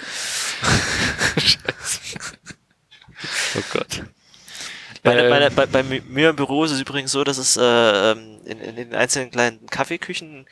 [3.56, 4.04] Oh Gott.
[5.04, 7.58] Meine, Ähm, meine, bei, bei mi- mir im Büro ist es übrigens so, dass es
[7.58, 7.62] äh,
[8.12, 10.45] ähm, in, in den einzelnen kleinen Kaffeeküchen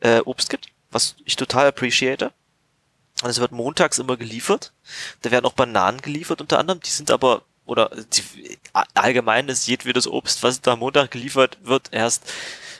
[0.00, 2.32] äh, Obst gibt, was ich total appreciate.
[3.22, 4.72] Und es wird montags immer geliefert.
[5.22, 6.80] Da werden auch Bananen geliefert unter anderem.
[6.80, 8.58] Die sind aber, oder die,
[8.94, 12.30] allgemein ist jedwedes Obst, was da Montag geliefert wird, erst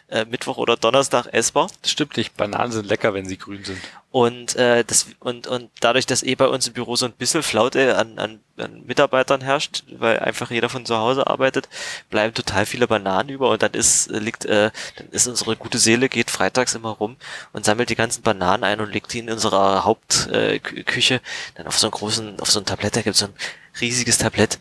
[0.08, 1.68] äh, Mittwoch oder Donnerstag essbar.
[1.82, 2.36] Das stimmt nicht.
[2.36, 3.80] Bananen sind lecker, wenn sie grün sind.
[4.12, 7.42] Und, äh, das, und, und dadurch, dass eh bei uns im Büro so ein bisschen
[7.42, 11.68] Flaute an, an, an Mitarbeitern herrscht, weil einfach jeder von zu Hause arbeitet,
[12.08, 16.08] bleiben total viele Bananen über und dann ist, liegt, äh, dann ist unsere gute Seele,
[16.08, 17.16] geht freitags immer rum
[17.52, 21.20] und sammelt die ganzen Bananen ein und legt die in unserer Hauptküche äh,
[21.56, 23.34] dann auf so einem großen, auf so ein Tablett, da gibt es so ein
[23.80, 24.58] riesiges Tablett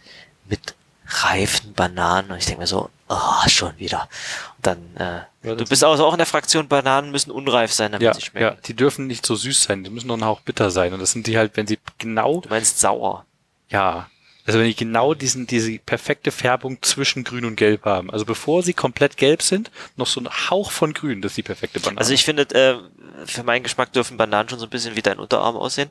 [0.49, 0.75] mit
[1.07, 4.09] reifen Bananen und ich denke mir so, oh, schon wieder.
[4.57, 7.91] Und dann, äh, Ja, du bist also auch in der Fraktion, Bananen müssen unreif sein,
[7.91, 8.43] damit Ja, sie schmecken.
[8.43, 10.93] ja, die dürfen nicht so süß sein, die müssen noch ein Hauch bitter sein.
[10.93, 13.25] Und das sind die halt, wenn sie genau, Du meinst sauer.
[13.69, 14.09] ja,
[14.47, 18.11] also wenn die genau diesen, diese perfekte Färbung zwischen Grün und Gelb haben.
[18.11, 21.41] Also bevor sie komplett gelb sind, noch so ein Hauch von Grün, das ist die
[21.43, 21.97] perfekte Banane.
[21.99, 22.77] Also ich finde, äh,
[23.25, 25.89] für meinen Geschmack dürfen Bananen schon so ein bisschen wie dein Unterarm aussehen.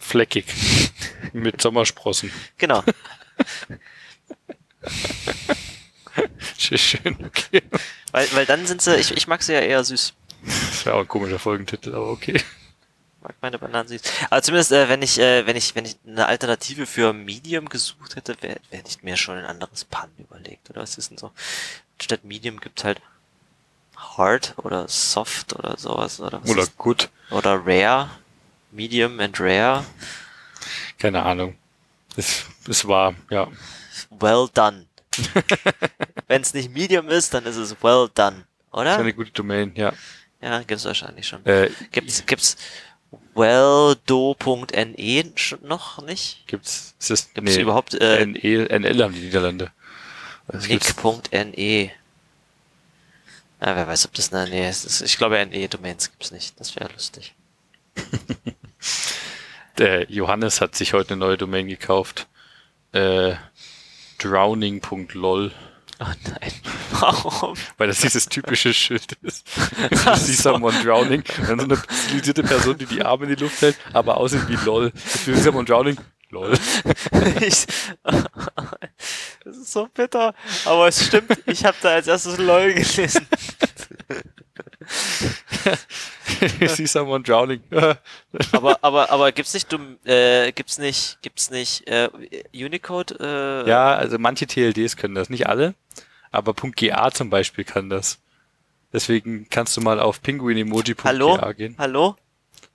[0.00, 0.46] Fleckig.
[1.34, 2.30] Mit Sommersprossen.
[2.58, 2.82] Genau.
[6.58, 7.62] Schön, okay.
[8.12, 10.12] Weil, weil dann sind sie, ich, ich mag sie ja eher süß.
[10.44, 12.40] Das wäre auch ein komischer Folgentitel, aber okay.
[13.22, 14.00] mag meine Bananen süß.
[14.30, 18.14] Aber zumindest, äh, wenn ich, äh, wenn ich, wenn ich eine Alternative für Medium gesucht
[18.16, 20.70] hätte, wär- hätte ich mir schon ein anderes Pan überlegt.
[20.70, 21.32] Oder was ist denn so?
[22.00, 23.00] Statt Medium gibt's halt
[23.96, 26.20] Hard oder Soft oder sowas.
[26.20, 28.10] Oder, was Oder ist, gut, oder Rare.
[28.70, 29.84] Medium and Rare.
[30.98, 31.56] keine Ahnung.
[32.16, 33.48] Es, es war, ja.
[34.10, 34.86] Well done.
[36.28, 38.44] wenn es nicht Medium ist, dann ist es well done.
[38.72, 38.98] Oder?
[38.98, 39.92] Eine gute Domain, ja.
[40.40, 41.44] Ja, gibt's wahrscheinlich schon.
[41.46, 42.56] Äh, Gibt's, gibt's
[43.34, 46.46] weldo.ne schon noch nicht?
[46.46, 49.70] gibt's, ist das, Gibt's überhaupt, äh, NE, NL haben die Niederlande.
[50.48, 51.90] Das Nick.ne.
[53.60, 56.60] Ja, wer weiß, ob das eine, nee, ist, ich glaube, NE-Domains gibt's nicht.
[56.60, 57.34] Das wäre lustig.
[59.78, 62.28] Der Johannes hat sich heute eine neue Domain gekauft.
[62.92, 63.34] Äh,
[64.18, 65.52] drowning.lol.
[66.00, 66.52] Oh nein.
[67.00, 67.56] Warum?
[67.76, 69.46] Weil das dieses typische Schild ist.
[69.90, 71.24] You see someone drowning.
[71.46, 74.56] Dann so eine stilisierte Person, die die Arme in die Luft hält, aber aussieht wie
[74.64, 74.92] lol.
[74.94, 75.96] See someone drowning.
[76.30, 76.58] Lol.
[77.40, 77.66] ich,
[78.02, 80.34] das ist so bitter.
[80.64, 83.26] Aber es stimmt, ich habe da als erstes LOL gelesen.
[86.60, 87.60] you see someone drowning.
[88.52, 92.08] Aber, aber, aber gibt's nicht, dumm, äh, gibt's nicht, gibt's nicht, äh,
[92.52, 95.74] Unicode, äh, ja, also manche TLDs können das, nicht alle.
[96.32, 98.18] Aber .ga zum Beispiel kann das.
[98.92, 101.38] Deswegen kannst du mal auf pinguinemoji.ga Hallo?
[101.56, 101.76] gehen.
[101.78, 102.16] Hallo?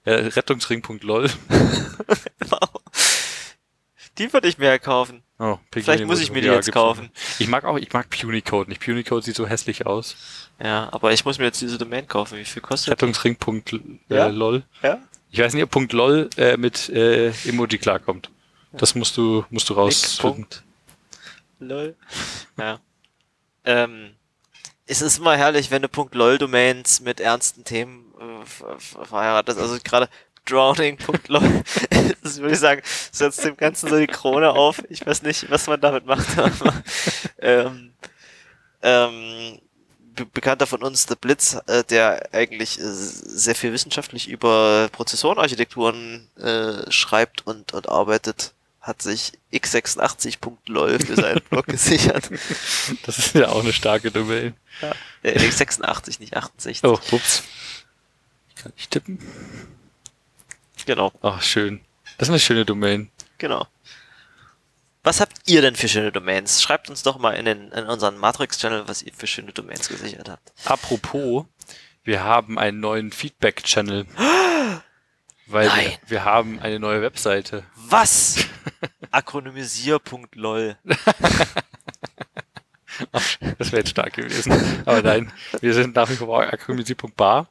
[0.05, 1.29] Ja, Rettungsring.lol.
[4.19, 5.23] Die würde ich mir ja kaufen.
[5.39, 7.09] Oh, Vielleicht muss ich mir die pinguinemoji.ga jetzt kaufen.
[7.39, 8.81] Ich mag auch, ich mag Punicode nicht.
[8.83, 10.15] Punicode sieht so hässlich aus.
[10.61, 12.37] Ja, aber ich muss mir jetzt diese Domain kaufen.
[12.37, 12.91] Wie viel kostet die?
[12.91, 14.63] Rettungsring.lol.
[14.83, 14.99] Ja?
[15.31, 18.29] Ich weiß nicht, ob Punkt .lol äh, mit äh, Emoji klarkommt.
[18.73, 20.17] Das musst du, musst du raus.
[20.17, 20.63] Punkt.
[21.59, 21.95] Lol.
[22.57, 22.79] Ja.
[23.63, 24.11] Ähm,
[24.85, 29.05] es ist immer herrlich, wenn du Punkt .lol Domains mit ernsten Themen äh, ver- ver-
[29.05, 29.59] verheiratest.
[29.59, 30.09] Also gerade
[30.49, 31.63] Drowning.lol.
[32.23, 32.81] das würde ich sagen,
[33.11, 34.81] setzt dem Ganzen so die Krone auf.
[34.89, 36.37] Ich weiß nicht, was man damit macht.
[36.37, 36.83] Aber,
[37.39, 37.91] ähm,
[38.81, 39.59] ähm,
[40.15, 46.29] be Bekannter von uns, der Blitz, äh, der eigentlich äh, sehr viel wissenschaftlich über Prozessorenarchitekturen
[46.37, 52.29] äh, schreibt und, und arbeitet, hat sich x86.lol für seinen Blog gesichert.
[53.05, 54.55] Das ist ja auch eine starke Domain.
[55.21, 56.83] Äh, x86, nicht 68.
[56.83, 57.43] Oh, ups.
[58.49, 59.19] Ich kann nicht tippen.
[60.85, 61.81] Genau, Ach, schön.
[62.17, 63.09] Das ist eine schöne Domain.
[63.37, 63.67] genau.
[65.01, 66.61] Was habt ihr denn für schöne Domains?
[66.61, 70.27] Schreibt uns doch mal in, den, in unseren Matrix-Channel, was ihr für schöne Domains gesichert
[70.27, 70.51] habt.
[70.65, 71.45] Apropos,
[72.03, 74.05] wir haben einen neuen Feedback-Channel.
[75.47, 75.97] Weil wir, Nein.
[76.07, 77.63] wir haben eine neue Webseite.
[77.75, 78.45] Was?
[79.11, 80.77] Akronymisier.lol.
[83.57, 84.83] Das wäre jetzt stark gewesen.
[84.85, 85.31] Aber nein,
[85.61, 87.47] wir sind nach wie vor akademie.bar.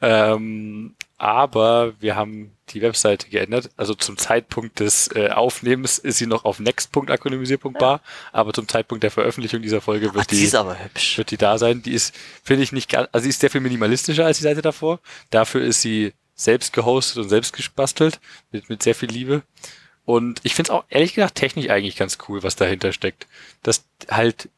[0.00, 3.70] Ähm, aber wir haben die Webseite geändert.
[3.76, 8.00] Also zum Zeitpunkt des äh, Aufnehmens ist sie noch auf next.akademisier.bar,
[8.32, 11.16] aber zum Zeitpunkt der Veröffentlichung dieser Folge wird die die, ist aber hübsch.
[11.18, 11.80] wird die da sein.
[11.80, 12.12] Die ist,
[12.42, 14.98] finde ich nicht ganz, also sie ist sehr viel minimalistischer als die Seite davor.
[15.30, 18.18] Dafür ist sie selbst gehostet und selbst gebastelt,
[18.50, 19.42] mit, mit sehr viel Liebe.
[20.04, 23.28] Und ich finde es auch ehrlich gesagt technisch eigentlich ganz cool, was dahinter steckt.
[23.62, 24.48] Dass halt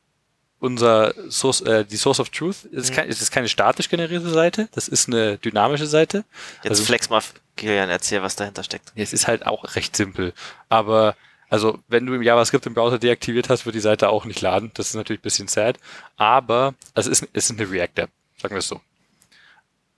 [0.64, 2.94] unser Source, äh, die Source of Truth ist, Mhm.
[2.94, 6.24] kein, es ist keine statisch generierte Seite, das ist eine dynamische Seite.
[6.62, 7.22] Jetzt also- flex mal,
[7.56, 8.92] Kilian, erzähl, was dahinter steckt.
[8.96, 10.32] Es ist halt auch recht simpel.
[10.68, 11.16] Aber
[11.50, 14.72] also wenn du im JavaScript im Browser deaktiviert hast, wird die Seite auch nicht laden.
[14.74, 15.78] Das ist natürlich ein bisschen sad.
[16.16, 18.10] Aber also es ist, es ist eine React-App,
[18.42, 18.80] sagen wir es so.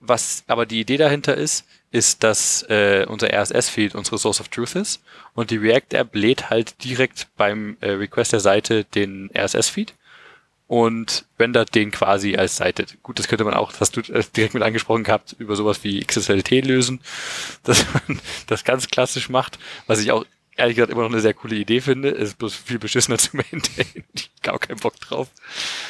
[0.01, 4.75] Was aber die Idee dahinter ist, ist, dass äh, unser RSS-Feed unsere Source of Truth
[4.75, 5.01] ist
[5.35, 9.95] und die React-App lädt halt direkt beim äh, Request der Seite den RSS-Feed
[10.69, 12.87] und rendert den quasi als Seite.
[13.03, 16.01] Gut, das könnte man auch, hast du äh, direkt mit angesprochen gehabt, über sowas wie
[16.05, 17.01] XSLT lösen,
[17.63, 20.25] dass man das ganz klassisch macht, was ich auch
[20.57, 24.05] ehrlich gesagt immer noch eine sehr coole Idee finde, ist bloß viel beschissener zu maintainen.
[24.15, 25.29] Ich hab gar keinen Bock drauf.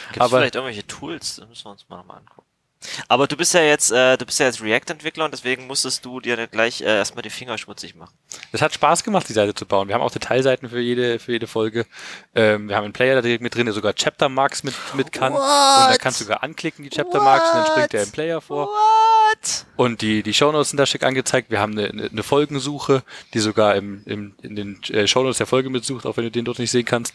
[0.09, 1.37] Gibt es Aber- vielleicht irgendwelche Tools?
[1.37, 2.43] Das müssen wir uns mal nochmal angucken.
[3.09, 6.21] Aber du bist ja jetzt, äh, du bist ja jetzt React-Entwickler und deswegen musstest du
[6.21, 8.15] dir gleich äh, erstmal die Finger schmutzig machen.
[8.53, 9.89] Es hat Spaß gemacht, die Seite zu bauen.
[9.89, 11.87] Wir haben auch Detailseiten für jede, für jede Folge.
[12.35, 15.13] Ähm, wir haben einen Player da direkt mit drin, der sogar Chapter Marks mit, mit
[15.13, 15.33] kann.
[15.33, 15.41] What?
[15.41, 18.41] Und da kannst du sogar anklicken, die Chapter Marks, und dann springt der im Player
[18.41, 18.67] vor.
[18.67, 19.67] What?
[19.77, 21.51] Und die, die Shownotes sind da schick angezeigt.
[21.51, 23.03] Wir haben eine, eine, Folgensuche,
[23.35, 26.45] die sogar im, im, in den äh, Shownotes der Folge mitsucht, auch wenn du den
[26.45, 27.15] dort nicht sehen kannst.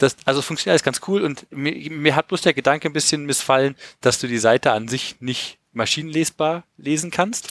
[0.00, 3.26] Das, also funktioniert alles ganz cool und mir, mir hat bloß der Gedanke ein bisschen
[3.26, 7.48] missfallen, dass du die Seite an sich nicht maschinenlesbar lesen kannst.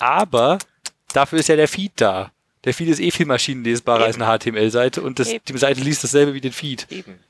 [0.00, 0.58] Aber
[1.12, 2.32] dafür ist ja der Feed da.
[2.64, 4.24] Der Feed ist eh viel maschinenlesbarer als Eben.
[4.24, 6.86] eine HTML-Seite und das, die Seite liest dasselbe wie den Feed.
[6.90, 7.20] Eben.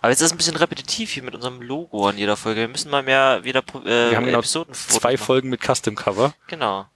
[0.00, 2.62] Aber jetzt ist es ein bisschen repetitiv hier mit unserem Logo an jeder Folge.
[2.62, 6.34] Wir müssen mal mehr wieder äh, Wir haben genau Zwei Folgen mit Custom Cover.
[6.48, 6.86] Genau.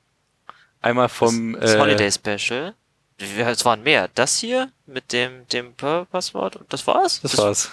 [0.80, 2.74] Einmal vom Das äh, Holiday Special.
[3.18, 4.08] Es waren mehr.
[4.14, 7.20] Das hier mit dem, dem Passwort und das war's?
[7.22, 7.70] Das war's.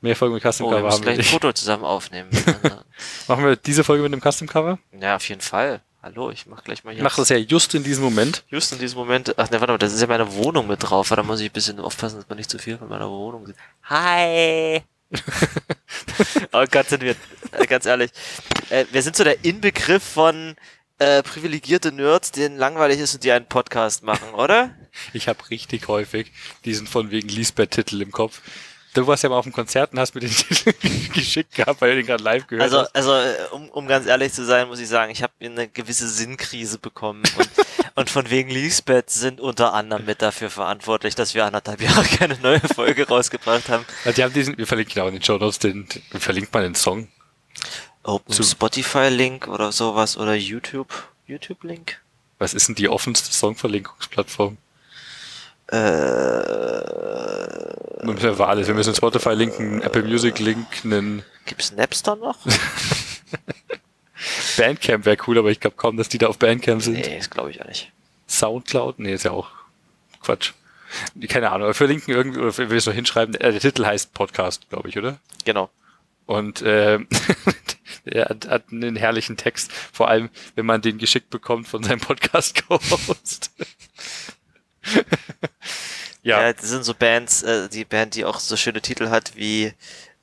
[0.00, 1.30] Mehr Folgen mit Custom Oh, wir Cover haben wir gleich ein.
[1.32, 2.30] Foto zusammen aufnehmen.
[3.28, 4.78] Machen wir diese Folge mit dem Custom Cover?
[4.98, 5.80] ja, auf jeden Fall.
[6.02, 7.02] Hallo, ich mach gleich mal Ich hier.
[7.04, 8.44] mache das ja just in diesem Moment.
[8.48, 9.34] Just in diesem Moment.
[9.38, 11.08] Ach ne, warte mal, das ist ja meine Wohnung mit drauf.
[11.08, 13.56] Da muss ich ein bisschen aufpassen, dass man nicht zu viel von meiner Wohnung sieht.
[13.84, 14.82] Hi!
[16.52, 17.16] oh Gott, sind wir,
[17.52, 18.10] äh, ganz ehrlich.
[18.70, 20.54] Äh, wir sind so der Inbegriff von
[20.98, 24.70] äh, privilegierte Nerds, denen langweilig ist und die einen Podcast machen, oder?
[25.12, 26.32] Ich habe richtig häufig
[26.64, 28.40] diesen von wegen Lisbeth-Titel im Kopf.
[28.94, 30.72] Du warst ja mal auf dem Konzert und hast mir den Titel
[31.12, 32.96] geschickt gehabt, weil du den gerade live gehört Also, hast.
[32.96, 36.08] also äh, um, um ganz ehrlich zu sein, muss ich sagen, ich habe eine gewisse
[36.08, 37.50] Sinnkrise bekommen und,
[37.94, 42.38] und von wegen Lisbeth sind unter anderem mit dafür verantwortlich, dass wir anderthalb Jahre keine
[42.38, 43.84] neue Folge rausgebracht haben.
[44.06, 46.62] Also die haben diesen, wir verlinken auch in den Show Notes, den, den verlinkt man
[46.62, 47.08] den Song.
[48.06, 50.88] Open Zu- Spotify-Link oder sowas oder YouTube.
[51.26, 52.00] YouTube-Link?
[52.38, 54.56] Was ist denn die offenste Songverlinkungsplattform?
[55.68, 55.76] Äh,
[58.04, 58.66] Wir müssen einfach alles.
[58.68, 62.36] Wir müssen Spotify linken, Apple Music linken, gibt's Napster noch?
[64.56, 66.94] Bandcamp wäre cool, aber ich glaube kaum, dass die da auf Bandcamp sind.
[66.94, 67.90] nee, das glaube ich auch nicht.
[68.28, 68.98] Soundcloud?
[68.98, 69.48] Nee, ist ja auch
[70.22, 70.52] Quatsch.
[71.28, 74.68] Keine Ahnung, aber verlinken irgendwie, oder wir es noch hinschreiben, äh, der Titel heißt Podcast,
[74.70, 75.18] glaube ich, oder?
[75.44, 75.68] Genau.
[76.26, 77.06] Und ähm,
[78.06, 82.00] er hat, hat einen herrlichen Text, vor allem wenn man den geschickt bekommt von seinem
[82.00, 83.50] Podcast-Host.
[86.22, 86.40] Ja.
[86.42, 89.72] ja, das sind so Bands, äh, die Band, die auch so schöne Titel hat wie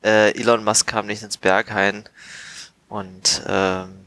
[0.03, 2.03] äh, Elon Musk kam nicht ins Berghain
[2.89, 4.03] und ähm,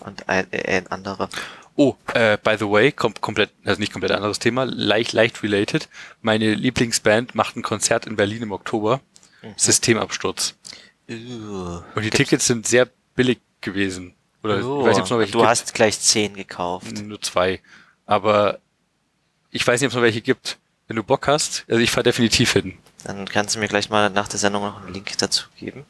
[0.00, 1.28] und ein, ein anderer.
[1.74, 5.88] Oh, äh, by the way, kom komplett, also nicht komplett anderes Thema, leicht, leicht related.
[6.22, 9.00] Meine Lieblingsband macht ein Konzert in Berlin im Oktober.
[9.56, 10.54] Systemabsturz.
[11.08, 14.14] Uh, Und die Tickets sind sehr billig gewesen.
[14.42, 15.50] Oder ich weiß nicht, ob es noch welche du gibt.
[15.50, 17.02] hast gleich zehn gekauft.
[17.02, 17.60] Nur zwei.
[18.06, 18.60] Aber
[19.50, 20.58] ich weiß nicht, ob es noch welche gibt.
[20.86, 22.78] Wenn du Bock hast, also ich fahr definitiv hin.
[23.02, 25.84] Dann kannst du mir gleich mal nach der Sendung noch einen Link dazu geben.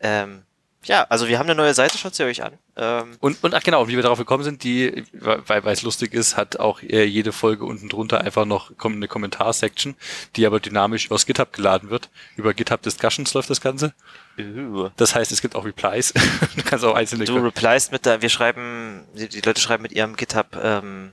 [0.00, 0.44] Ähm,
[0.88, 2.54] ja, also wir haben eine neue Seite, schaut sie euch an.
[2.76, 6.14] Ähm, Und, und ach genau, wie wir darauf gekommen sind, die, weil weil es lustig
[6.14, 9.96] ist, hat auch äh, jede Folge unten drunter einfach noch eine Kommentarsection,
[10.34, 12.08] die aber dynamisch aus GitHub geladen wird.
[12.36, 13.92] Über GitHub Discussions läuft das Ganze.
[14.38, 16.12] uh, Das heißt, es gibt auch Replies.
[16.56, 19.92] du kannst auch einzelne du repliest mit der, wir schreiben, die, die Leute schreiben mit
[19.92, 21.12] ihrem GitHub, ähm,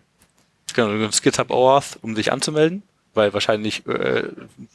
[0.74, 2.84] genau, du nimmst GitHub OAuth, um dich anzumelden,
[3.14, 4.30] weil wahrscheinlich äh,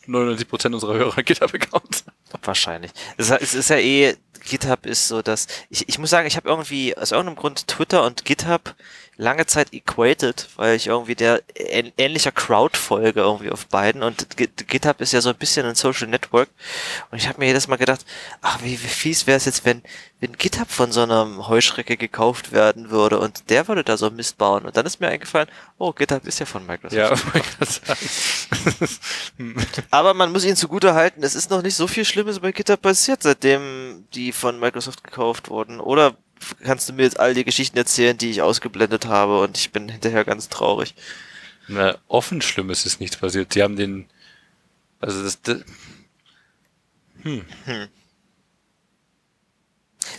[0.07, 2.05] 99% unserer Hörer GitHub-Accounts
[2.43, 2.93] wahrscheinlich.
[3.17, 6.49] Es, es ist ja eh, GitHub ist so dass ich, ich muss sagen, ich habe
[6.49, 8.75] irgendwie aus irgendeinem Grund Twitter und GitHub
[9.21, 14.37] lange Zeit equated, weil ich irgendwie der ähn- ähnlicher Crowd folge irgendwie auf beiden und
[14.37, 16.49] Gi- GitHub ist ja so ein bisschen ein Social Network
[17.11, 18.05] und ich habe mir jedes Mal gedacht,
[18.41, 19.83] ach wie, wie fies wäre es jetzt, wenn
[20.21, 24.37] wenn GitHub von so einer Heuschrecke gekauft werden würde und der würde da so Mist
[24.39, 25.49] bauen und dann ist mir eingefallen,
[25.79, 26.95] oh GitHub ist ja von Microsoft.
[26.97, 27.15] Ja,
[27.67, 27.99] sagen.
[29.91, 32.81] Aber man muss ihnen zugute halten, es ist noch nicht so viel Schlimmes bei GitHub
[32.83, 35.81] passiert, seitdem die von Microsoft gekauft wurden.
[35.81, 36.17] Oder
[36.65, 39.89] kannst du mir jetzt all die Geschichten erzählen, die ich ausgeblendet habe und ich bin
[39.89, 40.95] hinterher ganz traurig.
[41.69, 43.53] Na, offen Schlimmes ist nichts passiert.
[43.53, 44.09] Sie haben den,
[45.01, 45.59] also das, das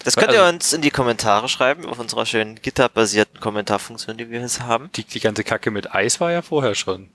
[0.03, 4.29] Das könnt ihr Also- uns in die Kommentare schreiben, auf unserer schönen GitHub-basierten Kommentarfunktion, die
[4.29, 4.89] wir jetzt haben.
[4.95, 7.09] die, die ganze Kacke mit Eis war ja vorher schon.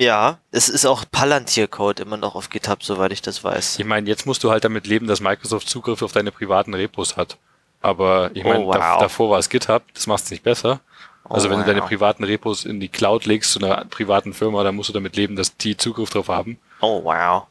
[0.00, 3.78] Ja, es ist auch Palantir-Code immer noch auf GitHub, soweit ich das weiß.
[3.78, 7.18] Ich meine, jetzt musst du halt damit leben, dass Microsoft Zugriff auf deine privaten Repos
[7.18, 7.36] hat.
[7.82, 8.76] Aber ich meine, Oh, wow.
[8.76, 10.80] da, davor war es GitHub, das macht es nicht besser.
[11.24, 11.88] Also Oh, wenn du deine wow.
[11.88, 15.36] privaten Repos in die Cloud legst zu einer privaten Firma, dann musst du damit leben,
[15.36, 16.58] dass die Zugriff drauf haben.
[16.80, 17.46] Oh, wow.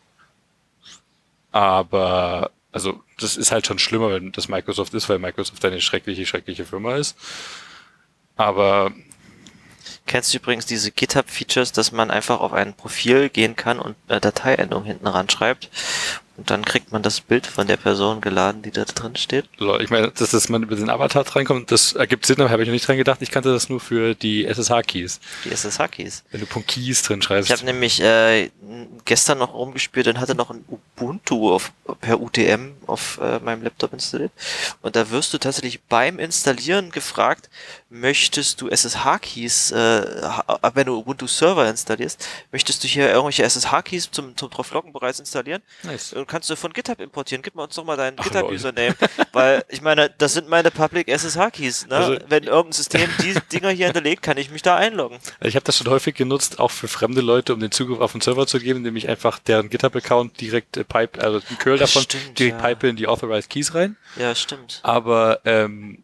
[1.52, 6.26] Aber also das ist halt schon schlimmer, wenn das Microsoft ist, weil Microsoft eine schreckliche,
[6.26, 7.16] schreckliche Firma ist.
[8.38, 8.92] Aber
[10.10, 14.19] Kennst du übrigens diese GitHub-Features, dass man einfach auf ein Profil gehen kann und eine
[14.19, 15.69] Dateiendung hinten ranschreibt
[16.36, 19.45] Und dann kriegt man das Bild von der Person geladen, die da drin steht.
[19.81, 22.68] Ich meine, dass, dass man über den Avatar reinkommt, das ergibt Sinn, aber habe ich
[22.68, 23.22] noch nicht dran gedacht.
[23.22, 25.19] Ich kannte das nur für die SSH-Keys.
[25.45, 26.23] Die SSH-Keys.
[26.31, 27.52] Wenn du Punkt .keys drin Ich schreibst.
[27.52, 28.49] habe nämlich äh,
[29.06, 30.65] gestern noch rumgespielt und hatte noch ein
[31.00, 31.72] Ubuntu auf,
[32.02, 34.32] per UTM auf äh, meinem Laptop installiert.
[34.82, 37.50] Und da wirst du tatsächlich beim Installieren gefragt,
[37.90, 40.06] möchtest du SSH-Keys, äh,
[40.74, 45.62] wenn du Ubuntu Server installierst, möchtest du hier irgendwelche SSH-Keys zum, zum draufloggen bereits installieren?
[45.84, 46.14] Nice.
[46.14, 47.42] Und kannst du von GitHub importieren.
[47.42, 48.96] Gib mal uns doch mal deinen GitHub-Username.
[49.32, 51.88] Weil, ich meine, das sind meine Public SSH-Keys.
[51.88, 51.96] Ne?
[51.96, 55.20] Also- Wenn irgendein System die Dinger hier hinterlegt, kann ich mich da einloggen.
[55.42, 58.22] Ich habe das schon häufig genutzt, auch für fremde Leute, um den Zugriff auf den
[58.22, 62.02] Server zu geben, indem ich einfach deren GitHub-Account direkt äh, pipe, also den Curl davon
[62.02, 62.68] Stimmt, direkt ja.
[62.68, 63.95] pipe in die Authorized Keys rein.
[64.18, 64.80] Ja, stimmt.
[64.84, 66.03] Aber ähm,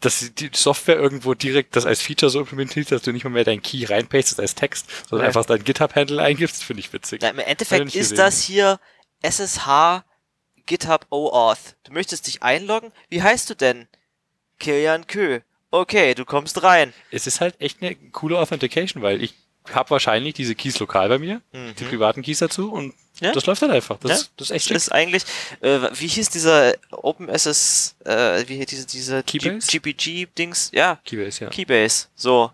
[0.00, 3.44] dass die Software irgendwo direkt das als Feature so implementiert, dass du nicht mal mehr
[3.44, 5.28] deinen Key reinpastest als Text, sondern Ja.
[5.28, 7.20] einfach dein GitHub-Handle eingibst, finde ich witzig.
[7.22, 8.78] Na, Im Endeffekt ist das hier
[9.22, 10.04] SSH
[10.66, 11.76] GitHub OAuth.
[11.84, 12.92] Du möchtest dich einloggen?
[13.08, 13.88] Wie heißt du denn?
[14.58, 15.40] Kilian Kö.
[15.70, 16.92] Okay, du kommst rein.
[17.10, 19.34] Es ist halt echt eine coole Authentication, weil ich
[19.72, 23.32] habe wahrscheinlich diese Keys lokal bei mir, die privaten Keys dazu und Ja.
[23.32, 23.98] das läuft halt einfach.
[24.00, 24.26] Das, Ja.
[24.36, 24.76] das ist echt Das schick.
[24.76, 25.22] ist eigentlich,
[25.60, 29.22] äh, wie hieß dieser OpenSS, äh, wie hieß diese, diese?
[29.24, 30.70] GPG-Dings?
[30.72, 31.50] Ja, Keybase, ja.
[31.50, 32.08] Keybase.
[32.14, 32.52] So.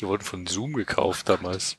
[0.00, 1.76] Die wurden von Zoom gekauft damals.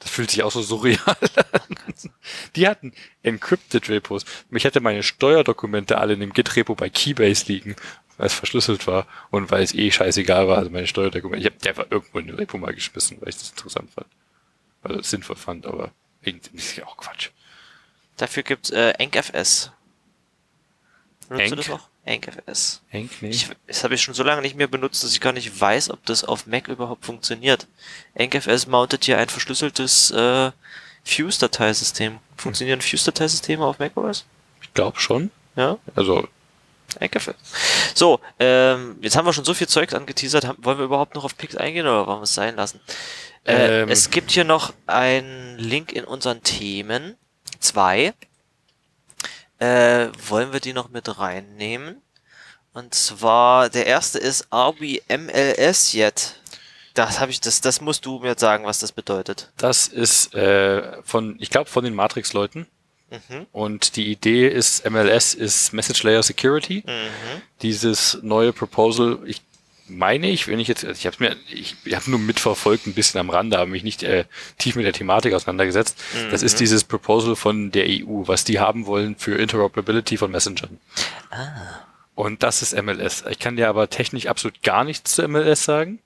[0.00, 2.10] Das fühlt sich auch so surreal an.
[2.56, 2.92] Die hatten
[3.22, 4.24] encrypted Repos.
[4.50, 7.76] Ich hätte meine Steuerdokumente alle in dem Git-Repo bei Keybase liegen,
[8.16, 10.56] weil es verschlüsselt war und weil es eh scheißegal war.
[10.58, 13.36] Also meine Steuerdokumente, ich habe die einfach irgendwo in den Repo mal geschmissen, weil ich
[13.36, 14.06] das interessant fand.
[15.00, 15.92] Es sinnvoll fand, aber
[16.22, 17.28] irgendwie ist ja auch Quatsch.
[18.20, 19.70] Dafür gibt's äh, EncFS.
[21.30, 21.88] Benutzt du das noch?
[22.04, 22.82] EncFS.
[22.88, 23.30] Henk, nee.
[23.30, 25.88] Ich, das habe ich schon so lange nicht mehr benutzt, dass ich gar nicht weiß,
[25.90, 27.66] ob das auf Mac überhaupt funktioniert.
[28.14, 30.50] EncFS mountet hier ein verschlüsseltes äh,
[31.04, 32.18] Fuse-Dateisystem.
[32.36, 34.26] Funktionieren Fuse-Dateisysteme auf macOS?
[34.62, 35.30] ich glaube schon.
[35.56, 36.28] Ja, Also,
[36.98, 37.34] EncFS.
[37.94, 40.44] So, ähm, jetzt haben wir schon so viel Zeug angeteasert.
[40.44, 42.80] Haben, wollen wir überhaupt noch auf Pix eingehen oder wollen wir es sein lassen?
[43.44, 43.88] Äh, Ähm.
[43.88, 47.16] Es gibt hier noch einen Link in unseren Themen.
[47.60, 48.14] Zwei.
[49.58, 52.00] Äh, wollen wir die noch mit reinnehmen?
[52.72, 56.40] Und zwar, der erste ist Are we MLS yet?
[56.94, 59.52] Das habe ich, das, das musst du mir sagen, was das bedeutet.
[59.56, 62.66] das ist äh, von, ich glaube, von den Matrix-Leuten.
[63.10, 63.46] Mhm.
[63.52, 66.84] Und die Idee ist, MLS ist Message Layer Security.
[66.86, 67.42] Mhm.
[67.62, 69.42] Dieses neue Proposal, ich
[69.90, 72.94] meine ich, wenn ich jetzt, also ich habe mir, ich, ich habe nur mitverfolgt, ein
[72.94, 74.24] bisschen am Rande, aber mich nicht äh,
[74.58, 75.98] tief mit der Thematik auseinandergesetzt.
[76.30, 80.78] Das ist dieses Proposal von der EU, was die haben wollen für Interoperability von Messengern.
[82.14, 83.24] Und das ist MLS.
[83.30, 86.00] Ich kann dir aber technisch absolut gar nichts zu MLS sagen.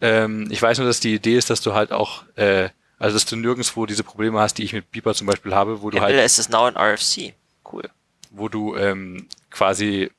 [0.00, 2.68] Ähm, ich weiß nur, dass die Idee ist, dass du halt auch, äh,
[2.98, 5.90] also dass du nirgendwo diese Probleme hast, die ich mit Beeper zum Beispiel habe, wo
[5.90, 7.34] du halt MLS ist now in RFC.
[7.70, 7.88] Cool.
[8.30, 10.10] wo du ähm, quasi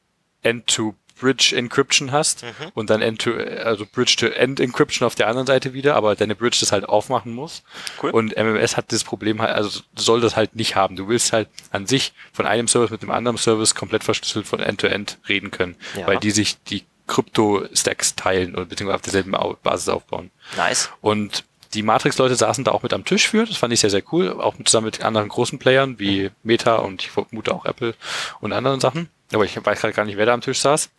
[1.24, 2.50] End-to-Bridge Encryption hast Mhm.
[2.74, 3.32] und dann End-to,
[3.64, 7.64] also Bridge-to-End Encryption auf der anderen Seite wieder, aber deine Bridge das halt aufmachen muss.
[8.02, 8.12] Cool.
[8.12, 10.96] Und MMS hat das Problem halt, also soll das halt nicht haben.
[10.96, 14.60] Du willst halt an sich von einem Service mit dem anderen Service komplett verschlüsselt von
[14.60, 16.08] End-to-End reden können, Ja.
[16.08, 20.32] weil die sich die Krypto-Stacks teilen oder beziehungsweise auf derselben Basis aufbauen.
[20.58, 20.90] Nice.
[21.02, 21.44] Und
[21.74, 23.46] die Matrix-Leute saßen da auch mit am Tisch für.
[23.46, 24.30] Das fand ich sehr, sehr cool.
[24.40, 27.96] Auch zusammen mit anderen großen Playern wie Meta und ich vermute auch Apple
[28.42, 29.10] und anderen Sachen.
[29.34, 30.92] Aber ich weiß gerade gar nicht, wer da am Tisch saß.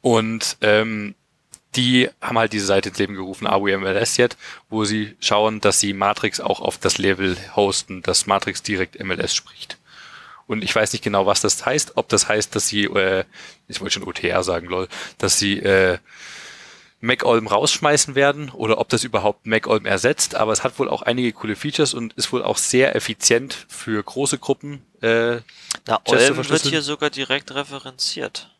[0.00, 1.14] Und ähm,
[1.76, 4.36] die haben halt diese Seite ins Leben gerufen, AWMLS jetzt,
[4.68, 9.34] wo sie schauen, dass sie Matrix auch auf das Level hosten, dass Matrix direkt MLS
[9.34, 9.78] spricht.
[10.46, 11.96] Und ich weiß nicht genau, was das heißt.
[11.96, 13.24] Ob das heißt, dass sie, äh,
[13.66, 15.98] ich wollte schon OTR sagen, lol, dass sie äh,
[17.00, 20.34] MacOlm rausschmeißen werden oder ob das überhaupt MacOlm ersetzt.
[20.34, 24.02] Aber es hat wohl auch einige coole Features und ist wohl auch sehr effizient für
[24.02, 24.82] große Gruppen.
[25.00, 25.40] Äh,
[25.86, 28.53] Na, Olm wird hier sogar direkt referenziert.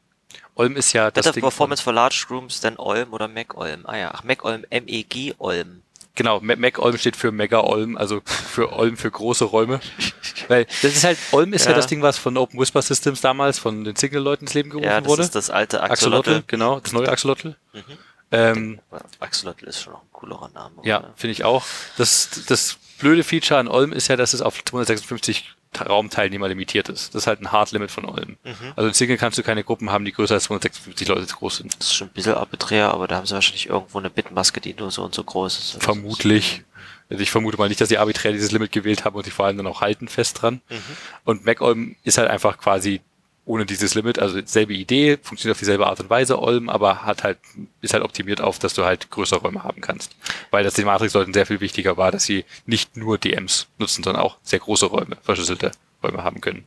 [0.56, 1.42] Olm ist ja das Better Ding.
[1.42, 3.80] Performance for Large Rooms than Olm oder Mac Olm.
[3.86, 5.80] Ah ja, ach, Mac Olm, MEG Olm.
[6.16, 9.80] Genau, Ma- Mac Olm steht für Mega Olm, also für Olm für große Räume.
[10.48, 11.72] Weil das ist halt, Olm ist ja.
[11.72, 11.76] Ja.
[11.76, 15.00] das Ding, was von Open Whisper Systems damals von den Signal-Leuten ins Leben gerufen Ja,
[15.00, 15.22] das wurde.
[15.22, 16.44] ist das alte Axolotl, Axolotl.
[16.46, 17.56] genau, das neue Axolotl.
[17.72, 17.82] Mhm.
[18.30, 18.80] Ähm,
[19.18, 20.76] Axolotl ist schon noch ein coolerer Name.
[20.84, 21.64] ja, finde ich auch.
[21.96, 27.14] Das, das blöde Feature an Olm ist ja, dass es auf 256 Raumteilnehmer limitiert ist.
[27.14, 28.36] Das ist halt ein Hard Limit von Olm.
[28.44, 28.72] Mhm.
[28.76, 31.76] Also in Signal kannst du keine Gruppen haben, die größer als 256 Leute groß sind.
[31.78, 34.74] Das ist schon ein bisschen arbiträr, aber da haben sie wahrscheinlich irgendwo eine Bitmaske, die
[34.74, 35.82] nur so und so groß ist.
[35.82, 36.62] Vermutlich.
[37.10, 39.46] Also ich vermute mal nicht, dass sie arbiträr dieses Limit gewählt haben und sich vor
[39.46, 40.62] allem dann auch halten fest dran.
[40.68, 40.76] Mhm.
[41.24, 43.00] Und MacOlm ist halt einfach quasi
[43.46, 47.24] ohne dieses Limit, also selbe Idee, funktioniert auf dieselbe Art und Weise, Olm, aber hat
[47.24, 47.38] halt,
[47.82, 50.16] ist halt optimiert auf, dass du halt größere Räume haben kannst.
[50.50, 54.22] Weil das den Matrix-Leuten sehr viel wichtiger war, dass sie nicht nur DMs nutzen, sondern
[54.22, 55.72] auch sehr große Räume, verschlüsselte
[56.02, 56.66] Räume haben können.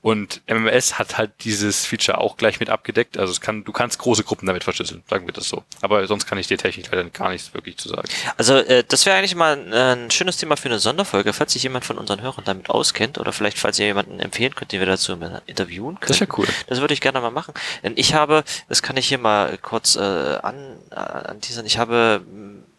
[0.00, 3.18] Und MMS hat halt dieses Feature auch gleich mit abgedeckt.
[3.18, 5.64] Also es kann, du kannst große Gruppen damit verschlüsseln, sagen wir das so.
[5.80, 8.08] Aber sonst kann ich dir technisch leider gar nichts wirklich zu sagen.
[8.36, 11.52] Also äh, das wäre eigentlich mal ein, äh, ein schönes Thema für eine Sonderfolge, falls
[11.52, 14.80] sich jemand von unseren Hörern damit auskennt oder vielleicht falls ihr jemanden empfehlen könnt, den
[14.80, 15.12] wir dazu
[15.46, 16.08] interviewen können.
[16.08, 16.46] Das wäre cool.
[16.66, 17.54] Das würde ich gerne mal machen.
[17.82, 21.78] Denn ich habe, das kann ich hier mal kurz äh, an, äh, an diesen, ich
[21.78, 22.22] habe,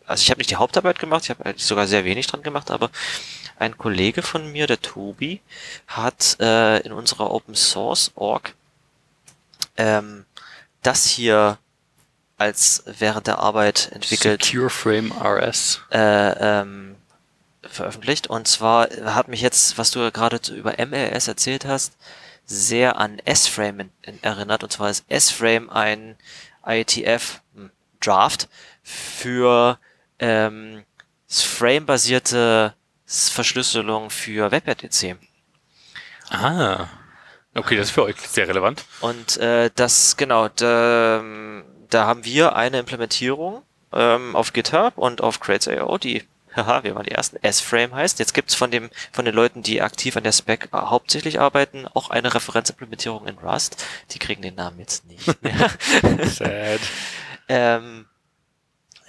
[0.05, 2.71] also ich habe nicht die Hauptarbeit gemacht, ich habe eigentlich sogar sehr wenig dran gemacht,
[2.71, 2.89] aber
[3.59, 5.41] ein Kollege von mir, der Tobi,
[5.87, 8.55] hat äh, in unserer Open Source Org
[9.77, 10.25] ähm,
[10.81, 11.57] das hier
[12.37, 15.81] als während der Arbeit entwickelt Secure Frame RS.
[15.91, 16.95] äh, ähm,
[17.63, 18.27] veröffentlicht.
[18.27, 21.93] Und zwar hat mich jetzt, was du gerade über MLS erzählt hast,
[22.45, 24.63] sehr an S-Frame in- in- erinnert.
[24.63, 26.15] Und zwar ist S-Frame ein
[26.65, 28.47] IETF hm, Draft
[28.83, 29.77] für
[30.19, 30.83] ähm,
[31.27, 32.73] Frame-basierte
[33.09, 35.17] Verschlüsselung für WebRTC.
[36.29, 36.87] Ah.
[37.55, 38.85] Okay, das ist für euch sehr relevant.
[39.01, 45.21] Und äh, das, genau, da, ähm, da haben wir eine Implementierung ähm, auf GitHub und
[45.21, 46.23] auf Crates.io, die,
[46.55, 48.19] haha, wir waren die ersten, S-Frame heißt.
[48.19, 52.11] Jetzt gibt's von dem, von den Leuten, die aktiv an der Spec hauptsächlich arbeiten, auch
[52.11, 53.83] eine Referenzimplementierung in Rust.
[54.11, 55.71] Die kriegen den Namen jetzt nicht mehr.
[56.27, 56.79] Sad.
[57.49, 58.05] ähm,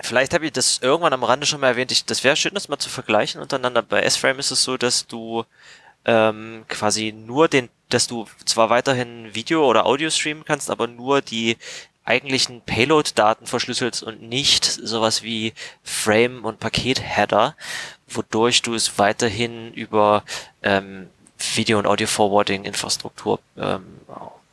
[0.02, 1.92] vielleicht habe ich das irgendwann am Rande schon mal erwähnt.
[1.92, 3.82] Ich, das wäre schön, das mal zu vergleichen untereinander.
[3.82, 5.44] Bei S-Frame ist es so, dass du
[6.04, 11.20] ähm, quasi nur den, dass du zwar weiterhin Video oder Audio streamen kannst, aber nur
[11.20, 11.56] die
[12.04, 15.52] eigentlichen Payload-Daten verschlüsselst und nicht sowas wie
[15.84, 17.54] Frame- und Paket-Header,
[18.08, 20.24] wodurch du es weiterhin über
[20.62, 21.08] ähm,
[21.54, 23.99] Video- und Audio-Forwarding-Infrastruktur ähm,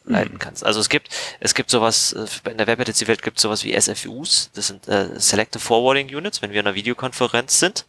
[0.08, 0.66] leiten kannst.
[0.66, 1.10] Also es gibt
[1.40, 5.20] es gibt sowas äh, in der WebRTC-Welt gibt es sowas wie SFUs, das sind äh,
[5.20, 7.86] Selective Forwarding Units, wenn wir in einer Videokonferenz sind.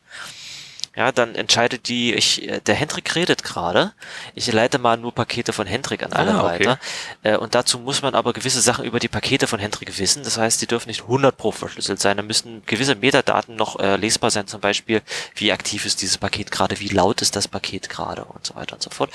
[0.99, 3.93] Ja, dann entscheidet die, ich, äh, der Hendrik redet gerade.
[4.35, 6.67] Ich leite mal nur Pakete von Hendrik an alle Ah, okay.
[6.67, 6.81] weiter.
[7.23, 10.25] Äh, und dazu muss man aber gewisse Sachen über die Pakete von Hendrik wissen.
[10.25, 12.17] Das heißt, die dürfen nicht 100 pro verschlüsselt sein.
[12.17, 14.49] Da müssen gewisse Metadaten noch äh, lesbar sein.
[14.49, 15.01] Zum Beispiel,
[15.37, 18.75] wie aktiv ist dieses Paket gerade, wie laut ist das Paket gerade und so weiter
[18.75, 19.11] und so fort.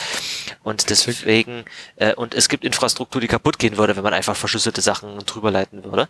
[0.64, 1.66] Und deswegen,
[1.98, 5.52] äh, und es gibt Infrastruktur, die kaputt gehen würde, wenn man einfach verschlüsselte Sachen drüber
[5.52, 6.04] leiten würde.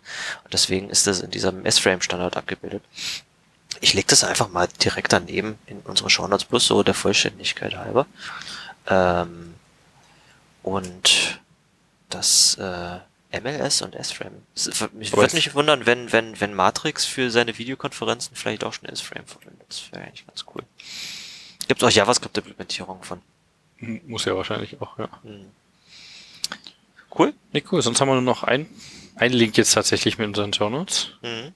[0.44, 2.84] Und deswegen ist das in diesem S-Frame-Standard abgebildet.
[3.80, 8.06] Ich lege das einfach mal direkt daneben in unsere Shownotes, bloß so der Vollständigkeit halber.
[8.86, 9.54] Ähm,
[10.62, 11.40] und
[12.10, 12.98] das äh,
[13.40, 14.32] MLS und S-Frame.
[14.54, 18.72] Es- Mich würde es- nicht wundern, wenn, wenn, wenn Matrix für seine Videokonferenzen vielleicht auch
[18.72, 19.66] schon S-Frame verwendet.
[19.68, 20.62] Das wäre eigentlich ganz cool.
[21.68, 23.20] Gibt auch JavaScript-Implementierung von.
[23.78, 25.08] Hm, Muss ja wahrscheinlich auch, ja.
[25.22, 25.46] Hm.
[27.16, 27.32] Cool.
[27.52, 27.80] Nee, cool.
[27.82, 28.66] Sonst haben wir nur noch ein,
[29.16, 31.10] ein Link jetzt tatsächlich mit unseren Shownotes.
[31.22, 31.52] Mhm.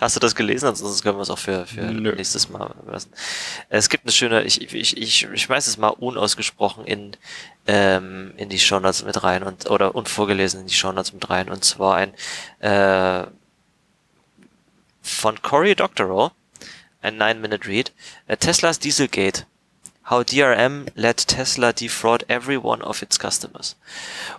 [0.00, 0.66] Hast du das gelesen?
[0.66, 2.14] Ansonsten können wir es auch für, für Nö.
[2.14, 3.10] nächstes Mal lassen.
[3.68, 7.16] Es gibt eine schöne, ich, ich, ich, ich schmeiß es mal unausgesprochen in,
[7.66, 11.48] ähm, in die Shownotes mit rein und oder unvorgelesen in die Shownotes mit rein.
[11.48, 12.14] Und zwar ein
[12.60, 13.26] äh,
[15.02, 16.32] von Cory Doctorow,
[17.02, 17.92] ein 9-Minute-Read,
[18.26, 19.46] äh, Teslas Dieselgate.
[20.10, 23.76] How DRM let Tesla defraud every one of its customers.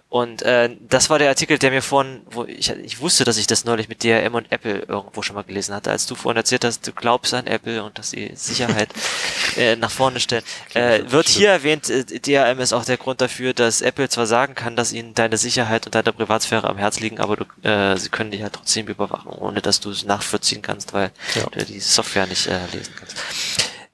[0.09, 3.47] Und äh, das war der Artikel, der mir vorhin, wo ich, ich wusste, dass ich
[3.47, 6.63] das neulich mit DRM und Apple irgendwo schon mal gelesen hatte, als du vorhin erzählt
[6.63, 8.89] hast, du glaubst an Apple und dass sie Sicherheit
[9.57, 10.43] äh, nach vorne stellen.
[10.75, 14.53] Äh, wird hier erwähnt, äh, DRM ist auch der Grund dafür, dass Apple zwar sagen
[14.55, 18.09] kann, dass ihnen deine Sicherheit und deine Privatsphäre am Herz liegen, aber du, äh, sie
[18.09, 21.47] können dich halt trotzdem überwachen, ohne dass du es nachvollziehen kannst, weil Ja.
[21.51, 23.17] du die Software nicht äh, lesen kannst.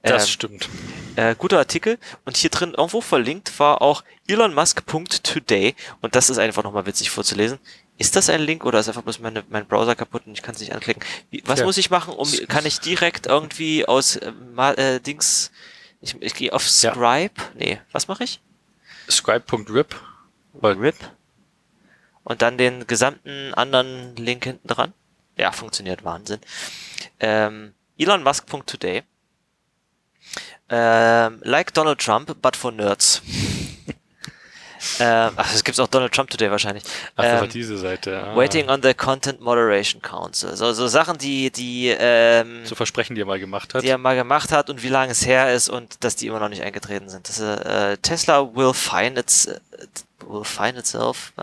[0.03, 0.69] Das Ähm, stimmt.
[1.15, 6.63] äh, guter Artikel und hier drin irgendwo verlinkt war auch elonmusk.today und das ist einfach
[6.63, 7.59] nochmal witzig vorzulesen.
[7.97, 10.55] Ist das ein Link oder ist einfach bloß meine, mein Browser kaputt und ich kann
[10.55, 11.03] es nicht anklicken?
[11.29, 11.65] Wie, was Ja.
[11.65, 14.31] muss ich machen, um kann ich direkt irgendwie aus äh,
[14.75, 15.51] äh, Dings
[16.01, 16.93] ich, ich gehe auf Ja.
[16.93, 17.33] Scribe?
[17.53, 18.39] Nee, was mache ich?
[19.09, 19.95] Scribe.rip.
[20.63, 20.95] RIP
[22.23, 24.93] und dann den gesamten anderen Link hinten dran.
[25.37, 26.39] Ja, funktioniert Wahnsinn.
[27.19, 29.03] Ähm, elonmusk.today
[30.71, 33.21] ähm, like Donald Trump, but for nerds.
[34.99, 36.83] ähm, ach, es gibt's auch Donald Trump Today wahrscheinlich.
[37.15, 38.23] Ach, Ähm, diese Seite.
[38.23, 38.35] Ah.
[38.35, 40.55] Waiting on the Content Moderation Council.
[40.55, 43.83] So, so Sachen, die, die, ähm, So Versprechen, die er mal gemacht hat.
[43.83, 46.39] die er mal gemacht hat und wie lange es her ist und dass die immer
[46.39, 47.27] noch nicht eingetreten sind.
[47.29, 49.49] Das, äh, Tesla will find its
[50.25, 51.33] will find itself.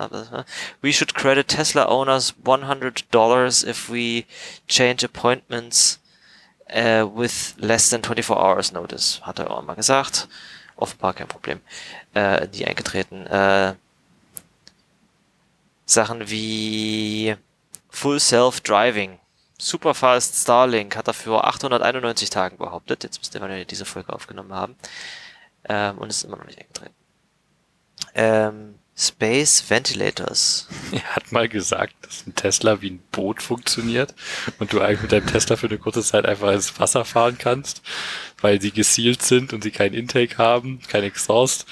[0.81, 4.25] We should credit Tesla owners 100 dollars if we
[4.67, 5.99] change appointments
[6.69, 9.21] äh, with less than 24 hours notice.
[9.23, 10.29] Hat er auch mal gesagt.
[10.77, 11.61] Offenbar kein Problem.
[12.15, 13.27] Äh, die eingetreten.
[13.27, 13.75] Äh,
[15.87, 17.37] Sachen wie
[17.89, 19.19] Full Self Driving.
[19.61, 23.03] Superfast Starlink hat er für 891 Tagen behauptet.
[23.03, 24.77] Jetzt müsste man ja diese Folge aufgenommen haben.
[25.69, 26.95] Ähm, und ist immer noch nicht eingetreten.
[28.15, 30.67] Ähm, Space Ventilators.
[30.91, 34.13] Er hat mal gesagt, dass ein Tesla wie ein Boot funktioniert
[34.59, 37.81] und du eigentlich mit deinem Tesla für eine kurze Zeit einfach ins Wasser fahren kannst,
[38.41, 41.67] weil sie gesealt sind und sie kein Intake haben, kein Exhaust.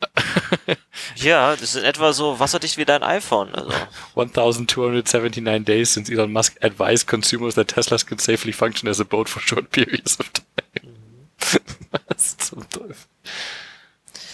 [1.16, 3.54] Ja, das ist etwa so wasserdicht wie dein iPhone.
[3.54, 3.72] Also.
[4.14, 9.28] 1279 days since Elon Musk advised consumers that Teslas can safely function as a boat
[9.28, 10.94] for short periods of time.
[12.08, 12.96] Was zum Teufel?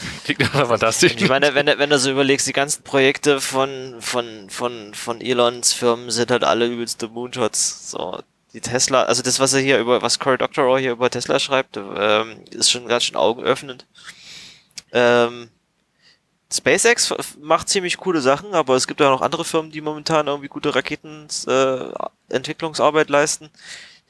[0.25, 1.15] Klingt aber fantastisch.
[1.17, 5.21] Ich meine, wenn, du- wenn du so überlegst, die ganzen Projekte von, von, von, von
[5.21, 7.91] Elons Firmen sind halt alle übelste Moonshots.
[7.91, 8.21] So,
[8.53, 11.77] die Tesla, also das, was er hier über, was Cory Doctorow hier über Tesla schreibt,
[11.77, 13.87] ähm, ist schon ganz schön augenöffnend.
[14.93, 15.49] Ähm,
[16.53, 20.49] SpaceX macht ziemlich coole Sachen, aber es gibt ja noch andere Firmen, die momentan irgendwie
[20.49, 23.51] gute Raketenentwicklungsarbeit äh, leisten.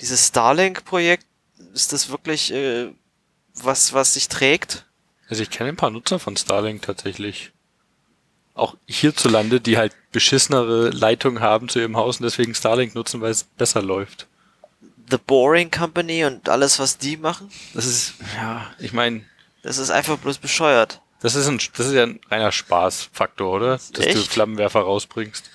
[0.00, 1.26] Dieses Starlink-Projekt,
[1.74, 2.88] ist das wirklich äh,
[3.54, 4.86] was, was sich trägt?
[5.32, 7.52] Also ich kenne ein paar Nutzer von Starlink tatsächlich.
[8.52, 13.30] Auch hierzulande, die halt beschissenere Leitungen haben zu ihrem Haus und deswegen Starlink nutzen, weil
[13.30, 14.26] es besser läuft.
[15.10, 19.24] The Boring Company und alles, was die machen, Das ist, ja, ich meine,
[19.62, 21.00] das ist einfach bloß bescheuert.
[21.22, 23.68] das ist ein, das ist ja ein reiner Spaßfaktor, oder?
[23.68, 24.28] Dass du Echt?
[24.28, 25.50] Flammenwerfer rausbringst.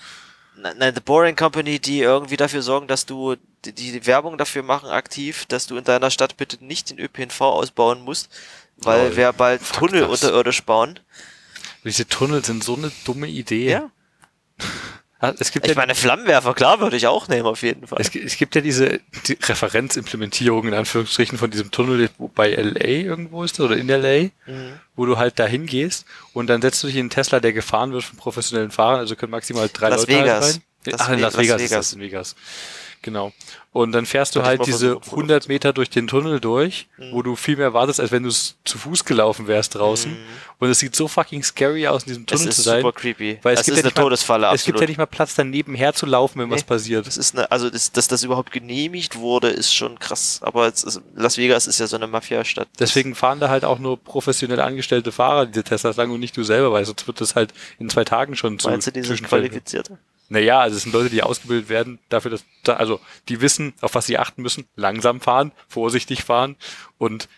[0.56, 4.64] Nein, nein, The Boring Company, die irgendwie dafür sorgen, dass du die, die Werbung dafür
[4.64, 8.32] machen aktiv, dass du in deiner Stadt bitte nicht den ÖPNV ausbauen musst,
[8.78, 9.16] weil Lol.
[9.18, 10.10] wir bald Tunnel das.
[10.24, 11.00] unterirdisch bauen.
[11.84, 13.70] Diese Tunnel sind so eine dumme Idee.
[13.72, 13.90] Ja.
[15.20, 17.98] Ah, Es gibt Ich ja, meine, Flammenwerfer, klar, würde ich auch nehmen, auf jeden Fall.
[18.00, 22.82] es, gi- es gibt ja diese die Referenzimplementierung in Anführungsstrichen von diesem Tunnel bei LA
[22.86, 24.74] irgendwo ist das, oder in LA, Mhm.
[24.96, 27.94] wo du halt dahin gehst und dann setzt du dich in einen Tesla, der gefahren
[27.94, 30.54] wird von professionellen Fahrern, also können maximal drei Las Leute Vegas.
[30.54, 30.62] rein.
[30.86, 31.86] Las Ach, in Las Las Vegas, ist Vegas.
[31.90, 32.36] das in Vegas.
[33.04, 33.32] Genau.
[33.72, 37.12] Und dann fährst du halt diese versuchen, Foto 100 Meter durch den Tunnel durch, Mhm.
[37.12, 40.18] wo du viel mehr wartest, als wenn du zu Fuß gelaufen wärst draußen.
[40.60, 42.26] Und es sieht so fucking scary aus, in diesem Mhm.
[42.32, 42.82] Es Tunnel ist zu sein.
[42.82, 43.38] super creepy.
[43.44, 44.82] Weil es das gibt ist ja eine nicht mal- Todesfalle, Es gibt absolut.
[44.82, 46.68] ja nicht mal Platz, dann nebenher zu laufen, wenn was Nee.
[46.68, 47.06] passiert.
[47.06, 50.40] Das ist eine, also das, dass das überhaupt genehmigt wurde, ist schon krass.
[50.42, 52.68] Aber ist, Las Vegas ist ja so eine Mafia-Stadt.
[52.80, 56.44] Deswegen fahren da halt auch nur professionell angestellte Fahrer diese Teslas lang und nicht du
[56.44, 59.22] selber, weil sonst wird das halt in zwei Tagen schon zu Meinst du, die sind
[59.24, 59.92] qualifiziert?
[60.30, 63.00] Naja, also es sind Leute, die ausgebildet werden dafür, dass, da, also
[63.30, 66.58] die wissen, auf was sie achten müssen, langsam fahren, vorsichtig fahren
[66.98, 67.30] und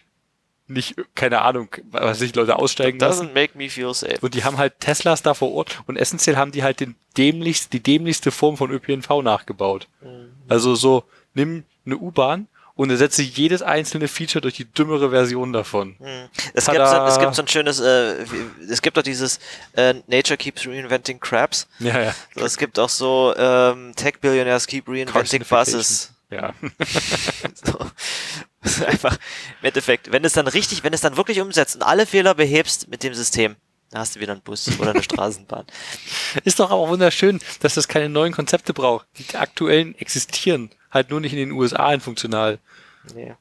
[0.69, 3.27] nicht, keine Ahnung, was sich Leute aussteigen lassen.
[3.27, 4.19] Doesn't make me feel safe.
[4.21, 7.73] Und die haben halt Teslas da vor Ort und essentiell haben die halt den dämlichst,
[7.73, 9.87] die dämlichste Form von ÖPNV nachgebaut.
[10.01, 10.31] Mhm.
[10.47, 11.03] Also so,
[11.33, 12.47] nimm eine U-Bahn
[12.79, 15.97] und ersetze jedes einzelne Feature durch die dümmere Version davon.
[15.99, 16.29] Hm.
[16.53, 18.23] Es gibt, so, es gibt so ein schönes, äh,
[18.69, 19.41] es gibt doch dieses
[19.73, 21.67] äh, Nature keeps reinventing crabs.
[21.79, 22.15] Ja, ja.
[22.35, 26.13] So, es gibt auch so ähm, Tech Billionaires keep reinventing buses.
[26.31, 26.53] Ja.
[27.65, 28.85] So.
[28.85, 29.17] Einfach
[29.61, 32.89] im Endeffekt, wenn es dann richtig, wenn es dann wirklich umsetzt und alle Fehler behebst
[32.89, 33.55] mit dem System,
[33.89, 35.65] dann hast du wieder einen Bus oder eine Straßenbahn.
[36.43, 39.07] Ist doch aber wunderschön, dass das keine neuen Konzepte braucht.
[39.17, 40.71] Die aktuellen existieren.
[40.91, 42.59] Halt nur nicht in den USA in funktional.
[43.15, 43.33] Nee,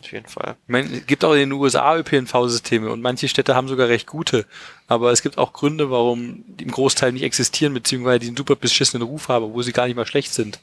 [0.00, 0.56] auf jeden Fall.
[0.66, 4.06] Ich meine, es gibt auch in den USA ÖPNV-Systeme und manche Städte haben sogar recht
[4.06, 4.46] gute.
[4.88, 8.56] Aber es gibt auch Gründe, warum die im Großteil nicht existieren, beziehungsweise die einen super
[8.56, 10.60] beschissenen Ruf haben, wo sie gar nicht mal schlecht sind.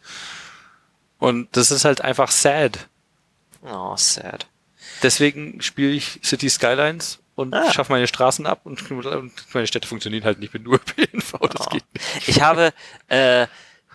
[1.17, 2.87] Und das ist halt einfach sad.
[3.61, 4.47] Oh, sad.
[5.03, 7.71] Deswegen spiele ich City Skylines und Ah.
[7.71, 11.33] schaffe meine Straßen ab und, und meine Städte funktionieren halt nicht mit nur ÖPNV.
[11.53, 11.69] Das Oh.
[11.69, 12.27] geht nicht.
[12.27, 12.73] Ich habe
[13.09, 13.47] äh,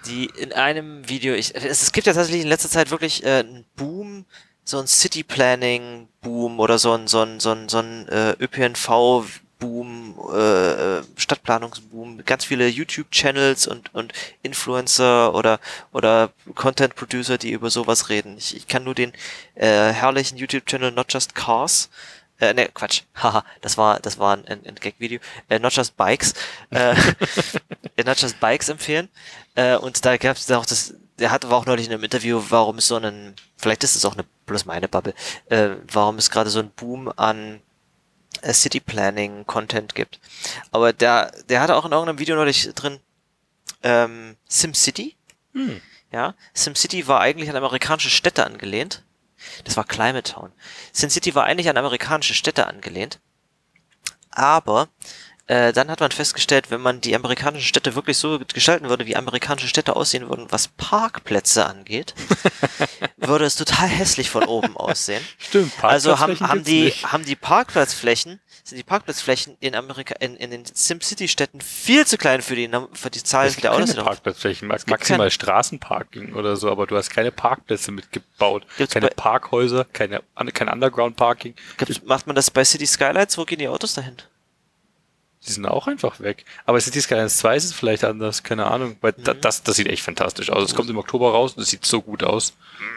[0.07, 3.41] die in einem Video, ich, es, es gibt ja tatsächlich in letzter Zeit wirklich äh,
[3.41, 4.25] einen Boom,
[4.65, 8.35] so ein City Planning Boom oder so ein so ein so ein, so ein äh,
[8.41, 9.25] ÖPNV
[9.59, 14.13] Boom, äh, Stadtplanungsboom, ganz viele YouTube Channels und und
[14.43, 15.61] Influencer oder
[15.93, 18.37] oder Content Producer, die über sowas reden.
[18.37, 19.13] Ich, ich kann nur den
[19.55, 21.89] äh, herrlichen YouTube Channel Not Just Cars
[22.51, 23.03] äh, ne, Quatsch.
[23.15, 25.21] Haha, das war, das war ein, ein, Gag-Video.
[25.49, 26.35] Äh, Not Just Bikes.
[26.71, 26.95] Äh,
[28.05, 29.09] Not Just Bikes empfehlen.
[29.55, 32.79] Äh, und da gab es auch das, der hatte auch neulich in einem Interview, warum
[32.79, 35.15] es so einen, vielleicht ist es auch eine, bloß meine Bubble,
[35.49, 37.61] äh, warum es gerade so einen Boom an
[38.43, 40.21] äh, City Planning Content gibt.
[40.71, 42.99] Aber der, der hatte auch in irgendeinem Video neulich drin,
[43.83, 45.17] ähm, SimCity.
[45.53, 45.81] Hm.
[46.13, 49.03] Ja, SimCity war eigentlich an amerikanische Städte angelehnt.
[49.65, 50.53] Das war Climate Town.
[50.93, 53.21] SimCity war eigentlich an amerikanische Städte angelehnt.
[54.31, 54.89] Aber
[55.47, 59.15] äh, dann hat man festgestellt, wenn man die amerikanischen Städte wirklich so gestalten würde, wie
[59.15, 62.15] amerikanische Städte aussehen würden, was Parkplätze angeht,
[63.19, 65.23] würde es total hässlich von oben aussehen.
[65.39, 67.13] Stimmt, Also haben, haben, die, nicht.
[67.13, 72.41] haben die Parkplatzflächen sind die Parkplatzflächen in Amerika, in, in den SimCity-Städten viel zu klein
[72.41, 73.91] für die, für die Zahl Es der Autos.
[73.91, 78.67] keine Parkplatzflächen, gibt maximal Straßenparking oder so, aber du hast keine Parkplätze mitgebaut.
[78.79, 80.23] Gibt's keine bei- Parkhäuser, keine,
[80.55, 81.55] kein Underground-Parking.
[82.07, 83.37] Macht man das bei City Skylights?
[83.37, 84.17] Wo gehen die Autos dahin?
[85.47, 86.47] Die sind auch einfach weg.
[86.65, 88.97] Aber City Skylines 2 ist es vielleicht anders, keine Ahnung.
[89.03, 90.71] Weil da, das, das sieht echt fantastisch aus.
[90.71, 92.55] Es kommt im Oktober raus und es sieht so gut aus.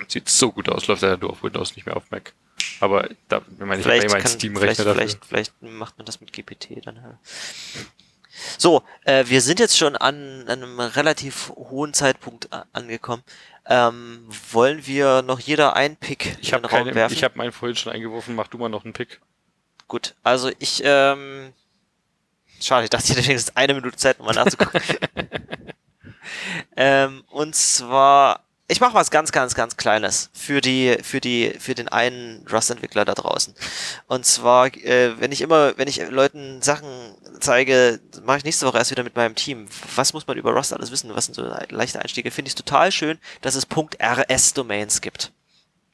[0.08, 2.32] Sieht so gut aus, läuft ja nur auf Windows, nicht mehr auf Mac.
[2.80, 5.26] Aber da, ich meine, ich habe Vielleicht, kann, Steam-Rechner vielleicht, dafür.
[5.26, 6.96] vielleicht, vielleicht macht man das mit GPT dann.
[6.96, 7.20] ja.
[8.58, 13.24] So, äh, wir sind jetzt schon an einem relativ hohen Zeitpunkt angekommen.
[13.66, 17.14] Ähm, wollen wir noch jeder einen Pick Ich in habe den Raum keine, werfen?
[17.16, 19.20] ich habe meinen vorhin schon eingeworfen, mach du mal noch einen Pick.
[19.88, 21.52] Gut, also ich, ähm,
[22.62, 24.82] schade, ich dachte, ich hätte wenigstens eine Minute Zeit, um mal nachzugucken.
[26.78, 31.74] ähm, und zwar, ich mache was ganz, ganz, ganz Kleines für die, für die, für
[31.74, 33.56] den einen Rust-Entwickler da draußen.
[34.08, 36.90] Und zwar, äh, wenn ich immer, wenn ich Leuten Sachen
[37.40, 39.68] zeige, mache ich nächste Woche erst wieder mit meinem Team.
[39.96, 41.16] Was muss man über Rust alles wissen?
[41.16, 42.30] Was sind so leichte Einstiege?
[42.30, 45.32] Finde ich total schön, dass es .rs-Domains gibt.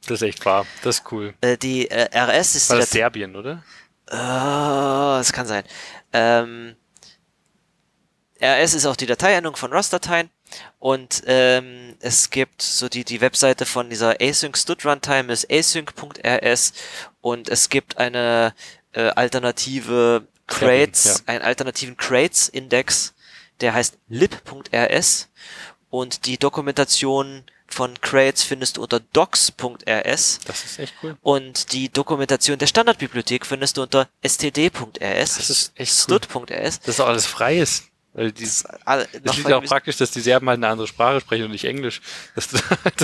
[0.07, 0.65] Das ist echt wahr.
[0.81, 1.35] Das ist cool.
[1.41, 3.63] Äh, die äh, RS ist War das Serbien, oder?
[4.07, 5.63] Ah, es kann sein.
[6.11, 6.75] Ähm,
[8.41, 10.29] RS ist auch die Dateiendung von Rust-Dateien
[10.79, 16.73] und ähm, es gibt so die, die Webseite von dieser Async Stud Runtime ist async.rs
[17.21, 18.53] und es gibt eine
[18.93, 21.33] äh, alternative Crates, ja.
[21.33, 23.13] einen alternativen Crates-Index,
[23.61, 25.29] der heißt lib.rs
[25.89, 31.17] und die Dokumentation von Crates findest du unter docs.rs Das ist echt cool.
[31.21, 35.37] und die Dokumentation der Standardbibliothek findest du unter std.rs.
[35.37, 36.19] Das ist echt cool.
[36.21, 36.79] stud.rs.
[36.81, 37.85] Das ist auch alles Freies.
[38.13, 41.19] Weil dieses, das noch liegt ja auch praktisch, dass die Serben halt eine andere Sprache
[41.19, 42.01] sprechen und nicht Englisch.
[42.35, 42.57] Dass du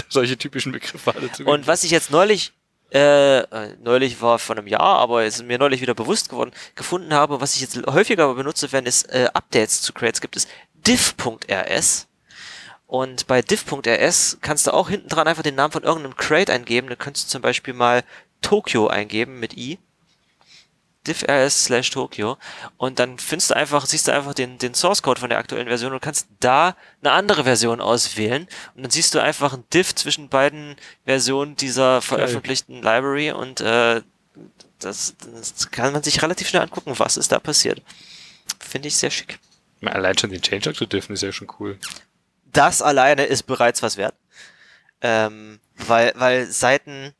[0.08, 2.54] solche typischen Begriffe alle zu Und was ich jetzt neulich,
[2.94, 6.52] äh, äh, neulich war vor einem Jahr, aber es ist mir neulich wieder bewusst geworden,
[6.76, 10.48] gefunden habe, was ich jetzt häufiger benutze, wenn es äh, Updates zu Crates gibt, ist
[10.74, 12.08] div.rs.
[12.86, 16.88] Und bei div.rs kannst du auch hinten dran einfach den Namen von irgendeinem Crate eingeben.
[16.88, 18.04] Du könntest zum Beispiel mal
[18.42, 19.80] Tokyo eingeben mit i.
[21.10, 22.38] div.rs slash Tokyo.
[22.78, 25.68] Und dann findest du einfach, siehst du einfach den, den Source Code von der aktuellen
[25.68, 28.48] Version und kannst da eine andere Version auswählen.
[28.76, 30.76] Und dann siehst du einfach ein Diff zwischen beiden
[31.06, 34.02] Versionen dieser veröffentlichten Library und äh,
[34.80, 37.82] das, das kann man sich relativ schnell angucken, was ist da passiert.
[38.60, 39.40] Finde ich sehr schick.
[39.82, 41.78] Allein schon den Changelog zu dürfen ist ja schon cool.
[42.52, 44.16] das alleine ist bereits was wert.
[45.02, 47.14] Ähm, weil, weil Seiten,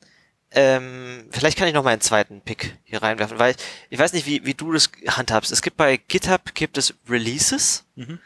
[0.52, 3.54] ähm, vielleicht kann ich noch mal einen zweiten Pick hier reinwerfen, weil
[3.88, 5.52] ich, weiß nicht, wie, wie du das handhabst.
[5.52, 8.18] Es gibt bei GitHub gibt es Releases Mhm.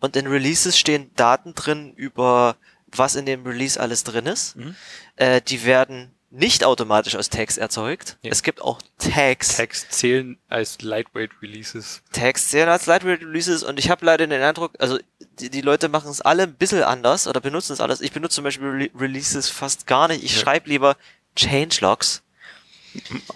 [0.00, 2.56] und in Releases stehen Daten drin über
[2.88, 4.56] was in dem Release alles drin ist.
[4.56, 4.74] Mhm.
[5.16, 8.16] Äh, die werden nicht automatisch aus Tags erzeugt.
[8.22, 8.30] Ja.
[8.30, 9.56] Es gibt auch Tags.
[9.56, 12.02] Tags zählen als Lightweight Releases.
[12.12, 14.98] Tags zählen als Lightweight Releases und ich habe leider den Eindruck, also
[15.40, 18.00] die, die Leute machen es alle ein bisschen anders oder benutzen es alles.
[18.00, 20.24] Ich benutze zum Beispiel Re Releases fast gar nicht.
[20.24, 20.40] Ich Ja.
[20.42, 20.96] schreibe lieber
[21.36, 22.22] Changelogs.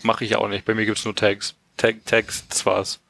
[0.02, 0.64] Mache ich auch nicht.
[0.64, 1.54] Bei mir gibt's nur Tags.
[1.76, 3.00] Tag, Tags, das war's.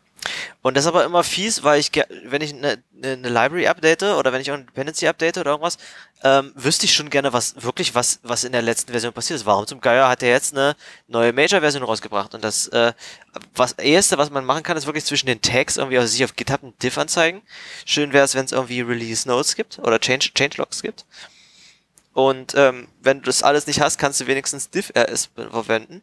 [0.62, 1.90] Und das ist aber immer fies, weil ich,
[2.24, 5.52] wenn ich eine, eine, eine Library update oder wenn ich auch eine Dependency update oder
[5.52, 5.78] irgendwas,
[6.22, 9.46] ähm, wüsste ich schon gerne, was wirklich was, was in der letzten Version passiert ist.
[9.46, 10.76] Warum zum Geier hat er jetzt eine
[11.08, 12.34] neue Major-Version rausgebracht?
[12.34, 12.92] Und das, äh,
[13.54, 16.36] was erste, was man machen kann, ist wirklich zwischen den Tags irgendwie also sich auf
[16.36, 17.40] GitHub einen Diff anzeigen.
[17.86, 21.06] Schön wäre es, wenn es irgendwie Release Notes gibt oder Change, Changelogs gibt.
[22.12, 26.02] Und ähm, wenn du das alles nicht hast, kannst du wenigstens diff-rs verwenden.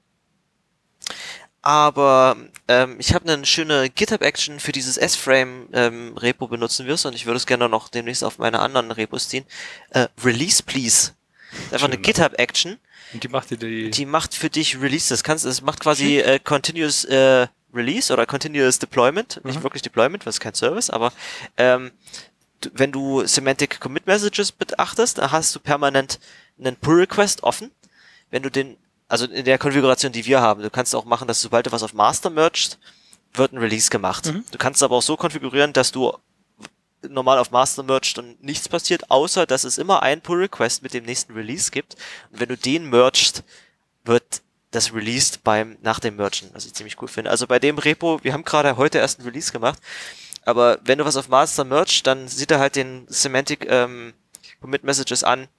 [1.61, 2.37] Aber
[2.69, 7.37] ähm, ich habe eine schöne GitHub-Action für dieses S-Frame-Repo ähm, benutzen wirst und ich würde
[7.37, 9.45] es gerne noch demnächst auf meine anderen Repos ziehen.
[9.89, 11.11] Äh, Release Please.
[11.51, 12.03] Das ist einfach eine Schön.
[12.03, 12.77] GitHub-Action,
[13.13, 13.89] Und die macht dir die.
[13.89, 15.09] die macht für dich Release.
[15.09, 19.41] Das kannst, es macht quasi äh, Continuous äh, Release oder Continuous Deployment.
[19.43, 19.63] Nicht Mhm.
[19.63, 21.11] wirklich Deployment, weil es kein Service, aber
[21.57, 21.91] ähm,
[22.73, 26.19] wenn du Semantic Commit Messages beachtest, dann hast du permanent
[26.59, 27.71] einen Pull Request offen.
[28.29, 28.77] Wenn du den,
[29.07, 31.83] also in der Konfiguration, die wir haben, du kannst auch machen, dass sobald du was
[31.83, 32.77] auf Master merged,
[33.33, 34.25] wird ein Release gemacht.
[34.25, 34.43] Mhm.
[34.51, 36.13] Du kannst es aber auch so konfigurieren, dass du
[37.07, 40.93] normal auf Master merged und nichts passiert, außer dass es immer einen Pull Request mit
[40.93, 41.95] dem nächsten Release gibt.
[42.31, 43.43] Und wenn du den merged,
[44.03, 47.31] wird das released beim, nach dem Mergen, was ich ziemlich cool finde.
[47.31, 49.79] Also bei dem Repo, wir haben gerade heute erst einen Release gemacht,
[50.47, 54.13] aber wenn du was auf Master merged, dann sieht er halt den Semantic ähm,
[54.61, 55.49] Commit Messages an,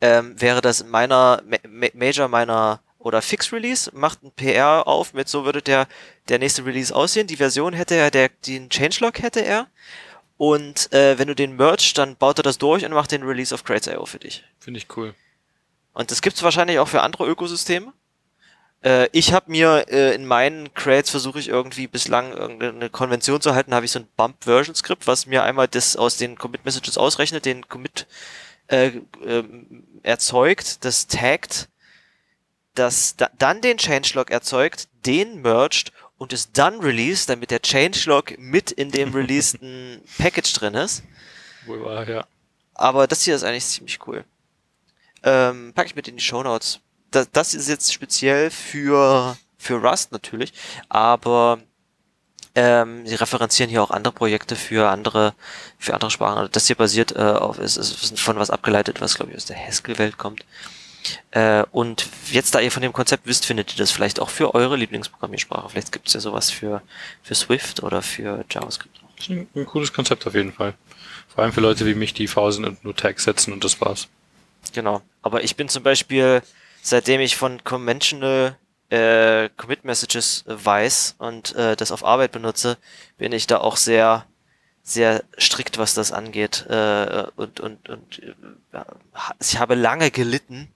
[0.00, 5.12] ähm, wäre das meiner Ma Ma Major meiner oder Fix Release, macht ein PR auf
[5.12, 5.86] mit so würde der
[6.30, 7.26] der nächste Release aussehen.
[7.26, 9.66] Die Version hätte er, der den Changelog hätte er.
[10.38, 13.52] Und äh, wenn du den merged, dann baut er das durch und macht den Release
[13.52, 14.44] of Crates.io für dich.
[14.60, 15.14] Finde ich cool.
[15.92, 17.92] Und das gibt's wahrscheinlich auch für andere Ökosysteme.
[18.82, 23.54] Äh, ich habe mir äh, in meinen Crates versuche ich irgendwie bislang irgendeine Konvention zu
[23.54, 26.64] halten, habe ich so ein Bump Version Script, was mir einmal das aus den Commit
[26.64, 28.06] Messages ausrechnet, den Commit
[28.68, 28.88] äh,
[29.24, 29.44] äh,
[30.02, 31.68] erzeugt, das taggt,
[32.74, 38.38] das da, dann den Changelog erzeugt, den merged und es dann released, damit der Changelog
[38.38, 41.02] mit in dem releaseden Package drin ist.
[41.66, 42.26] Wohl wahr, ja.
[42.74, 44.24] Aber das hier ist eigentlich ziemlich cool.
[45.24, 46.80] Ähm, pack ich mit in die Show Notes.
[47.10, 50.52] Das, das ist jetzt speziell für, für Rust natürlich,
[50.88, 51.58] aber
[52.54, 55.34] ähm, sie referenzieren hier auch andere Projekte für andere,
[55.78, 56.38] für andere Sprachen.
[56.38, 59.46] Also das hier basiert äh, auf, ist, ist von was abgeleitet, was glaube ich aus
[59.46, 60.44] der Haskell-Welt kommt.
[61.30, 64.54] Äh, und jetzt, da ihr von dem Konzept wisst, findet ihr das vielleicht auch für
[64.54, 65.68] eure Lieblingsprogrammiersprache.
[65.68, 66.82] Vielleicht gibt es ja sowas für,
[67.22, 69.00] für Swift oder für JavaScript.
[69.16, 70.74] Das ist ein, ein cooles Konzept auf jeden Fall.
[71.28, 73.80] Vor allem für Leute wie mich, die faul sind und nur Tags setzen und das
[73.80, 74.08] war's.
[74.72, 75.02] Genau.
[75.22, 76.42] Aber ich bin zum Beispiel,
[76.88, 78.56] seitdem ich von Conventional
[78.90, 82.78] äh, Commit Messages weiß und äh, das auf Arbeit benutze,
[83.18, 84.26] bin ich da auch sehr
[84.88, 86.64] sehr strikt, was das angeht.
[86.68, 88.84] Äh, und und, und äh,
[89.40, 90.68] ich habe lange gelitten,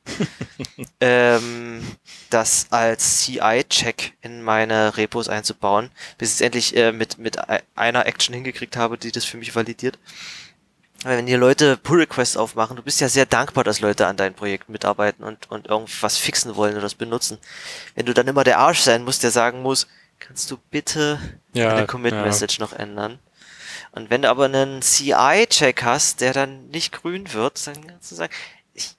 [1.01, 1.82] ähm,
[2.30, 7.39] das als CI-Check in meine Repos einzubauen, bis ich es endlich äh, mit, mit
[7.74, 9.98] einer Action hingekriegt habe, die das für mich validiert.
[11.04, 14.68] Wenn die Leute Pull-Requests aufmachen, du bist ja sehr dankbar, dass Leute an deinem Projekt
[14.68, 17.38] mitarbeiten und, und irgendwas fixen wollen oder das benutzen.
[17.94, 19.88] Wenn du dann immer der Arsch sein musst, der sagen muss,
[20.20, 21.18] kannst du bitte
[21.52, 23.18] Ja, eine Commit-Message noch ändern?
[23.90, 28.14] Und wenn du aber einen CI-Check hast, der dann nicht grün wird, dann kannst du
[28.14, 28.32] sagen,
[28.72, 28.96] ich,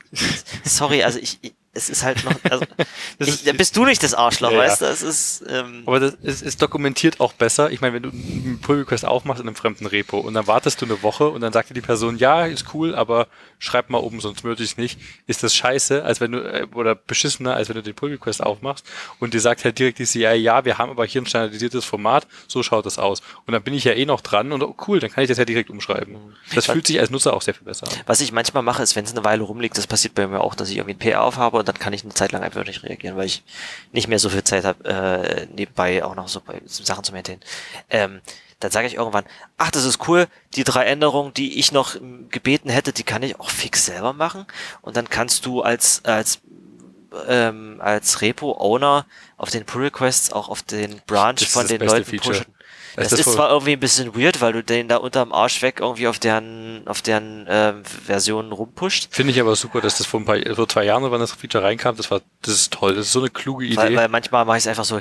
[0.63, 2.66] sorry, also ich, ich es ist halt noch, also,
[3.20, 4.86] Das ich, da bist du nicht das Arschloch, Ja, weißt du?
[4.86, 7.72] Es ist, ähm, Aber das ist, ist dokumentiert auch besser.
[7.72, 10.86] Ich meine, wenn du einen Pull-Request aufmachst in einem fremden Repo und dann wartest du
[10.86, 13.28] eine Woche und dann sagt dir die Person, ja, ist cool, aber
[13.64, 14.99] schreib mal oben, sonst möchte ich nicht.
[15.26, 18.85] Ist das scheiße, als wenn du, äh, oder beschissener, als wenn du den Pull-Request aufmachst
[19.19, 22.27] und dir sagt halt direkt die CI, ja, wir haben aber hier ein standardisiertes Format,
[22.48, 23.22] so schaut das aus.
[23.45, 25.38] Und dann bin ich ja eh noch dran und oh, cool, dann kann ich das
[25.38, 26.18] ja direkt umschreiben.
[26.53, 27.94] Das fühlt sich als Nutzer auch sehr viel besser an.
[28.06, 30.56] was ich manchmal mache, ist, wenn es eine Weile rumliegt, das passiert bei mir auch,
[30.56, 32.84] dass ich irgendwie ein PR aufhabe und dann kann ich eine Zeit lang einfach nicht
[32.84, 33.44] reagieren, weil ich
[33.94, 37.41] nicht mehr so viel Zeit habe, äh, nebenbei auch noch so bei Sachen zu maintainen.
[37.90, 38.19] Ähm,
[38.64, 39.26] dann sage ich irgendwann,
[39.57, 41.95] ach, das ist cool, die drei Änderungen, die ich noch
[42.30, 44.45] gebeten hätte, die kann ich auch fix selber machen.
[44.81, 46.40] Und dann kannst du als, als
[47.27, 49.06] ähm, als Repo-Owner
[49.38, 52.45] auf den Pull-Requests auch auf den Branch Das von den Leuten pushen.
[52.95, 55.80] Das Das, ist zwar irgendwie ein bisschen weird, weil du den da unterm Arsch weg
[55.80, 59.07] irgendwie auf deren, auf deren ähm, Versionen rumpusht.
[59.11, 61.64] Finde ich aber super, dass das vor ein paar, vor zwei Jahren, wann das Feature
[61.64, 63.78] reinkam, das war, das ist toll, das ist so eine kluge Idee.
[63.78, 64.99] Weil, weil manchmal mache ich es einfach so,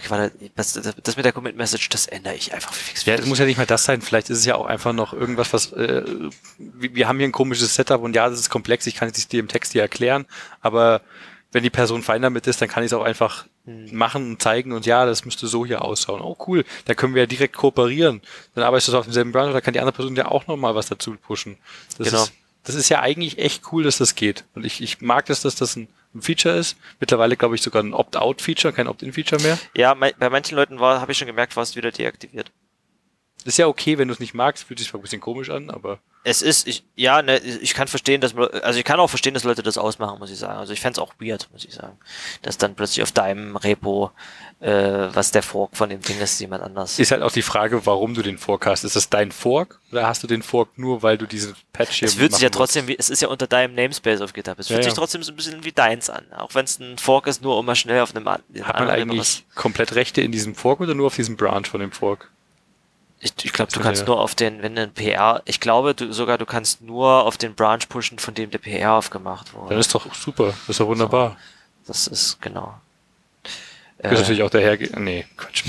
[0.57, 3.05] das, das, mit der Commit-Message, das ändere ich einfach fix.
[3.05, 4.01] Ja, das muss ja nicht mal das sein.
[4.01, 6.03] Vielleicht ist es ja auch einfach noch irgendwas, was äh,
[6.59, 8.87] wir wir haben hier ein komisches Setup und ja, das ist komplex.
[8.87, 10.25] Ich kann es dir im Text hier erklären,
[10.61, 11.01] aber
[11.51, 14.73] wenn die Person fein damit ist, dann kann ich es auch einfach machen und zeigen
[14.73, 16.21] und ja, das müsste so hier ausschauen.
[16.21, 18.21] Oh cool, da können wir ja direkt kooperieren.
[18.55, 20.75] Dann arbeitest du auf demselben Browser, da kann die andere Person ja auch noch mal
[20.75, 21.57] was dazu pushen.
[21.99, 22.23] Das Genau.
[22.25, 22.33] ist
[22.65, 24.45] das ist ja eigentlich echt cool, dass das geht.
[24.55, 26.77] Und ich, ich mag das, dass das ein, ein Feature ist.
[27.01, 29.59] Mittlerweile glaube ich sogar ein Opt-out-Feature, kein Opt-in-Feature mehr.
[29.77, 32.53] Ja, bei manchen Leuten war, habe ich schon gemerkt, war es wieder deaktiviert.
[33.45, 35.71] Ist ja okay, wenn du es nicht magst, fühlt sich zwar ein bisschen komisch an,
[35.71, 39.09] aber Es ist, ich, ja, ne, ich kann verstehen, dass man, also ich kann auch
[39.09, 40.59] verstehen, dass Leute das ausmachen, muss ich sagen.
[40.59, 41.99] Also ich fänd's auch weird, muss ich sagen.
[42.43, 44.13] Dass dann plötzlich auf deinem Repo,
[44.61, 44.71] äh,
[45.13, 46.99] was der Fork von dem Ding ist, jemand anders.
[46.99, 48.85] ist halt auch die Frage, warum du den Fork hast.
[48.85, 52.09] Ist das dein Fork oder hast du den Fork nur, weil du diesen Patch hier
[52.09, 54.59] es fühlt sich ja trotzdem wie, es ist ja unter deinem Namespace auf GitHub.
[54.59, 54.91] Es Ja, fühlt ja.
[54.91, 56.25] sich trotzdem so ein bisschen wie deins an.
[56.33, 58.69] Auch wenn es ein Fork ist, nur um mal schnell auf einem willst?
[58.69, 61.91] Hat man eigentlich komplett Rechte in diesem Fork oder nur auf diesem Branch von dem
[61.91, 62.31] Fork?
[63.25, 63.85] Ich, ich glaube, du Ja.
[63.85, 67.39] kannst nur auf den, wenn ein PR, ich glaube du, sogar, du kannst nur auf
[67.39, 69.69] den Branch pushen, von dem der PR aufgemacht wurde.
[69.71, 71.37] Dann ist doch super, das ist doch wunderbar.
[71.87, 72.75] Das ist, genau.
[73.45, 74.77] Du kannst Äh, natürlich auch daher.
[74.99, 75.63] Nee, Quatsch.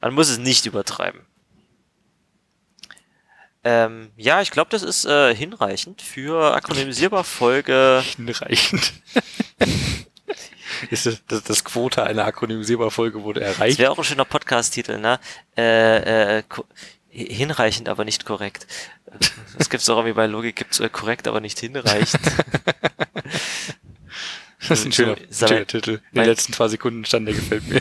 [0.00, 1.22] man muss es nicht übertreiben.
[3.64, 8.04] Ähm, ja, ich glaube, das ist äh, hinreichend für akronymisierbar Folge.
[8.16, 8.92] Hinreichend.
[10.90, 13.78] ist das, das, das Quota einer akronymisierbar Folge wurde Das erreicht?
[13.78, 15.18] wäre auch ein schöner Podcast-Titel, ne?
[15.56, 16.42] Äh, äh,
[17.10, 18.66] hinreichend, aber nicht korrekt.
[19.56, 22.20] Das gibt's auch irgendwie bei Logik, gibt's äh, korrekt, aber nicht hinreichend.
[24.68, 26.00] Das ist ein schöner, so- schöner Titel.
[26.12, 27.80] In den letzten zwei Sekunden stand, der gefällt mir.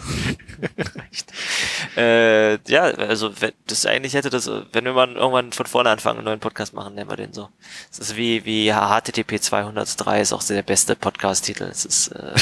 [1.97, 6.19] Äh, ja, also wenn, das eigentlich hätte das, wenn wir mal irgendwann von vorne anfangen,
[6.19, 7.49] einen neuen Podcast machen, nennen wir den so.
[7.89, 11.63] Das ist wie, wie HTTP 203 ist auch der beste Podcast-Titel.
[11.63, 12.35] Es ist äh,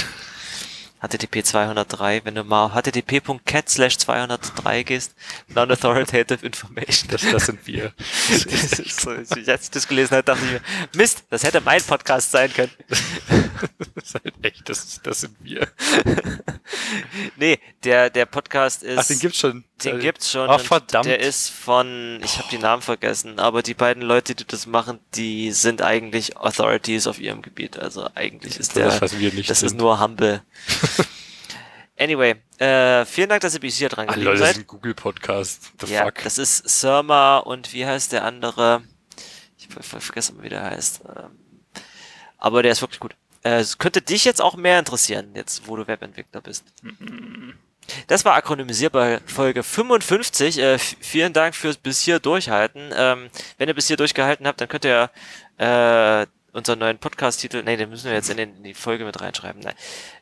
[1.03, 5.15] HTTP 203, wenn du mal http.cat slash 203 gehst,
[5.49, 7.09] Non-Authoritative Information.
[7.11, 7.91] Das, das sind wir.
[8.53, 10.61] Das ist so, als ich das gelesen habe, dachte ich mir,
[10.95, 12.71] Mist, das hätte mein Podcast sein können.
[13.95, 15.67] ist halt echt, das, das sind wir.
[17.35, 18.97] nee, der, der Podcast ist.
[18.97, 19.65] Ach, den gibt's schon.
[19.83, 20.49] Den gibt's schon.
[20.49, 21.05] Ach, verdammt.
[21.05, 24.99] Der ist von, ich habe die Namen vergessen, aber die beiden Leute, die das machen,
[25.15, 27.77] die sind eigentlich Authorities auf ihrem Gebiet.
[27.79, 30.41] Also eigentlich ist der, das, was wir nicht das ist nur Humble.
[31.99, 34.57] anyway, äh, vielen Dank, dass ihr bis hier dran Ah, geblieben Leute, das seid.
[34.57, 35.71] ist ein Google-Podcast.
[35.85, 36.23] The Ja, fuck?
[36.23, 38.83] das ist Surma und wie heißt der andere?
[39.57, 41.01] Ich ver ver vergesse mal, wie der heißt.
[41.07, 41.61] Ähm,
[42.37, 43.15] aber der ist wirklich gut.
[43.43, 46.65] Äh, Es könnte dich jetzt auch mehr interessieren, jetzt wo du Webentwickler bist.
[48.07, 50.59] Das war akronymisierbar Folge 55.
[50.59, 52.91] Äh, vielen Dank fürs bis hier durchhalten.
[52.95, 55.09] Ähm, wenn ihr bis hier durchgehalten habt, dann könnt ihr
[55.57, 59.19] äh, unseren neuen Podcast-Titel, nee, den müssen wir jetzt in, den, in die Folge mit
[59.19, 59.61] reinschreiben.
[59.63, 59.73] Nein.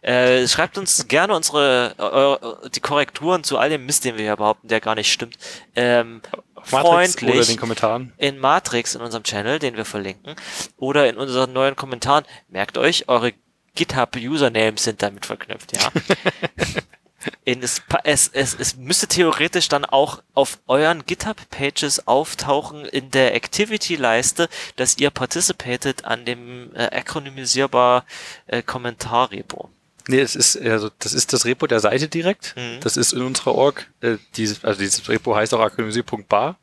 [0.01, 4.37] Äh, schreibt uns gerne unsere eu- die Korrekturen zu all dem Mist, den wir hier
[4.37, 5.37] behaupten, der gar nicht stimmt.
[5.75, 6.21] Ähm,
[6.55, 8.13] Matrix freundlich Oder den Kommentaren.
[8.17, 10.35] in Matrix in unserem Channel, den wir verlinken,
[10.77, 12.23] oder in unseren neuen Kommentaren.
[12.49, 13.33] Merkt euch, eure
[13.75, 15.89] GitHub-Usernames sind damit verknüpft, ja.
[17.43, 23.35] in es, es, es, es müsste theoretisch dann auch auf euren GitHub-Pages auftauchen in der
[23.35, 28.05] Activity-Leiste, dass ihr participated an dem äh, akronymisierbar
[28.47, 29.69] äh, Kommentarrepo.
[30.07, 32.55] Nee, es ist, also, das ist das Repo der Seite direkt.
[32.57, 32.79] Mhm.
[32.81, 33.87] Das ist in unserer Org.
[34.01, 36.57] Äh, dieses, also dieses Repo heißt auch akronymisierbar.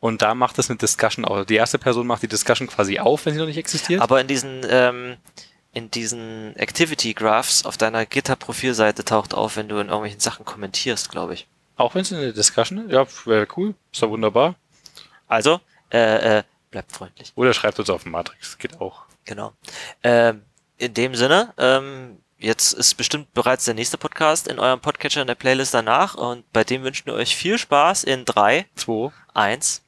[0.00, 1.44] Und da macht das eine Discussion auch.
[1.44, 4.00] Die erste Person macht die Discussion quasi auf, wenn sie noch nicht existiert.
[4.00, 5.16] Aber in diesen, ähm,
[5.78, 11.10] in diesen Activity Graphs auf deiner GitHub-Profilseite taucht auf, wenn du in irgendwelchen Sachen kommentierst,
[11.10, 11.46] glaube ich.
[11.76, 12.92] auch wenn es eine Discussion ist.
[12.92, 13.74] Ja, wäre cool.
[13.92, 14.56] Ist doch wunderbar.
[15.28, 15.60] Also,
[15.92, 17.32] äh, äh, bleibt freundlich.
[17.36, 18.58] Oder schreibt uns auf Matrix.
[18.58, 19.02] Geht auch.
[19.24, 19.52] Genau.
[20.02, 20.42] Ähm,
[20.78, 25.26] in dem Sinne, ähm, jetzt ist bestimmt bereits der nächste Podcast in eurem Podcatcher in
[25.28, 29.10] der Playlist danach und bei dem wünschen wir euch viel Spaß in drei, Zwei.
[29.34, 29.82] eins.